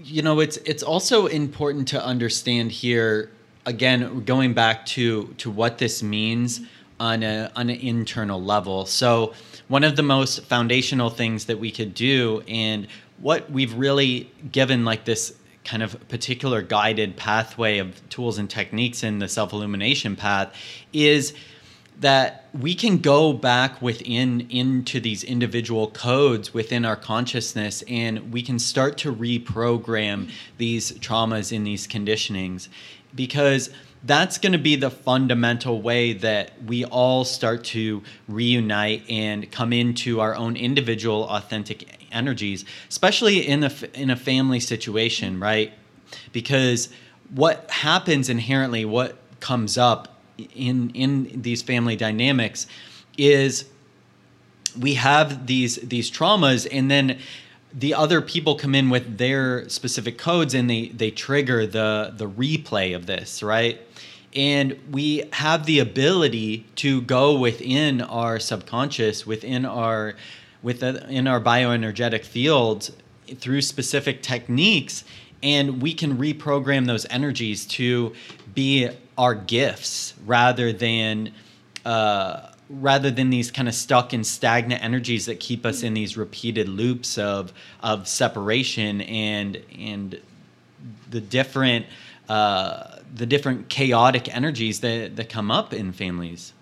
you 0.01 0.21
know 0.21 0.39
it's 0.39 0.57
it's 0.57 0.81
also 0.81 1.27
important 1.27 1.89
to 1.89 2.03
understand 2.03 2.71
here 2.71 3.31
again 3.65 4.23
going 4.23 4.53
back 4.53 4.85
to 4.85 5.33
to 5.39 5.51
what 5.51 5.77
this 5.77 6.01
means 6.01 6.61
on 6.99 7.21
a 7.21 7.51
on 7.55 7.69
an 7.69 7.79
internal 7.79 8.41
level. 8.41 8.85
So 8.85 9.33
one 9.67 9.83
of 9.83 9.95
the 9.95 10.03
most 10.03 10.43
foundational 10.45 11.09
things 11.09 11.45
that 11.45 11.59
we 11.59 11.71
could 11.71 11.93
do 11.93 12.41
and 12.47 12.87
what 13.19 13.51
we've 13.51 13.73
really 13.73 14.31
given 14.51 14.85
like 14.85 15.05
this 15.05 15.33
kind 15.63 15.83
of 15.83 16.07
particular 16.07 16.61
guided 16.61 17.17
pathway 17.17 17.77
of 17.77 18.07
tools 18.09 18.37
and 18.37 18.49
techniques 18.49 19.03
in 19.03 19.19
the 19.19 19.27
self 19.27 19.51
illumination 19.51 20.15
path 20.15 20.53
is 20.93 21.33
that 21.99 22.47
we 22.53 22.75
can 22.75 22.99
go 22.99 23.33
back 23.33 23.81
within 23.81 24.47
into 24.49 24.99
these 24.99 25.23
individual 25.23 25.89
codes 25.89 26.53
within 26.53 26.85
our 26.85 26.95
consciousness 26.95 27.83
and 27.87 28.31
we 28.31 28.41
can 28.41 28.59
start 28.59 28.97
to 28.97 29.13
reprogram 29.13 30.31
these 30.57 30.91
traumas 30.99 31.51
in 31.51 31.63
these 31.63 31.87
conditionings 31.87 32.69
because 33.15 33.71
that's 34.03 34.37
going 34.37 34.51
to 34.51 34.57
be 34.57 34.75
the 34.75 34.89
fundamental 34.89 35.81
way 35.81 36.13
that 36.13 36.51
we 36.63 36.85
all 36.85 37.25
start 37.25 37.63
to 37.63 38.03
reunite 38.27 39.03
and 39.09 39.51
come 39.51 39.73
into 39.73 40.19
our 40.19 40.35
own 40.35 40.55
individual 40.55 41.27
authentic 41.29 42.07
energies 42.11 42.63
especially 42.89 43.45
in 43.47 43.63
a 43.63 43.71
in 43.93 44.09
a 44.09 44.15
family 44.15 44.59
situation 44.59 45.39
right? 45.39 45.73
Because 46.31 46.89
what 47.33 47.69
happens 47.69 48.29
inherently 48.29 48.85
what 48.85 49.17
comes 49.39 49.77
up 49.77 50.17
in 50.55 50.89
in 50.91 51.41
these 51.41 51.61
family 51.61 51.95
dynamics 51.95 52.67
is 53.17 53.65
we 54.79 54.93
have 54.93 55.47
these 55.47 55.77
these 55.77 56.09
traumas 56.11 56.67
and 56.71 56.89
then 56.89 57.19
the 57.77 57.93
other 57.93 58.21
people 58.21 58.55
come 58.55 58.73
in 58.73 58.89
with 58.89 59.17
their 59.19 59.69
specific 59.69 60.17
codes 60.17 60.53
and 60.53 60.69
they 60.69 60.87
they 60.89 61.11
trigger 61.11 61.67
the 61.67 62.13
the 62.15 62.27
replay 62.27 62.95
of 62.95 63.05
this 63.05 63.43
right? 63.43 63.79
And 64.35 64.79
we 64.91 65.23
have 65.33 65.65
the 65.65 65.79
ability 65.79 66.65
to 66.77 67.01
go 67.01 67.37
within 67.39 68.01
our 68.01 68.39
subconscious 68.39 69.25
within 69.25 69.65
our 69.65 70.15
within 70.63 71.27
our 71.27 71.39
bioenergetic 71.39 72.25
fields 72.25 72.91
through 73.35 73.61
specific 73.61 74.23
techniques 74.23 75.03
and 75.43 75.81
we 75.81 75.93
can 75.93 76.17
reprogram 76.17 76.87
those 76.87 77.05
energies 77.11 77.65
to 77.65 78.13
be 78.55 78.89
our 79.17 79.35
gifts 79.35 80.15
rather 80.25 80.73
than 80.73 81.31
uh, 81.85 82.49
rather 82.69 83.09
than 83.09 83.29
these 83.29 83.49
kind 83.51 83.67
of 83.67 83.73
stuck 83.73 84.13
and 84.13 84.25
stagnant 84.25 84.83
energies 84.83 85.25
that 85.25 85.39
keep 85.39 85.65
us 85.65 85.83
in 85.83 85.93
these 85.93 86.17
repeated 86.17 86.67
loops 86.67 87.17
of 87.17 87.53
of 87.81 88.07
separation 88.07 89.01
and 89.01 89.61
and 89.77 90.19
the 91.09 91.21
different 91.21 91.85
uh, 92.29 92.97
the 93.15 93.25
different 93.25 93.69
chaotic 93.69 94.33
energies 94.35 94.81
that 94.81 95.15
that 95.15 95.29
come 95.29 95.49
up 95.49 95.73
in 95.73 95.91
families. 95.93 96.53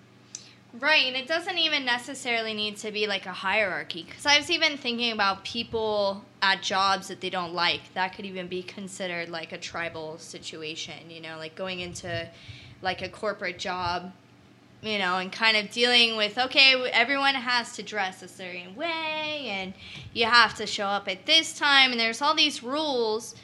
Right, 0.78 1.06
and 1.06 1.16
it 1.16 1.26
doesn't 1.26 1.56
even 1.56 1.86
necessarily 1.86 2.52
need 2.52 2.76
to 2.78 2.92
be 2.92 3.06
like 3.06 3.24
a 3.24 3.32
hierarchy. 3.32 4.04
Because 4.06 4.26
I 4.26 4.36
was 4.36 4.50
even 4.50 4.76
thinking 4.76 5.12
about 5.12 5.42
people 5.42 6.22
at 6.42 6.60
jobs 6.60 7.08
that 7.08 7.22
they 7.22 7.30
don't 7.30 7.54
like. 7.54 7.80
That 7.94 8.14
could 8.14 8.26
even 8.26 8.46
be 8.46 8.62
considered 8.62 9.30
like 9.30 9.52
a 9.52 9.58
tribal 9.58 10.18
situation, 10.18 11.10
you 11.10 11.22
know, 11.22 11.38
like 11.38 11.54
going 11.54 11.80
into 11.80 12.28
like 12.82 13.00
a 13.00 13.08
corporate 13.08 13.58
job, 13.58 14.12
you 14.82 14.98
know, 14.98 15.18
and 15.18 15.32
kind 15.32 15.56
of 15.56 15.70
dealing 15.70 16.16
with 16.16 16.38
okay, 16.38 16.74
everyone 16.92 17.34
has 17.34 17.72
to 17.76 17.82
dress 17.82 18.22
a 18.22 18.28
certain 18.28 18.74
way 18.76 19.48
and 19.48 19.74
you 20.12 20.26
have 20.26 20.54
to 20.56 20.66
show 20.66 20.86
up 20.86 21.08
at 21.08 21.26
this 21.26 21.58
time, 21.58 21.90
and 21.90 22.00
there's 22.00 22.22
all 22.22 22.34
these 22.34 22.62
rules 22.62 23.34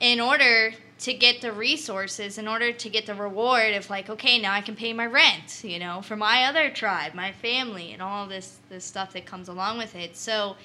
in 0.00 0.20
order 0.20 0.72
to 1.00 1.14
get 1.14 1.40
the 1.40 1.50
resources 1.50 2.36
in 2.36 2.46
order 2.46 2.72
to 2.72 2.90
get 2.90 3.06
the 3.06 3.14
reward 3.14 3.72
of 3.74 3.88
like 3.88 4.10
okay 4.10 4.38
now 4.38 4.52
i 4.52 4.60
can 4.60 4.76
pay 4.76 4.92
my 4.92 5.06
rent 5.06 5.62
you 5.64 5.78
know 5.78 6.02
for 6.02 6.14
my 6.14 6.44
other 6.44 6.68
tribe 6.70 7.14
my 7.14 7.32
family 7.32 7.92
and 7.92 8.02
all 8.02 8.26
this 8.26 8.58
this 8.68 8.84
stuff 8.84 9.12
that 9.12 9.24
comes 9.24 9.48
along 9.48 9.78
with 9.78 9.94
it. 9.96 10.16
So 10.16 10.56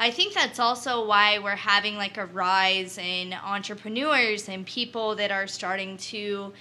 i 0.00 0.10
think 0.10 0.34
that's 0.34 0.58
also 0.58 1.06
why 1.06 1.38
we're 1.38 1.50
having 1.50 1.96
like 1.96 2.18
a 2.18 2.26
rise 2.26 2.98
in 2.98 3.32
entrepreneurs 3.32 4.48
and 4.48 4.66
people 4.66 5.14
that 5.16 5.30
are 5.30 5.46
starting 5.46 5.96
to 5.98 6.52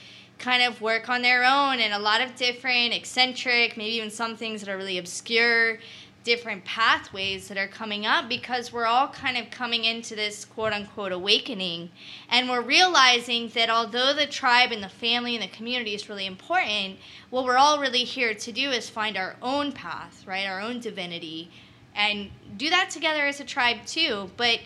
kind 0.44 0.62
of 0.62 0.82
work 0.82 1.08
on 1.08 1.22
their 1.22 1.46
own 1.46 1.80
and 1.80 1.94
a 1.94 2.00
lot 2.00 2.20
of 2.20 2.36
different 2.36 2.94
eccentric, 2.94 3.78
maybe 3.78 3.96
even 3.96 4.12
some 4.12 4.36
things 4.36 4.60
that 4.60 4.70
are 4.70 4.76
really 4.76 4.98
obscure, 4.98 5.80
different 6.26 6.66
pathways 6.66 7.48
that 7.48 7.58
are 7.58 7.68
coming 7.68 8.06
up 8.06 8.28
because 8.28 8.74
we're 8.74 8.86
all 8.86 9.08
kind 9.08 9.38
of 9.38 9.50
coming 9.50 9.86
into 9.86 10.16
this 10.16 10.44
quote 10.44 10.74
unquote 10.74 11.14
awakening. 11.14 11.90
And 12.30 12.50
we're 12.50 12.62
realizing 12.62 13.48
that 13.50 13.70
although 13.70 14.14
the 14.14 14.28
tribe 14.28 14.74
and 14.74 14.84
the 14.84 14.90
family 14.90 15.36
and 15.36 15.44
the 15.44 15.56
community 15.56 15.96
is 15.96 16.10
really 16.10 16.26
important, 16.26 17.00
what 17.30 17.46
we're 17.46 17.58
all 17.58 17.80
really 17.80 18.04
here 18.04 18.34
to 18.34 18.52
do 18.52 18.70
is 18.70 18.90
find 18.90 19.16
our 19.16 19.38
own 19.42 19.72
path, 19.72 20.26
right? 20.28 20.46
Our 20.46 20.60
own 20.60 20.82
divinity 20.82 21.52
and 21.96 22.30
do 22.58 22.70
that 22.70 22.90
together 22.90 23.26
as 23.26 23.40
a 23.40 23.46
tribe 23.46 23.86
too. 23.86 24.30
But 24.36 24.60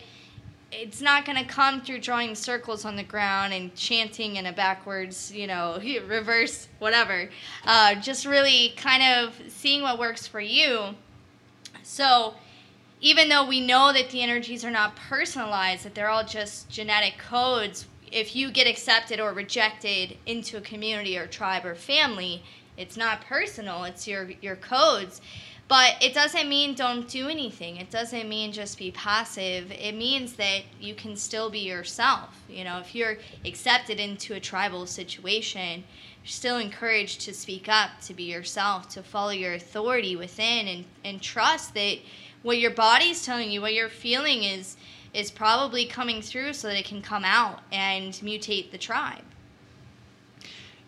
it's 0.70 1.00
not 1.00 1.24
going 1.24 1.38
to 1.38 1.44
come 1.44 1.80
through 1.80 2.00
drawing 2.00 2.34
circles 2.34 2.84
on 2.84 2.96
the 2.96 3.02
ground 3.02 3.54
and 3.54 3.74
chanting 3.74 4.36
in 4.36 4.46
a 4.46 4.52
backwards, 4.52 5.32
you 5.32 5.46
know, 5.46 5.80
reverse, 6.06 6.68
whatever. 6.78 7.30
Uh, 7.64 7.94
just 7.96 8.26
really 8.26 8.74
kind 8.76 9.02
of 9.02 9.34
seeing 9.48 9.82
what 9.82 9.98
works 9.98 10.26
for 10.26 10.40
you. 10.40 10.94
So, 11.82 12.34
even 13.00 13.28
though 13.28 13.46
we 13.46 13.64
know 13.64 13.92
that 13.92 14.10
the 14.10 14.22
energies 14.22 14.64
are 14.64 14.70
not 14.70 14.96
personalized, 14.96 15.84
that 15.84 15.94
they're 15.94 16.08
all 16.08 16.24
just 16.24 16.68
genetic 16.68 17.16
codes, 17.16 17.86
if 18.10 18.34
you 18.34 18.50
get 18.50 18.66
accepted 18.66 19.20
or 19.20 19.32
rejected 19.32 20.16
into 20.26 20.56
a 20.56 20.60
community 20.60 21.16
or 21.16 21.26
tribe 21.26 21.64
or 21.64 21.74
family, 21.74 22.42
it's 22.76 22.96
not 22.96 23.20
personal, 23.22 23.84
it's 23.84 24.06
your, 24.06 24.30
your 24.40 24.56
codes. 24.56 25.20
But 25.68 25.96
it 26.00 26.14
doesn't 26.14 26.48
mean 26.48 26.74
don't 26.74 27.06
do 27.06 27.28
anything. 27.28 27.76
It 27.76 27.90
doesn't 27.90 28.26
mean 28.26 28.52
just 28.52 28.78
be 28.78 28.90
passive. 28.90 29.70
It 29.70 29.94
means 29.94 30.32
that 30.34 30.62
you 30.80 30.94
can 30.94 31.14
still 31.14 31.50
be 31.50 31.58
yourself. 31.58 32.30
You 32.48 32.64
know, 32.64 32.78
if 32.78 32.94
you're 32.94 33.18
accepted 33.44 34.00
into 34.00 34.32
a 34.32 34.40
tribal 34.40 34.86
situation, 34.86 35.84
you're 36.22 36.30
still 36.30 36.56
encouraged 36.56 37.20
to 37.22 37.34
speak 37.34 37.68
up, 37.68 37.90
to 38.06 38.14
be 38.14 38.24
yourself, 38.24 38.88
to 38.90 39.02
follow 39.02 39.30
your 39.30 39.52
authority 39.52 40.16
within 40.16 40.68
and, 40.68 40.84
and 41.04 41.20
trust 41.20 41.74
that 41.74 41.98
what 42.42 42.56
your 42.56 42.70
body's 42.70 43.24
telling 43.26 43.50
you, 43.50 43.60
what 43.60 43.74
you're 43.74 43.90
feeling 43.90 44.44
is 44.44 44.76
is 45.12 45.30
probably 45.30 45.84
coming 45.84 46.22
through 46.22 46.52
so 46.52 46.68
that 46.68 46.78
it 46.78 46.84
can 46.84 47.02
come 47.02 47.24
out 47.24 47.60
and 47.72 48.12
mutate 48.14 48.70
the 48.70 48.78
tribe. 48.78 49.24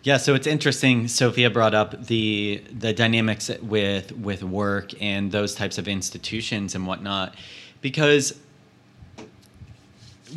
Yeah, 0.03 0.17
so 0.17 0.35
it's 0.35 0.47
interesting. 0.47 1.09
Sophia 1.09 1.51
brought 1.51 1.75
up 1.75 2.07
the 2.07 2.63
the 2.73 2.95
dynamics 2.95 3.51
with 3.61 4.13
with 4.13 4.43
work 4.43 4.93
and 5.03 5.31
those 5.31 5.55
types 5.55 5.77
of 5.77 5.89
institutions 5.89 6.75
and 6.75 6.87
whatnot, 6.87 7.35
because 7.83 8.41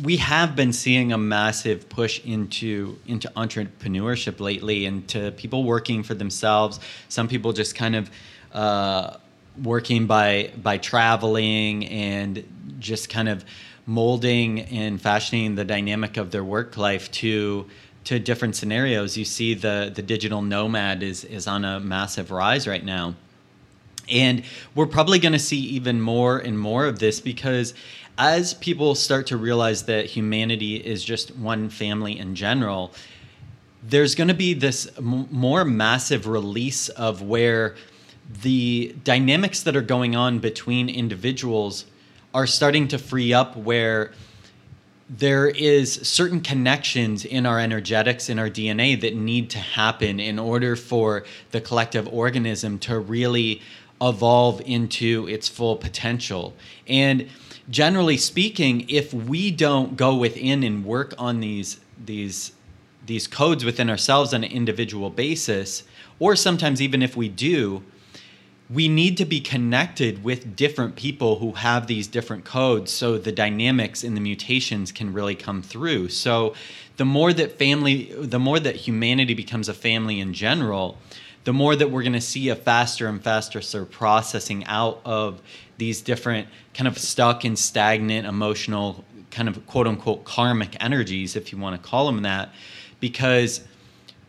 we 0.02 0.18
have 0.18 0.54
been 0.54 0.74
seeing 0.74 1.14
a 1.14 1.18
massive 1.18 1.88
push 1.88 2.22
into 2.26 2.98
into 3.06 3.28
entrepreneurship 3.30 4.38
lately, 4.38 4.84
into 4.84 5.30
people 5.32 5.64
working 5.64 6.02
for 6.02 6.12
themselves. 6.12 6.78
Some 7.08 7.26
people 7.26 7.54
just 7.54 7.74
kind 7.74 7.96
of 7.96 8.10
uh, 8.52 9.16
working 9.62 10.06
by 10.06 10.50
by 10.62 10.76
traveling 10.76 11.86
and 11.86 12.76
just 12.80 13.08
kind 13.08 13.30
of 13.30 13.46
molding 13.86 14.60
and 14.60 15.00
fashioning 15.00 15.54
the 15.54 15.64
dynamic 15.64 16.18
of 16.18 16.30
their 16.32 16.44
work 16.44 16.76
life 16.76 17.10
to 17.12 17.66
to 18.04 18.18
different 18.18 18.56
scenarios. 18.56 19.16
You 19.16 19.24
see 19.24 19.54
the 19.54 19.90
the 19.94 20.02
digital 20.02 20.42
nomad 20.42 21.02
is 21.02 21.24
is 21.24 21.46
on 21.46 21.64
a 21.64 21.80
massive 21.80 22.30
rise 22.30 22.66
right 22.68 22.84
now. 22.84 23.14
And 24.08 24.44
we're 24.74 24.86
probably 24.86 25.18
going 25.18 25.32
to 25.32 25.38
see 25.38 25.60
even 25.60 26.00
more 26.00 26.38
and 26.38 26.58
more 26.58 26.84
of 26.84 26.98
this 26.98 27.20
because 27.20 27.72
as 28.18 28.54
people 28.54 28.94
start 28.94 29.26
to 29.28 29.36
realize 29.36 29.84
that 29.84 30.06
humanity 30.06 30.76
is 30.76 31.02
just 31.02 31.34
one 31.36 31.68
family 31.70 32.18
in 32.18 32.34
general, 32.34 32.92
there's 33.82 34.14
going 34.14 34.28
to 34.28 34.34
be 34.34 34.54
this 34.54 34.88
m- 34.98 35.26
more 35.30 35.64
massive 35.64 36.26
release 36.26 36.88
of 36.90 37.22
where 37.22 37.74
the 38.42 38.94
dynamics 39.04 39.62
that 39.62 39.76
are 39.76 39.82
going 39.82 40.14
on 40.14 40.38
between 40.38 40.88
individuals 40.88 41.86
are 42.32 42.46
starting 42.46 42.88
to 42.88 42.98
free 42.98 43.32
up 43.32 43.56
where 43.56 44.12
there 45.08 45.48
is 45.48 45.94
certain 45.94 46.40
connections 46.40 47.24
in 47.24 47.44
our 47.44 47.58
energetics 47.58 48.28
in 48.28 48.38
our 48.38 48.48
DNA 48.48 48.98
that 49.00 49.14
need 49.14 49.50
to 49.50 49.58
happen 49.58 50.18
in 50.18 50.38
order 50.38 50.76
for 50.76 51.24
the 51.50 51.60
collective 51.60 52.08
organism 52.08 52.78
to 52.78 52.98
really 52.98 53.60
evolve 54.00 54.62
into 54.64 55.28
its 55.28 55.48
full 55.48 55.76
potential. 55.76 56.54
And 56.88 57.28
generally 57.70 58.16
speaking, 58.16 58.88
if 58.88 59.12
we 59.12 59.50
don't 59.50 59.96
go 59.96 60.16
within 60.16 60.62
and 60.62 60.84
work 60.84 61.14
on 61.18 61.40
these 61.40 61.80
these 62.02 62.52
these 63.06 63.26
codes 63.26 63.64
within 63.64 63.90
ourselves 63.90 64.32
on 64.32 64.42
an 64.44 64.50
individual 64.50 65.10
basis, 65.10 65.84
or 66.18 66.34
sometimes 66.34 66.80
even 66.80 67.02
if 67.02 67.16
we 67.16 67.28
do, 67.28 67.82
we 68.70 68.88
need 68.88 69.18
to 69.18 69.24
be 69.24 69.40
connected 69.40 70.24
with 70.24 70.56
different 70.56 70.96
people 70.96 71.38
who 71.38 71.52
have 71.52 71.86
these 71.86 72.06
different 72.06 72.44
codes 72.44 72.90
so 72.90 73.18
the 73.18 73.32
dynamics 73.32 74.02
and 74.02 74.16
the 74.16 74.20
mutations 74.20 74.90
can 74.90 75.12
really 75.12 75.34
come 75.34 75.62
through. 75.62 76.08
So 76.08 76.54
the 76.96 77.04
more 77.04 77.32
that 77.32 77.58
family 77.58 78.04
the 78.18 78.38
more 78.38 78.58
that 78.60 78.76
humanity 78.76 79.34
becomes 79.34 79.68
a 79.68 79.74
family 79.74 80.20
in 80.20 80.32
general 80.32 80.98
the 81.44 81.52
more 81.52 81.76
that 81.76 81.90
we're 81.90 82.02
going 82.02 82.14
to 82.14 82.20
see 82.22 82.48
a 82.48 82.56
faster 82.56 83.06
and 83.06 83.22
faster 83.22 83.60
sort 83.60 83.82
of 83.82 83.90
processing 83.90 84.64
out 84.64 85.00
of 85.04 85.42
these 85.76 86.00
different 86.00 86.48
kind 86.72 86.88
of 86.88 86.98
stuck 86.98 87.44
and 87.44 87.58
stagnant 87.58 88.26
emotional 88.26 89.04
kind 89.30 89.48
of 89.48 89.66
quote 89.66 89.86
unquote 89.86 90.24
karmic 90.24 90.76
energies 90.82 91.36
if 91.36 91.52
you 91.52 91.58
want 91.58 91.80
to 91.80 91.88
call 91.88 92.06
them 92.06 92.22
that 92.22 92.50
because 93.00 93.60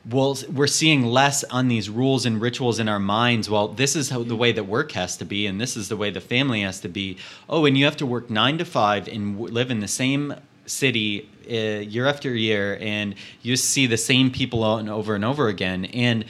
well, 0.09 0.37
we're 0.53 0.67
seeing 0.67 1.03
less 1.05 1.43
on 1.45 1.67
these 1.67 1.89
rules 1.89 2.25
and 2.25 2.39
rituals 2.39 2.77
in 2.79 2.87
our 2.87 2.99
minds. 2.99 3.49
Well, 3.49 3.69
this 3.69 3.95
is 3.95 4.09
how 4.09 4.21
the 4.23 4.35
way 4.35 4.51
that 4.51 4.65
work 4.65 4.91
has 4.91 5.17
to 5.17 5.25
be, 5.25 5.47
and 5.47 5.59
this 5.59 5.75
is 5.75 5.89
the 5.89 5.97
way 5.97 6.11
the 6.11 6.21
family 6.21 6.61
has 6.61 6.79
to 6.81 6.87
be. 6.87 7.17
Oh, 7.49 7.65
and 7.65 7.77
you 7.77 7.85
have 7.85 7.97
to 7.97 8.05
work 8.05 8.29
nine 8.29 8.57
to 8.59 8.65
five 8.65 9.07
and 9.07 9.35
w- 9.35 9.53
live 9.53 9.71
in 9.71 9.79
the 9.79 9.87
same 9.87 10.35
city 10.67 11.29
uh, 11.49 11.81
year 11.81 12.07
after 12.07 12.35
year, 12.35 12.77
and 12.79 13.15
you 13.41 13.55
see 13.55 13.87
the 13.87 13.97
same 13.97 14.29
people 14.29 14.63
over 14.63 15.15
and 15.15 15.25
over 15.25 15.47
again. 15.47 15.85
And 15.85 16.25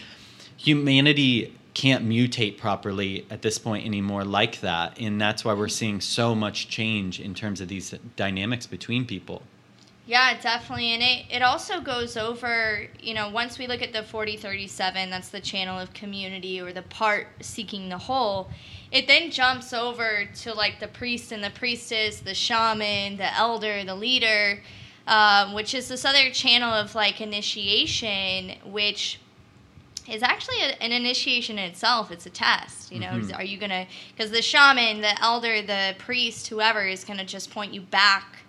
humanity 0.56 1.54
can't 1.74 2.08
mutate 2.08 2.58
properly 2.58 3.26
at 3.30 3.42
this 3.42 3.60
point 3.60 3.86
anymore 3.86 4.24
like 4.24 4.62
that, 4.62 4.98
and 5.00 5.20
that's 5.20 5.44
why 5.44 5.54
we're 5.54 5.68
seeing 5.68 6.00
so 6.00 6.34
much 6.34 6.70
change 6.70 7.20
in 7.20 7.34
terms 7.34 7.60
of 7.60 7.68
these 7.68 7.94
dynamics 8.16 8.66
between 8.66 9.06
people. 9.06 9.42
Yeah, 10.08 10.40
definitely. 10.40 10.94
And 10.94 11.02
it, 11.02 11.26
it 11.32 11.42
also 11.42 11.82
goes 11.82 12.16
over, 12.16 12.88
you 13.02 13.16
know, 13.16 13.30
once 13.30 13.58
we 13.58 13.66
look 13.66 13.82
at 13.82 13.92
the 13.92 14.04
4037, 14.04 15.10
that's 15.10 15.30
the 15.30 15.40
channel 15.40 15.80
of 15.80 15.94
community 15.94 16.62
or 16.62 16.72
the 16.72 16.84
part 16.84 17.28
seeking 17.42 17.90
the 17.90 17.98
whole, 17.98 18.50
it 18.92 19.08
then 19.08 19.32
jumps 19.32 19.74
over 19.74 20.26
to 20.42 20.54
like 20.54 20.80
the 20.80 20.88
priest 20.88 21.32
and 21.32 21.44
the 21.44 21.50
priestess, 21.50 22.20
the 22.20 22.36
shaman, 22.36 23.18
the 23.18 23.34
elder, 23.36 23.84
the 23.84 23.96
leader, 23.96 24.62
um, 25.08 25.54
which 25.54 25.74
is 25.74 25.88
this 25.88 26.06
other 26.06 26.30
channel 26.30 26.72
of 26.72 26.94
like 26.94 27.20
initiation, 27.20 28.52
which 28.64 29.20
is 30.08 30.22
actually 30.22 30.62
a, 30.62 30.84
an 30.84 30.92
initiation 30.92 31.58
in 31.58 31.66
itself. 31.66 32.12
It's 32.12 32.28
a 32.28 32.30
test. 32.30 32.92
You 32.92 33.00
know, 33.00 33.08
mm-hmm. 33.08 33.34
are 33.34 33.44
you 33.44 33.58
going 33.58 33.72
to, 33.72 33.88
because 34.16 34.30
the 34.30 34.44
shaman, 34.44 35.02
the 35.02 35.20
elder, 35.20 35.64
the 35.64 35.96
priest, 35.98 36.48
whoever 36.48 36.86
is 36.86 37.04
going 37.04 37.18
to 37.18 37.26
just 37.26 37.50
point 37.50 37.74
you 37.74 37.82
back 37.82 38.45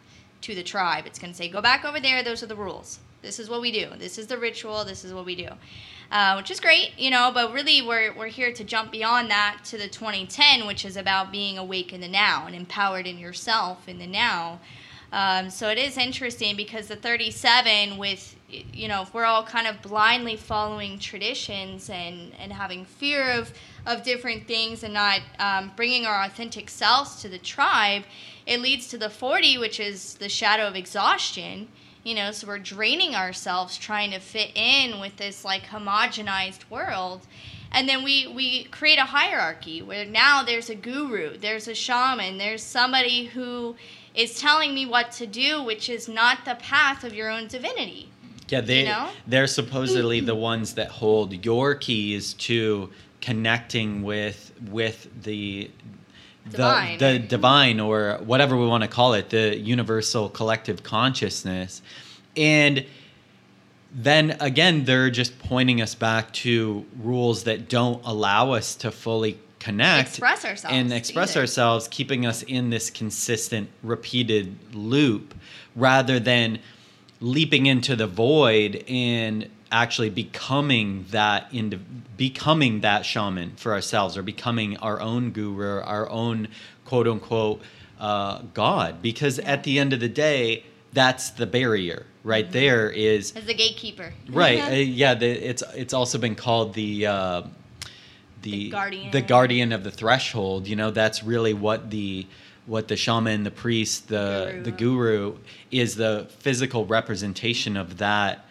to 0.47 0.55
the 0.55 0.63
tribe. 0.63 1.07
It's 1.07 1.19
going 1.19 1.33
to 1.33 1.37
say, 1.37 1.49
go 1.49 1.61
back 1.61 1.85
over 1.85 1.99
there. 1.99 2.23
Those 2.23 2.43
are 2.43 2.47
the 2.47 2.55
rules. 2.55 3.01
This 3.21 3.41
is 3.41 3.51
what 3.51 3.61
we 3.61 3.73
do. 3.73 3.91
This 3.99 4.17
is 4.17 4.29
the 4.29 4.39
ritual. 4.39 4.85
This 4.85 5.05
is 5.05 5.13
what 5.13 5.25
we 5.25 5.35
do. 5.35 5.49
Uh, 6.13 6.37
which 6.37 6.53
is 6.53 6.61
great, 6.61 6.97
you 6.97 7.11
know, 7.11 7.33
but 7.35 7.53
really 7.53 7.83
we're, 7.83 8.17
we're 8.17 8.29
here 8.29 8.53
to 8.53 8.63
jump 8.63 8.93
beyond 8.93 9.29
that 9.29 9.59
to 9.65 9.77
the 9.77 9.89
2010, 9.89 10.65
which 10.65 10.85
is 10.85 10.97
about 10.97 11.33
being 11.33 11.59
awake 11.59 11.93
in 11.93 12.01
the 12.01 12.07
now 12.07 12.47
and 12.47 12.55
empowered 12.55 13.09
in 13.09 13.19
yourself 13.19 13.89
in 13.89 13.99
the 13.99 14.07
now. 14.07 14.61
Um, 15.13 15.51
so 15.51 15.69
it 15.69 15.79
is 15.79 15.99
interesting 15.99 16.55
because 16.55 16.87
the 16.87 16.95
37, 16.95 17.99
with, 17.99 18.37
you 18.49 18.87
know, 18.87 19.03
if 19.03 19.13
we're 19.15 19.25
all 19.25 19.43
kind 19.43 19.67
of 19.67 19.83
blindly 19.83 20.37
following 20.37 21.01
traditions 21.01 21.91
and, 21.91 22.33
and 22.39 22.53
having 22.53 22.85
fear 22.85 23.33
of, 23.33 23.53
of 23.87 24.03
different 24.03 24.47
things 24.47 24.83
and 24.83 24.93
not 24.93 25.21
um, 25.39 25.73
bringing 25.77 26.05
our 26.05 26.25
authentic 26.25 26.69
selves 26.69 27.23
to 27.23 27.29
the 27.29 27.39
tribe, 27.39 28.03
it 28.47 28.61
leads 28.61 28.89
to 28.89 28.99
the 28.99 29.09
40, 29.09 29.59
which 29.59 29.81
is 29.81 30.15
the 30.15 30.29
shadow 30.29 30.67
of 30.67 30.75
exhaustion. 30.77 31.69
You 32.03 32.15
know, 32.15 32.31
so 32.33 32.47
we're 32.47 32.59
draining 32.59 33.15
ourselves 33.15 33.77
trying 33.79 34.11
to 34.13 34.21
fit 34.21 34.51
in 34.55 35.01
with 35.01 35.17
this 35.17 35.45
like 35.45 35.65
homogenized 35.65 36.69
world. 36.71 37.27
And 37.73 37.89
then 37.89 38.05
we, 38.05 38.27
we 38.29 38.65
create 38.65 38.99
a 38.99 39.05
hierarchy 39.05 39.83
where 39.83 40.05
now 40.05 40.43
there's 40.43 40.71
a 40.71 40.75
guru, 40.75 41.37
there's 41.37 41.69
a 41.69 41.75
shaman, 41.75 42.39
there's 42.39 42.63
somebody 42.63 43.27
who 43.27 43.77
is 44.15 44.41
telling 44.41 44.75
me 44.75 44.87
what 44.87 45.13
to 45.13 45.27
do, 45.27 45.63
which 45.63 45.89
is 45.89 46.09
not 46.09 46.45
the 46.45 46.55
path 46.55 47.05
of 47.05 47.13
your 47.13 47.29
own 47.29 47.49
divinity. 47.49 48.09
Yeah, 48.49 48.61
they 48.61 48.81
you 48.81 48.87
know? 48.87 49.11
they're 49.27 49.49
supposedly 49.49 50.21
the 50.21 50.35
ones 50.35 50.75
that 50.75 50.89
hold 50.89 51.45
your 51.45 51.75
keys 51.75 52.35
to 52.35 52.91
connecting 53.27 54.05
with 54.05 54.53
with 54.71 55.09
the 55.25 55.69
divine. 56.49 56.99
the 56.99 57.13
the 57.15 57.19
divine 57.19 57.81
or 57.81 58.21
whatever 58.25 58.57
we 58.57 58.69
want 58.69 58.85
to 58.85 58.89
call 58.89 59.15
it, 59.15 59.31
the 59.31 59.59
universal 59.59 60.29
collective 60.29 60.85
consciousness. 60.85 61.83
And 62.37 62.87
then 63.93 64.37
again, 64.39 64.85
they're 64.85 65.11
just 65.11 65.41
pointing 65.41 65.83
us 65.83 65.97
back 65.97 66.33
to 66.35 66.87
rules 67.03 67.43
that 67.45 67.69
don't 67.69 68.01
allow 68.05 68.53
us 68.53 68.77
to 68.77 68.93
fully 68.93 69.41
connect 69.59 70.11
Express 70.11 70.45
ourselves 70.45 70.77
and 70.77 70.93
express 70.93 71.31
either. 71.33 71.41
ourselves, 71.41 71.89
keeping 71.89 72.27
us 72.27 72.45
in 72.45 72.71
this 72.71 72.91
consistent, 72.91 73.69
repeated 73.83 74.57
loop 74.73 75.35
rather 75.75 76.21
than 76.21 76.61
leaping 77.21 77.67
into 77.67 77.97
the 77.97 78.07
void 78.07 78.85
and 78.87 79.51
actually 79.73 80.11
becoming 80.11 81.05
that 81.11 81.53
into 81.53 81.77
becoming 82.17 82.81
that 82.81 83.05
shaman 83.05 83.51
for 83.57 83.73
ourselves 83.73 84.17
or 84.17 84.23
becoming 84.23 84.77
our 84.79 85.01
own 85.01 85.31
guru 85.31 85.81
our 85.83 86.09
own 86.09 86.49
quote 86.85 87.07
unquote 87.09 87.61
uh, 87.99 88.41
god 88.55 89.03
because 89.03 89.39
at 89.41 89.65
the 89.65 89.79
end 89.79 89.93
of 89.93 90.01
the 90.01 90.09
day 90.09 90.65
that's 90.93 91.31
the 91.31 91.47
barrier 91.47 92.07
right 92.23 92.53
there 92.53 92.91
is 92.91 93.35
As 93.37 93.45
the 93.45 93.55
gatekeeper. 93.55 94.13
right 94.31 94.61
uh, 94.69 94.71
yeah 94.75 95.15
the, 95.15 95.27
it's 95.27 95.63
it's 95.75 95.93
also 95.93 96.19
been 96.19 96.35
called 96.37 96.75
the 96.75 97.07
uh, 97.07 97.43
the 98.43 98.51
The 98.51 98.71
guardian. 98.71 99.11
the 99.11 99.21
guardian 99.21 99.73
of 99.73 99.83
the 99.85 99.91
threshold 99.91 100.67
you 100.69 100.77
know 100.77 100.91
that's 100.91 101.23
really 101.25 101.55
what 101.55 101.91
the 101.91 102.27
what 102.67 102.89
the 102.89 102.97
shaman 102.97 103.43
the 103.45 103.51
priest 103.51 104.09
the 104.09 104.49
Guru. 104.53 104.63
the 104.63 104.71
guru 104.73 105.37
is 105.71 105.97
the 105.97 106.27
physical 106.39 106.87
representation 106.87 107.77
of 107.77 107.99
that 107.99 108.45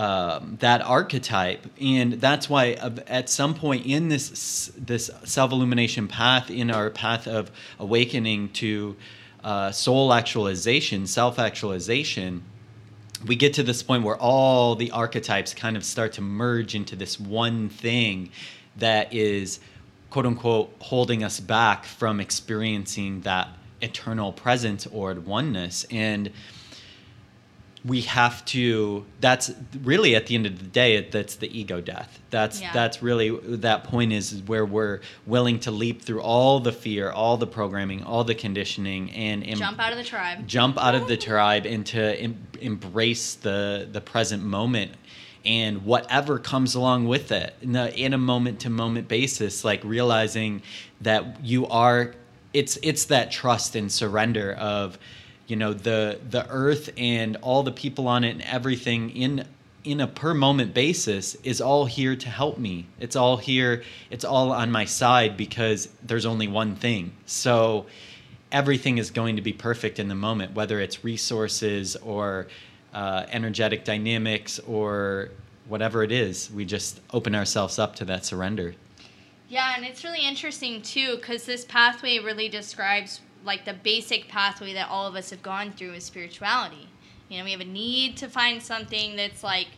um, 0.00 0.56
that 0.60 0.80
archetype. 0.80 1.66
And 1.78 2.14
that's 2.14 2.48
why 2.48 2.72
uh, 2.72 2.90
at 3.06 3.28
some 3.28 3.54
point 3.54 3.84
in 3.84 4.08
this 4.08 4.72
this 4.74 5.10
self-illumination 5.24 6.08
path 6.08 6.50
in 6.50 6.70
our 6.70 6.88
path 6.88 7.28
of 7.28 7.50
awakening 7.78 8.48
to 8.54 8.96
uh, 9.44 9.70
soul 9.72 10.14
actualization 10.14 11.06
self-actualization 11.06 12.42
we 13.26 13.36
get 13.36 13.52
to 13.54 13.62
this 13.62 13.82
point 13.82 14.02
where 14.02 14.16
all 14.16 14.74
the 14.74 14.90
archetypes 14.90 15.52
kind 15.52 15.76
of 15.76 15.84
start 15.84 16.12
to 16.14 16.22
merge 16.22 16.74
into 16.74 16.96
this 16.96 17.20
one 17.20 17.68
thing 17.68 18.30
that 18.76 19.12
is 19.12 19.60
quote 20.08 20.24
unquote 20.24 20.74
holding 20.78 21.22
us 21.22 21.40
back 21.40 21.84
from 21.84 22.20
experiencing 22.20 23.20
that 23.20 23.48
eternal 23.82 24.32
presence 24.32 24.86
or 24.86 25.12
oneness. 25.14 25.84
And 25.90 26.30
we 27.84 28.02
have 28.02 28.44
to 28.44 29.04
that's 29.20 29.50
really 29.82 30.14
at 30.14 30.26
the 30.26 30.34
end 30.34 30.44
of 30.44 30.58
the 30.58 30.64
day 30.66 31.00
that's 31.10 31.36
the 31.36 31.58
ego 31.58 31.80
death 31.80 32.18
that's 32.28 32.60
Yeah. 32.60 32.72
that's 32.74 33.02
really 33.02 33.30
that 33.56 33.84
point 33.84 34.12
is 34.12 34.42
where 34.46 34.66
we're 34.66 35.00
willing 35.26 35.58
to 35.60 35.70
leap 35.70 36.02
through 36.02 36.20
all 36.20 36.60
the 36.60 36.72
fear 36.72 37.10
all 37.10 37.38
the 37.38 37.46
programming 37.46 38.02
all 38.04 38.22
the 38.22 38.34
conditioning 38.34 39.10
and 39.12 39.42
em- 39.46 39.56
Jump 39.56 39.78
out 39.80 39.92
of 39.92 39.98
the 39.98 40.04
tribe. 40.04 40.46
jump 40.46 40.78
out 40.78 40.94
of 40.94 41.08
the 41.08 41.16
tribe 41.16 41.64
and 41.64 41.86
to 41.86 42.20
em- 42.20 42.46
embrace 42.60 43.34
the 43.36 43.88
the 43.90 44.00
present 44.00 44.42
moment 44.42 44.92
and 45.46 45.82
whatever 45.86 46.38
comes 46.38 46.74
along 46.74 47.06
with 47.06 47.32
it 47.32 47.54
in 47.62 48.12
a 48.12 48.18
moment 48.18 48.60
to 48.60 48.68
moment 48.68 49.08
basis 49.08 49.64
like 49.64 49.82
realizing 49.84 50.60
that 51.00 51.42
you 51.42 51.66
are 51.68 52.12
it's 52.52 52.76
it's 52.82 53.06
that 53.06 53.30
trust 53.30 53.74
and 53.74 53.90
surrender 53.90 54.52
of 54.52 54.98
you 55.50 55.56
know 55.56 55.72
the 55.72 56.18
the 56.30 56.46
earth 56.48 56.90
and 56.96 57.36
all 57.42 57.62
the 57.62 57.72
people 57.72 58.08
on 58.08 58.24
it 58.24 58.30
and 58.30 58.42
everything 58.42 59.10
in 59.10 59.44
in 59.82 60.00
a 60.00 60.06
per 60.06 60.34
moment 60.34 60.74
basis 60.74 61.34
is 61.36 61.60
all 61.60 61.86
here 61.86 62.14
to 62.14 62.28
help 62.28 62.58
me 62.58 62.86
it's 62.98 63.16
all 63.16 63.36
here 63.36 63.82
it's 64.10 64.24
all 64.24 64.52
on 64.52 64.70
my 64.70 64.84
side 64.84 65.36
because 65.36 65.88
there's 66.02 66.26
only 66.26 66.46
one 66.46 66.76
thing 66.76 67.12
so 67.26 67.86
everything 68.52 68.98
is 68.98 69.10
going 69.10 69.36
to 69.36 69.42
be 69.42 69.52
perfect 69.52 69.98
in 69.98 70.08
the 70.08 70.14
moment, 70.14 70.54
whether 70.54 70.80
it's 70.80 71.04
resources 71.04 71.96
or 71.96 72.46
uh, 72.92 73.24
energetic 73.30 73.84
dynamics 73.84 74.58
or 74.60 75.30
whatever 75.68 76.02
it 76.02 76.12
is. 76.12 76.50
We 76.50 76.64
just 76.64 77.00
open 77.12 77.34
ourselves 77.34 77.78
up 77.78 77.94
to 77.96 78.04
that 78.06 78.24
surrender. 78.24 78.74
Yeah, 79.48 79.74
and 79.76 79.84
it's 79.84 80.04
really 80.04 80.26
interesting 80.26 80.82
too 80.82 81.16
because 81.16 81.44
this 81.44 81.64
pathway 81.64 82.18
really 82.18 82.48
describes 82.48 83.20
like 83.44 83.64
the 83.64 83.74
basic 83.74 84.28
pathway 84.28 84.72
that 84.74 84.88
all 84.88 85.06
of 85.06 85.14
us 85.14 85.30
have 85.30 85.42
gone 85.42 85.72
through 85.72 85.92
is 85.94 86.04
spirituality. 86.04 86.88
You 87.28 87.38
know, 87.38 87.44
we 87.44 87.52
have 87.52 87.60
a 87.60 87.64
need 87.64 88.16
to 88.18 88.28
find 88.28 88.62
something 88.62 89.16
that's 89.16 89.42
like 89.44 89.68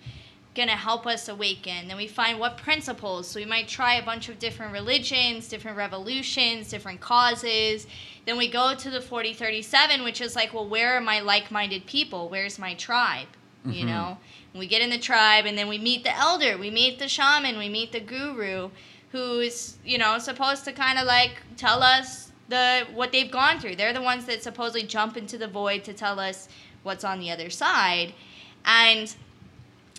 to 0.55 0.67
help 0.67 1.07
us 1.07 1.29
awaken. 1.29 1.89
Then 1.89 1.97
we 1.97 2.07
find 2.07 2.39
what 2.39 2.59
principles. 2.59 3.27
So 3.29 3.41
we 3.41 3.47
might 3.47 3.69
try 3.69 3.95
a 3.95 4.05
bunch 4.05 4.29
of 4.29 4.39
different 4.39 4.73
religions, 4.73 5.49
different 5.49 5.77
revolutions, 5.77 6.69
different 6.69 7.01
causes. 7.01 7.87
Then 8.27 8.37
we 8.37 8.49
go 8.49 8.75
to 8.75 8.91
the 8.91 9.01
4037, 9.01 10.05
which 10.05 10.21
is 10.21 10.37
like, 10.37 10.53
well, 10.53 10.69
where 10.69 10.97
are 10.97 11.01
my 11.01 11.21
like 11.21 11.51
minded 11.51 11.87
people? 11.87 12.29
Where's 12.29 12.59
my 12.59 12.75
tribe? 12.75 13.29
You 13.65 13.85
Mhm. 13.85 13.87
know? 13.87 14.19
And 14.53 14.61
we 14.61 14.67
get 14.67 14.83
in 14.83 14.91
the 14.91 14.99
tribe 14.99 15.47
and 15.47 15.57
then 15.57 15.69
we 15.69 15.79
meet 15.79 16.05
the 16.05 16.15
elder, 16.17 16.59
we 16.59 16.71
meet 16.71 16.99
the 16.99 17.09
shaman, 17.09 17.57
we 17.59 17.69
meet 17.69 17.93
the 17.93 18.01
guru 18.01 18.71
who's, 19.13 19.77
you 19.85 19.99
know, 19.99 20.19
supposed 20.19 20.65
to 20.65 20.73
kind 20.73 20.99
of 20.99 21.07
like 21.07 21.43
tell 21.57 21.83
us 21.83 22.32
the 22.53 22.87
what 22.93 23.13
they've 23.13 23.31
gone 23.31 23.59
through. 23.59 23.77
They're 23.77 23.95
the 23.95 24.03
ones 24.03 24.27
that 24.27 24.43
supposedly 24.43 24.87
jump 24.87 25.17
into 25.17 25.39
the 25.39 25.49
void 25.49 25.85
to 25.85 25.95
tell 25.95 26.21
us 26.21 26.49
what's 26.83 27.03
on 27.03 27.19
the 27.19 27.31
other 27.31 27.49
side. 27.49 28.13
And 28.67 29.13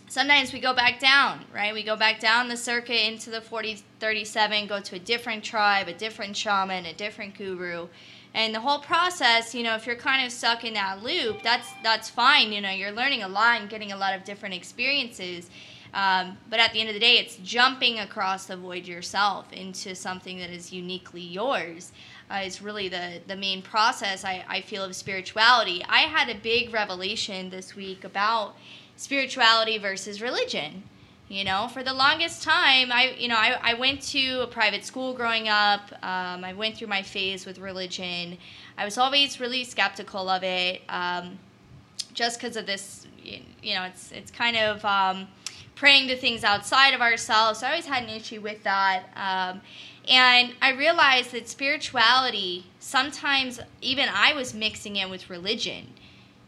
sometimes 0.07 0.53
we 0.53 0.59
go 0.59 0.73
back 0.73 0.99
down, 0.99 1.45
right? 1.53 1.73
We 1.73 1.81
go 1.81 1.95
back 1.95 2.19
down 2.19 2.47
the 2.47 2.57
circuit 2.57 3.07
into 3.07 3.31
the 3.31 3.41
4037, 3.41 4.67
go 4.67 4.79
to 4.79 4.95
a 4.95 4.99
different 4.99 5.43
tribe, 5.43 5.87
a 5.87 5.93
different 5.93 6.37
shaman, 6.37 6.85
a 6.85 6.93
different 6.93 7.35
guru. 7.35 7.87
And 8.35 8.53
the 8.53 8.59
whole 8.59 8.79
process, 8.79 9.55
you 9.55 9.63
know, 9.63 9.75
if 9.75 9.87
you're 9.87 9.95
kind 9.95 10.23
of 10.23 10.31
stuck 10.31 10.63
in 10.63 10.75
that 10.75 11.01
loop, 11.01 11.41
that's 11.41 11.67
that's 11.81 12.09
fine. 12.09 12.53
You 12.53 12.61
know, 12.61 12.69
you're 12.69 12.91
learning 12.91 13.23
a 13.23 13.27
lot 13.27 13.61
and 13.61 13.69
getting 13.69 13.91
a 13.91 13.97
lot 13.97 14.13
of 14.13 14.23
different 14.23 14.53
experiences. 14.53 15.49
Um, 15.93 16.37
but 16.49 16.59
at 16.59 16.73
the 16.73 16.79
end 16.79 16.89
of 16.89 16.95
the 16.95 16.99
day, 16.99 17.17
it's 17.17 17.37
jumping 17.37 17.99
across 17.99 18.45
the 18.45 18.57
void 18.57 18.87
yourself 18.87 19.51
into 19.53 19.95
something 19.95 20.39
that 20.39 20.49
is 20.49 20.73
uniquely 20.73 21.21
yours. 21.21 21.91
Uh, 22.33 22.37
is 22.37 22.63
really 22.63 22.89
the, 22.89 23.21
the 23.27 23.35
main 23.35 23.61
process 23.61 24.25
I, 24.25 24.43
I 24.49 24.61
feel 24.61 24.83
of 24.83 24.95
spirituality. 24.95 25.85
I 25.87 25.99
had 25.99 26.29
a 26.29 26.39
big 26.39 26.73
revelation 26.73 27.51
this 27.51 27.75
week 27.75 28.03
about 28.03 28.55
spirituality 28.95 29.77
versus 29.77 30.19
religion. 30.19 30.81
You 31.29 31.43
know, 31.43 31.67
for 31.71 31.83
the 31.83 31.93
longest 31.93 32.41
time, 32.41 32.91
I 32.91 33.15
you 33.19 33.27
know 33.27 33.35
I, 33.35 33.59
I 33.61 33.73
went 33.75 34.01
to 34.13 34.41
a 34.41 34.47
private 34.47 34.83
school 34.83 35.13
growing 35.13 35.47
up. 35.47 35.81
Um, 36.03 36.43
I 36.43 36.53
went 36.53 36.75
through 36.75 36.87
my 36.87 37.03
phase 37.03 37.45
with 37.45 37.59
religion. 37.59 38.37
I 38.77 38.85
was 38.85 38.97
always 38.97 39.39
really 39.39 39.63
skeptical 39.63 40.27
of 40.27 40.43
it, 40.43 40.81
um, 40.89 41.37
just 42.13 42.39
because 42.39 42.57
of 42.57 42.65
this. 42.65 43.05
You 43.23 43.75
know, 43.75 43.83
it's 43.83 44.11
it's 44.11 44.31
kind 44.31 44.57
of 44.57 44.83
um, 44.83 45.27
praying 45.75 46.07
to 46.09 46.17
things 46.17 46.43
outside 46.43 46.93
of 46.93 47.01
ourselves. 47.01 47.59
So 47.59 47.67
I 47.67 47.69
always 47.69 47.85
had 47.85 48.03
an 48.03 48.09
issue 48.09 48.41
with 48.41 48.63
that. 48.63 49.03
And 50.09 50.53
I 50.61 50.71
realized 50.71 51.31
that 51.31 51.47
spirituality, 51.47 52.65
sometimes 52.79 53.59
even 53.81 54.09
I 54.09 54.33
was 54.33 54.53
mixing 54.53 54.97
it 54.97 55.09
with 55.09 55.29
religion 55.29 55.93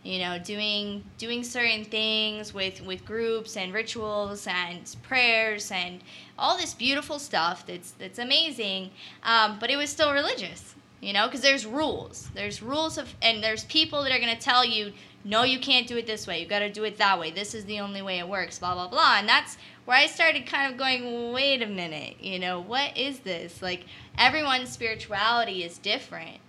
you 0.06 0.20
know 0.20 0.38
doing 0.38 1.04
doing 1.18 1.44
certain 1.44 1.84
things 1.84 2.54
with 2.54 2.80
with 2.86 3.04
groups 3.04 3.58
and 3.58 3.74
rituals 3.74 4.48
and 4.48 4.96
prayers 5.02 5.72
and 5.72 6.00
all 6.38 6.56
this 6.58 6.74
beautiful 6.74 7.18
stuff 7.18 7.66
that's 7.66 7.92
that's 7.92 8.20
amazing. 8.20 8.92
Um, 9.24 9.58
but 9.60 9.72
it 9.72 9.78
was 9.78 9.90
still 9.90 10.14
religious 10.14 10.76
you 11.02 11.12
know 11.12 11.26
because 11.26 11.42
there's 11.42 11.66
rules. 11.66 12.30
There's 12.36 12.62
rules 12.62 12.98
of 12.98 13.14
and 13.22 13.44
there's 13.44 13.66
people 13.66 14.04
that 14.04 14.12
are 14.12 14.20
going 14.20 14.36
to 14.36 14.42
tell 14.42 14.64
you 14.64 14.94
no 15.24 15.42
you 15.42 15.60
can't 15.60 15.88
do 15.88 15.98
it 15.98 16.06
this 16.06 16.28
way. 16.28 16.40
You 16.40 16.46
got 16.46 16.60
to 16.60 16.72
do 16.72 16.84
it 16.84 16.98
that 16.98 17.20
way. 17.20 17.32
This 17.32 17.56
is 17.56 17.66
the 17.66 17.80
only 17.80 18.04
way 18.04 18.20
it 18.20 18.28
works 18.28 18.60
blah 18.60 18.76
blah 18.76 18.88
blah. 18.88 19.18
And 19.18 19.28
that's 19.28 19.58
where 19.86 19.98
i 19.98 20.06
started 20.06 20.46
kind 20.46 20.72
of 20.72 20.78
going 20.78 21.32
wait 21.32 21.62
a 21.62 21.68
minute 21.68 22.16
you 22.20 22.38
know 22.38 22.60
what 22.60 22.98
is 22.98 23.20
this 23.20 23.62
like 23.62 23.86
everyone's 24.18 24.70
spirituality 24.70 25.64
is 25.64 25.78
different 25.78 26.40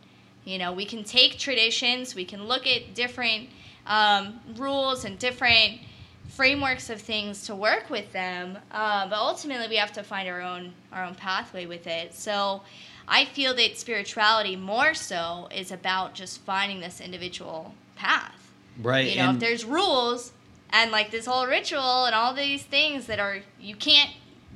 you 0.46 0.58
know, 0.58 0.72
we 0.72 0.84
can 0.84 1.02
take 1.02 1.38
traditions, 1.38 2.14
we 2.14 2.24
can 2.24 2.44
look 2.44 2.66
at 2.68 2.94
different 2.94 3.48
um, 3.84 4.40
rules 4.54 5.04
and 5.04 5.18
different 5.18 5.80
frameworks 6.28 6.88
of 6.88 7.00
things 7.00 7.46
to 7.46 7.54
work 7.54 7.90
with 7.90 8.12
them, 8.12 8.56
uh, 8.70 9.08
but 9.08 9.18
ultimately 9.18 9.66
we 9.68 9.76
have 9.76 9.92
to 9.92 10.04
find 10.04 10.28
our 10.28 10.40
own 10.40 10.72
our 10.92 11.04
own 11.04 11.16
pathway 11.16 11.66
with 11.66 11.86
it. 11.88 12.14
So, 12.14 12.62
I 13.08 13.24
feel 13.24 13.54
that 13.54 13.76
spirituality 13.76 14.56
more 14.56 14.94
so 14.94 15.48
is 15.54 15.72
about 15.72 16.14
just 16.14 16.40
finding 16.42 16.80
this 16.80 17.00
individual 17.00 17.74
path. 17.96 18.52
Right. 18.80 19.08
You 19.08 19.16
know, 19.22 19.30
if 19.32 19.40
there's 19.40 19.64
rules 19.64 20.32
and 20.70 20.90
like 20.90 21.10
this 21.10 21.26
whole 21.26 21.46
ritual 21.46 22.04
and 22.04 22.14
all 22.14 22.34
these 22.34 22.62
things 22.62 23.06
that 23.06 23.18
are 23.18 23.38
you 23.60 23.76
can't 23.76 24.10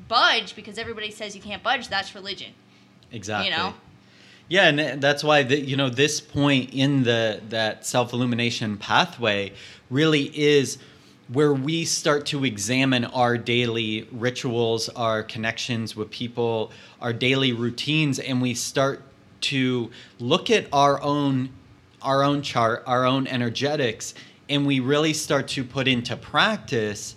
budge 0.09 0.57
because 0.57 0.79
everybody 0.79 1.11
says 1.11 1.35
you 1.37 1.43
can't 1.43 1.63
budge, 1.63 1.89
that's 1.89 2.15
religion. 2.15 2.53
exactly. 3.13 3.51
You 3.51 3.57
know? 3.57 3.75
Yeah, 4.49 4.67
and 4.67 5.01
that's 5.01 5.23
why 5.23 5.45
the, 5.45 5.61
you 5.61 5.77
know 5.77 5.89
this 5.89 6.21
point 6.21 6.71
in 6.75 7.05
the 7.05 7.41
that 7.51 7.87
self 7.87 8.13
illumination 8.13 8.77
pathway 8.79 9.53
really 9.91 10.25
is 10.37 10.79
where 11.33 11.55
we 11.55 11.85
start 11.85 12.27
to 12.27 12.45
examine 12.45 13.05
our 13.05 13.39
daily 13.39 14.09
rituals, 14.11 14.89
our 14.89 15.23
connections 15.23 15.95
with 15.95 16.11
people, 16.11 16.73
our 17.01 17.13
daily 17.13 17.53
routines, 17.53 18.19
and 18.19 18.43
we 18.43 18.53
start 18.53 19.03
to 19.43 19.89
look 20.19 20.51
at 20.51 20.67
our 20.73 21.01
own 21.01 21.51
our 22.03 22.25
own 22.25 22.43
chart, 22.43 22.83
our 22.87 23.05
own 23.05 23.27
energetics, 23.27 24.15
and 24.51 24.67
we 24.67 24.81
really 24.81 25.15
start 25.15 25.49
to 25.49 25.65
put 25.65 25.89
into 25.89 26.17
practice 26.17 27.15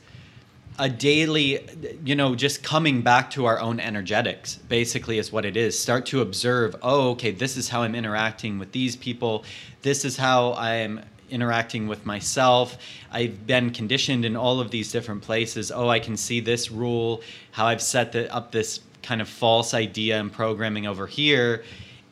a 0.79 0.89
daily 0.89 1.67
you 2.03 2.15
know 2.15 2.33
just 2.33 2.63
coming 2.63 3.01
back 3.01 3.29
to 3.29 3.45
our 3.45 3.59
own 3.59 3.79
energetics 3.79 4.55
basically 4.69 5.17
is 5.17 5.31
what 5.31 5.45
it 5.45 5.57
is. 5.57 5.77
Start 5.77 6.05
to 6.07 6.21
observe 6.21 6.75
oh 6.81 7.09
okay 7.11 7.31
this 7.31 7.57
is 7.57 7.69
how 7.69 7.81
i'm 7.81 7.95
interacting 7.95 8.57
with 8.59 8.71
these 8.71 8.95
people. 8.95 9.43
This 9.81 10.05
is 10.05 10.15
how 10.15 10.53
i'm 10.53 11.01
interacting 11.29 11.87
with 11.87 12.05
myself. 12.05 12.77
I've 13.11 13.47
been 13.47 13.71
conditioned 13.71 14.23
in 14.25 14.35
all 14.35 14.59
of 14.59 14.71
these 14.71 14.91
different 14.91 15.21
places. 15.21 15.71
Oh 15.71 15.89
i 15.89 15.99
can 15.99 16.15
see 16.15 16.39
this 16.39 16.71
rule 16.71 17.21
how 17.51 17.65
i've 17.67 17.81
set 17.81 18.11
the, 18.11 18.33
up 18.33 18.51
this 18.51 18.79
kind 19.01 19.21
of 19.21 19.27
false 19.27 19.73
idea 19.73 20.19
and 20.19 20.31
programming 20.31 20.87
over 20.87 21.05
here 21.05 21.63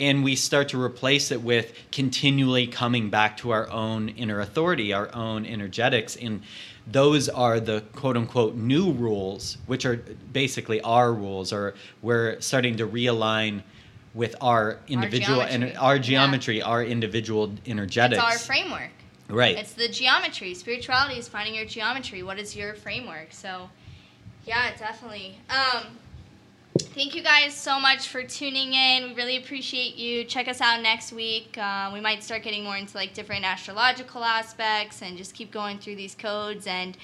and 0.01 0.21
we 0.21 0.35
start 0.35 0.67
to 0.67 0.81
replace 0.81 1.31
it 1.31 1.41
with 1.41 1.73
continually 1.91 2.67
coming 2.67 3.09
back 3.09 3.37
to 3.37 3.51
our 3.51 3.69
own 3.69 4.09
inner 4.09 4.41
authority 4.41 4.91
our 4.91 5.13
own 5.15 5.45
energetics 5.45 6.17
and 6.17 6.41
those 6.87 7.29
are 7.29 7.59
the 7.59 7.83
quote 7.93 8.17
unquote 8.17 8.55
new 8.55 8.91
rules, 8.91 9.57
which 9.67 9.85
are 9.85 9.97
basically 10.33 10.81
our 10.81 11.13
rules, 11.13 11.53
or 11.53 11.75
we're 12.01 12.39
starting 12.41 12.77
to 12.77 12.87
realign 12.87 13.61
with 14.13 14.35
our 14.41 14.79
individual 14.87 15.41
and 15.41 15.75
our 15.77 15.97
geometry, 15.97 16.57
yeah. 16.57 16.65
our 16.65 16.83
individual 16.83 17.53
energetics. 17.65 18.21
It's 18.21 18.33
our 18.33 18.39
framework. 18.39 18.91
Right. 19.29 19.57
It's 19.57 19.73
the 19.73 19.87
geometry. 19.87 20.53
Spirituality 20.53 21.17
is 21.17 21.29
finding 21.29 21.55
your 21.55 21.65
geometry. 21.65 22.21
What 22.21 22.37
is 22.37 22.55
your 22.55 22.73
framework? 22.73 23.31
So, 23.31 23.69
yeah, 24.45 24.75
definitely. 24.75 25.37
Um, 25.49 25.85
Thank 26.80 27.15
you 27.15 27.22
guys 27.22 27.53
so 27.53 27.80
much 27.80 28.07
for 28.07 28.24
tuning 28.24 28.74
in. 28.74 29.09
We 29.09 29.13
really 29.13 29.38
appreciate 29.38 29.97
you. 29.97 30.24
Check 30.24 30.47
us 30.47 30.61
out 30.61 30.82
next 30.82 31.11
week. 31.11 31.57
Uh, 31.57 31.89
we 31.93 31.99
might 31.99 32.24
start 32.24 32.43
getting 32.43 32.63
more 32.63 32.78
into 32.78 32.95
like 32.95 33.13
different 33.13 33.43
astrological 33.43 34.24
aspects 34.24 35.01
and 35.01 35.17
just 35.17 35.34
keep 35.34 35.51
going 35.51 35.80
through 35.80 35.97
these 35.97 36.15
codes. 36.15 36.67
And 36.67 36.97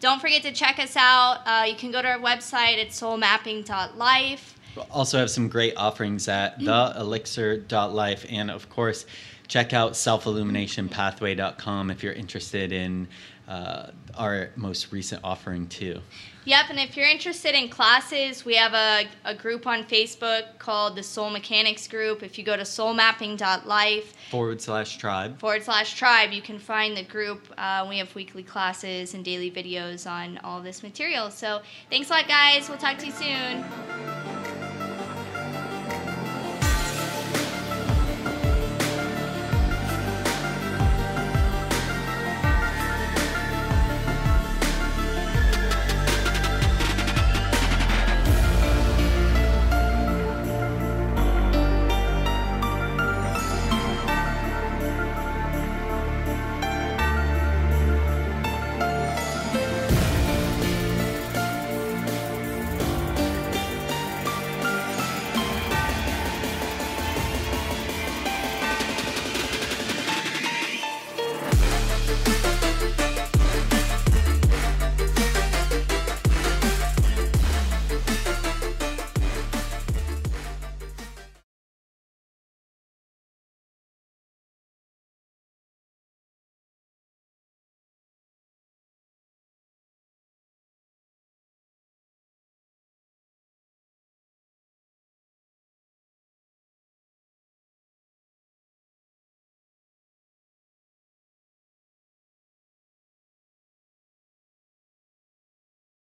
don't 0.00 0.20
forget 0.20 0.42
to 0.42 0.52
check 0.52 0.78
us 0.78 0.96
out. 0.96 1.40
Uh, 1.44 1.64
you 1.66 1.74
can 1.74 1.90
go 1.90 2.00
to 2.00 2.08
our 2.08 2.18
website 2.18 2.80
at 2.80 2.88
soulmapping.life. 2.88 4.54
We'll 4.74 4.86
also 4.90 5.18
have 5.18 5.30
some 5.30 5.48
great 5.48 5.74
offerings 5.76 6.26
at 6.28 6.58
theelixir.life. 6.58 8.26
And 8.30 8.50
of 8.50 8.70
course, 8.70 9.04
check 9.48 9.74
out 9.74 9.92
selfilluminationpathway.com 9.92 11.90
if 11.90 12.02
you're 12.02 12.14
interested 12.14 12.72
in 12.72 13.08
uh, 13.50 13.90
our 14.16 14.50
most 14.54 14.92
recent 14.92 15.20
offering 15.24 15.66
too. 15.66 16.00
Yep, 16.44 16.66
and 16.70 16.78
if 16.78 16.96
you're 16.96 17.08
interested 17.08 17.54
in 17.54 17.68
classes, 17.68 18.44
we 18.44 18.54
have 18.54 18.72
a, 18.72 19.06
a 19.24 19.34
group 19.34 19.66
on 19.66 19.84
Facebook 19.84 20.58
called 20.58 20.96
the 20.96 21.02
Soul 21.02 21.28
Mechanics 21.30 21.86
Group. 21.86 22.22
If 22.22 22.38
you 22.38 22.44
go 22.44 22.56
to 22.56 22.62
soulmapping.life 22.62 24.14
forward 24.30 24.62
slash 24.62 24.96
tribe 24.96 25.38
forward 25.38 25.64
slash 25.64 25.94
tribe, 25.94 26.30
you 26.32 26.40
can 26.40 26.58
find 26.58 26.96
the 26.96 27.04
group. 27.04 27.46
Uh, 27.58 27.84
we 27.88 27.98
have 27.98 28.14
weekly 28.14 28.44
classes 28.44 29.14
and 29.14 29.24
daily 29.24 29.50
videos 29.50 30.08
on 30.10 30.38
all 30.38 30.62
this 30.62 30.82
material. 30.82 31.30
So 31.30 31.60
thanks 31.90 32.08
a 32.08 32.12
lot, 32.14 32.28
guys. 32.28 32.68
We'll 32.68 32.78
talk 32.78 32.98
to 32.98 33.06
you 33.06 33.12
soon. 33.12 34.39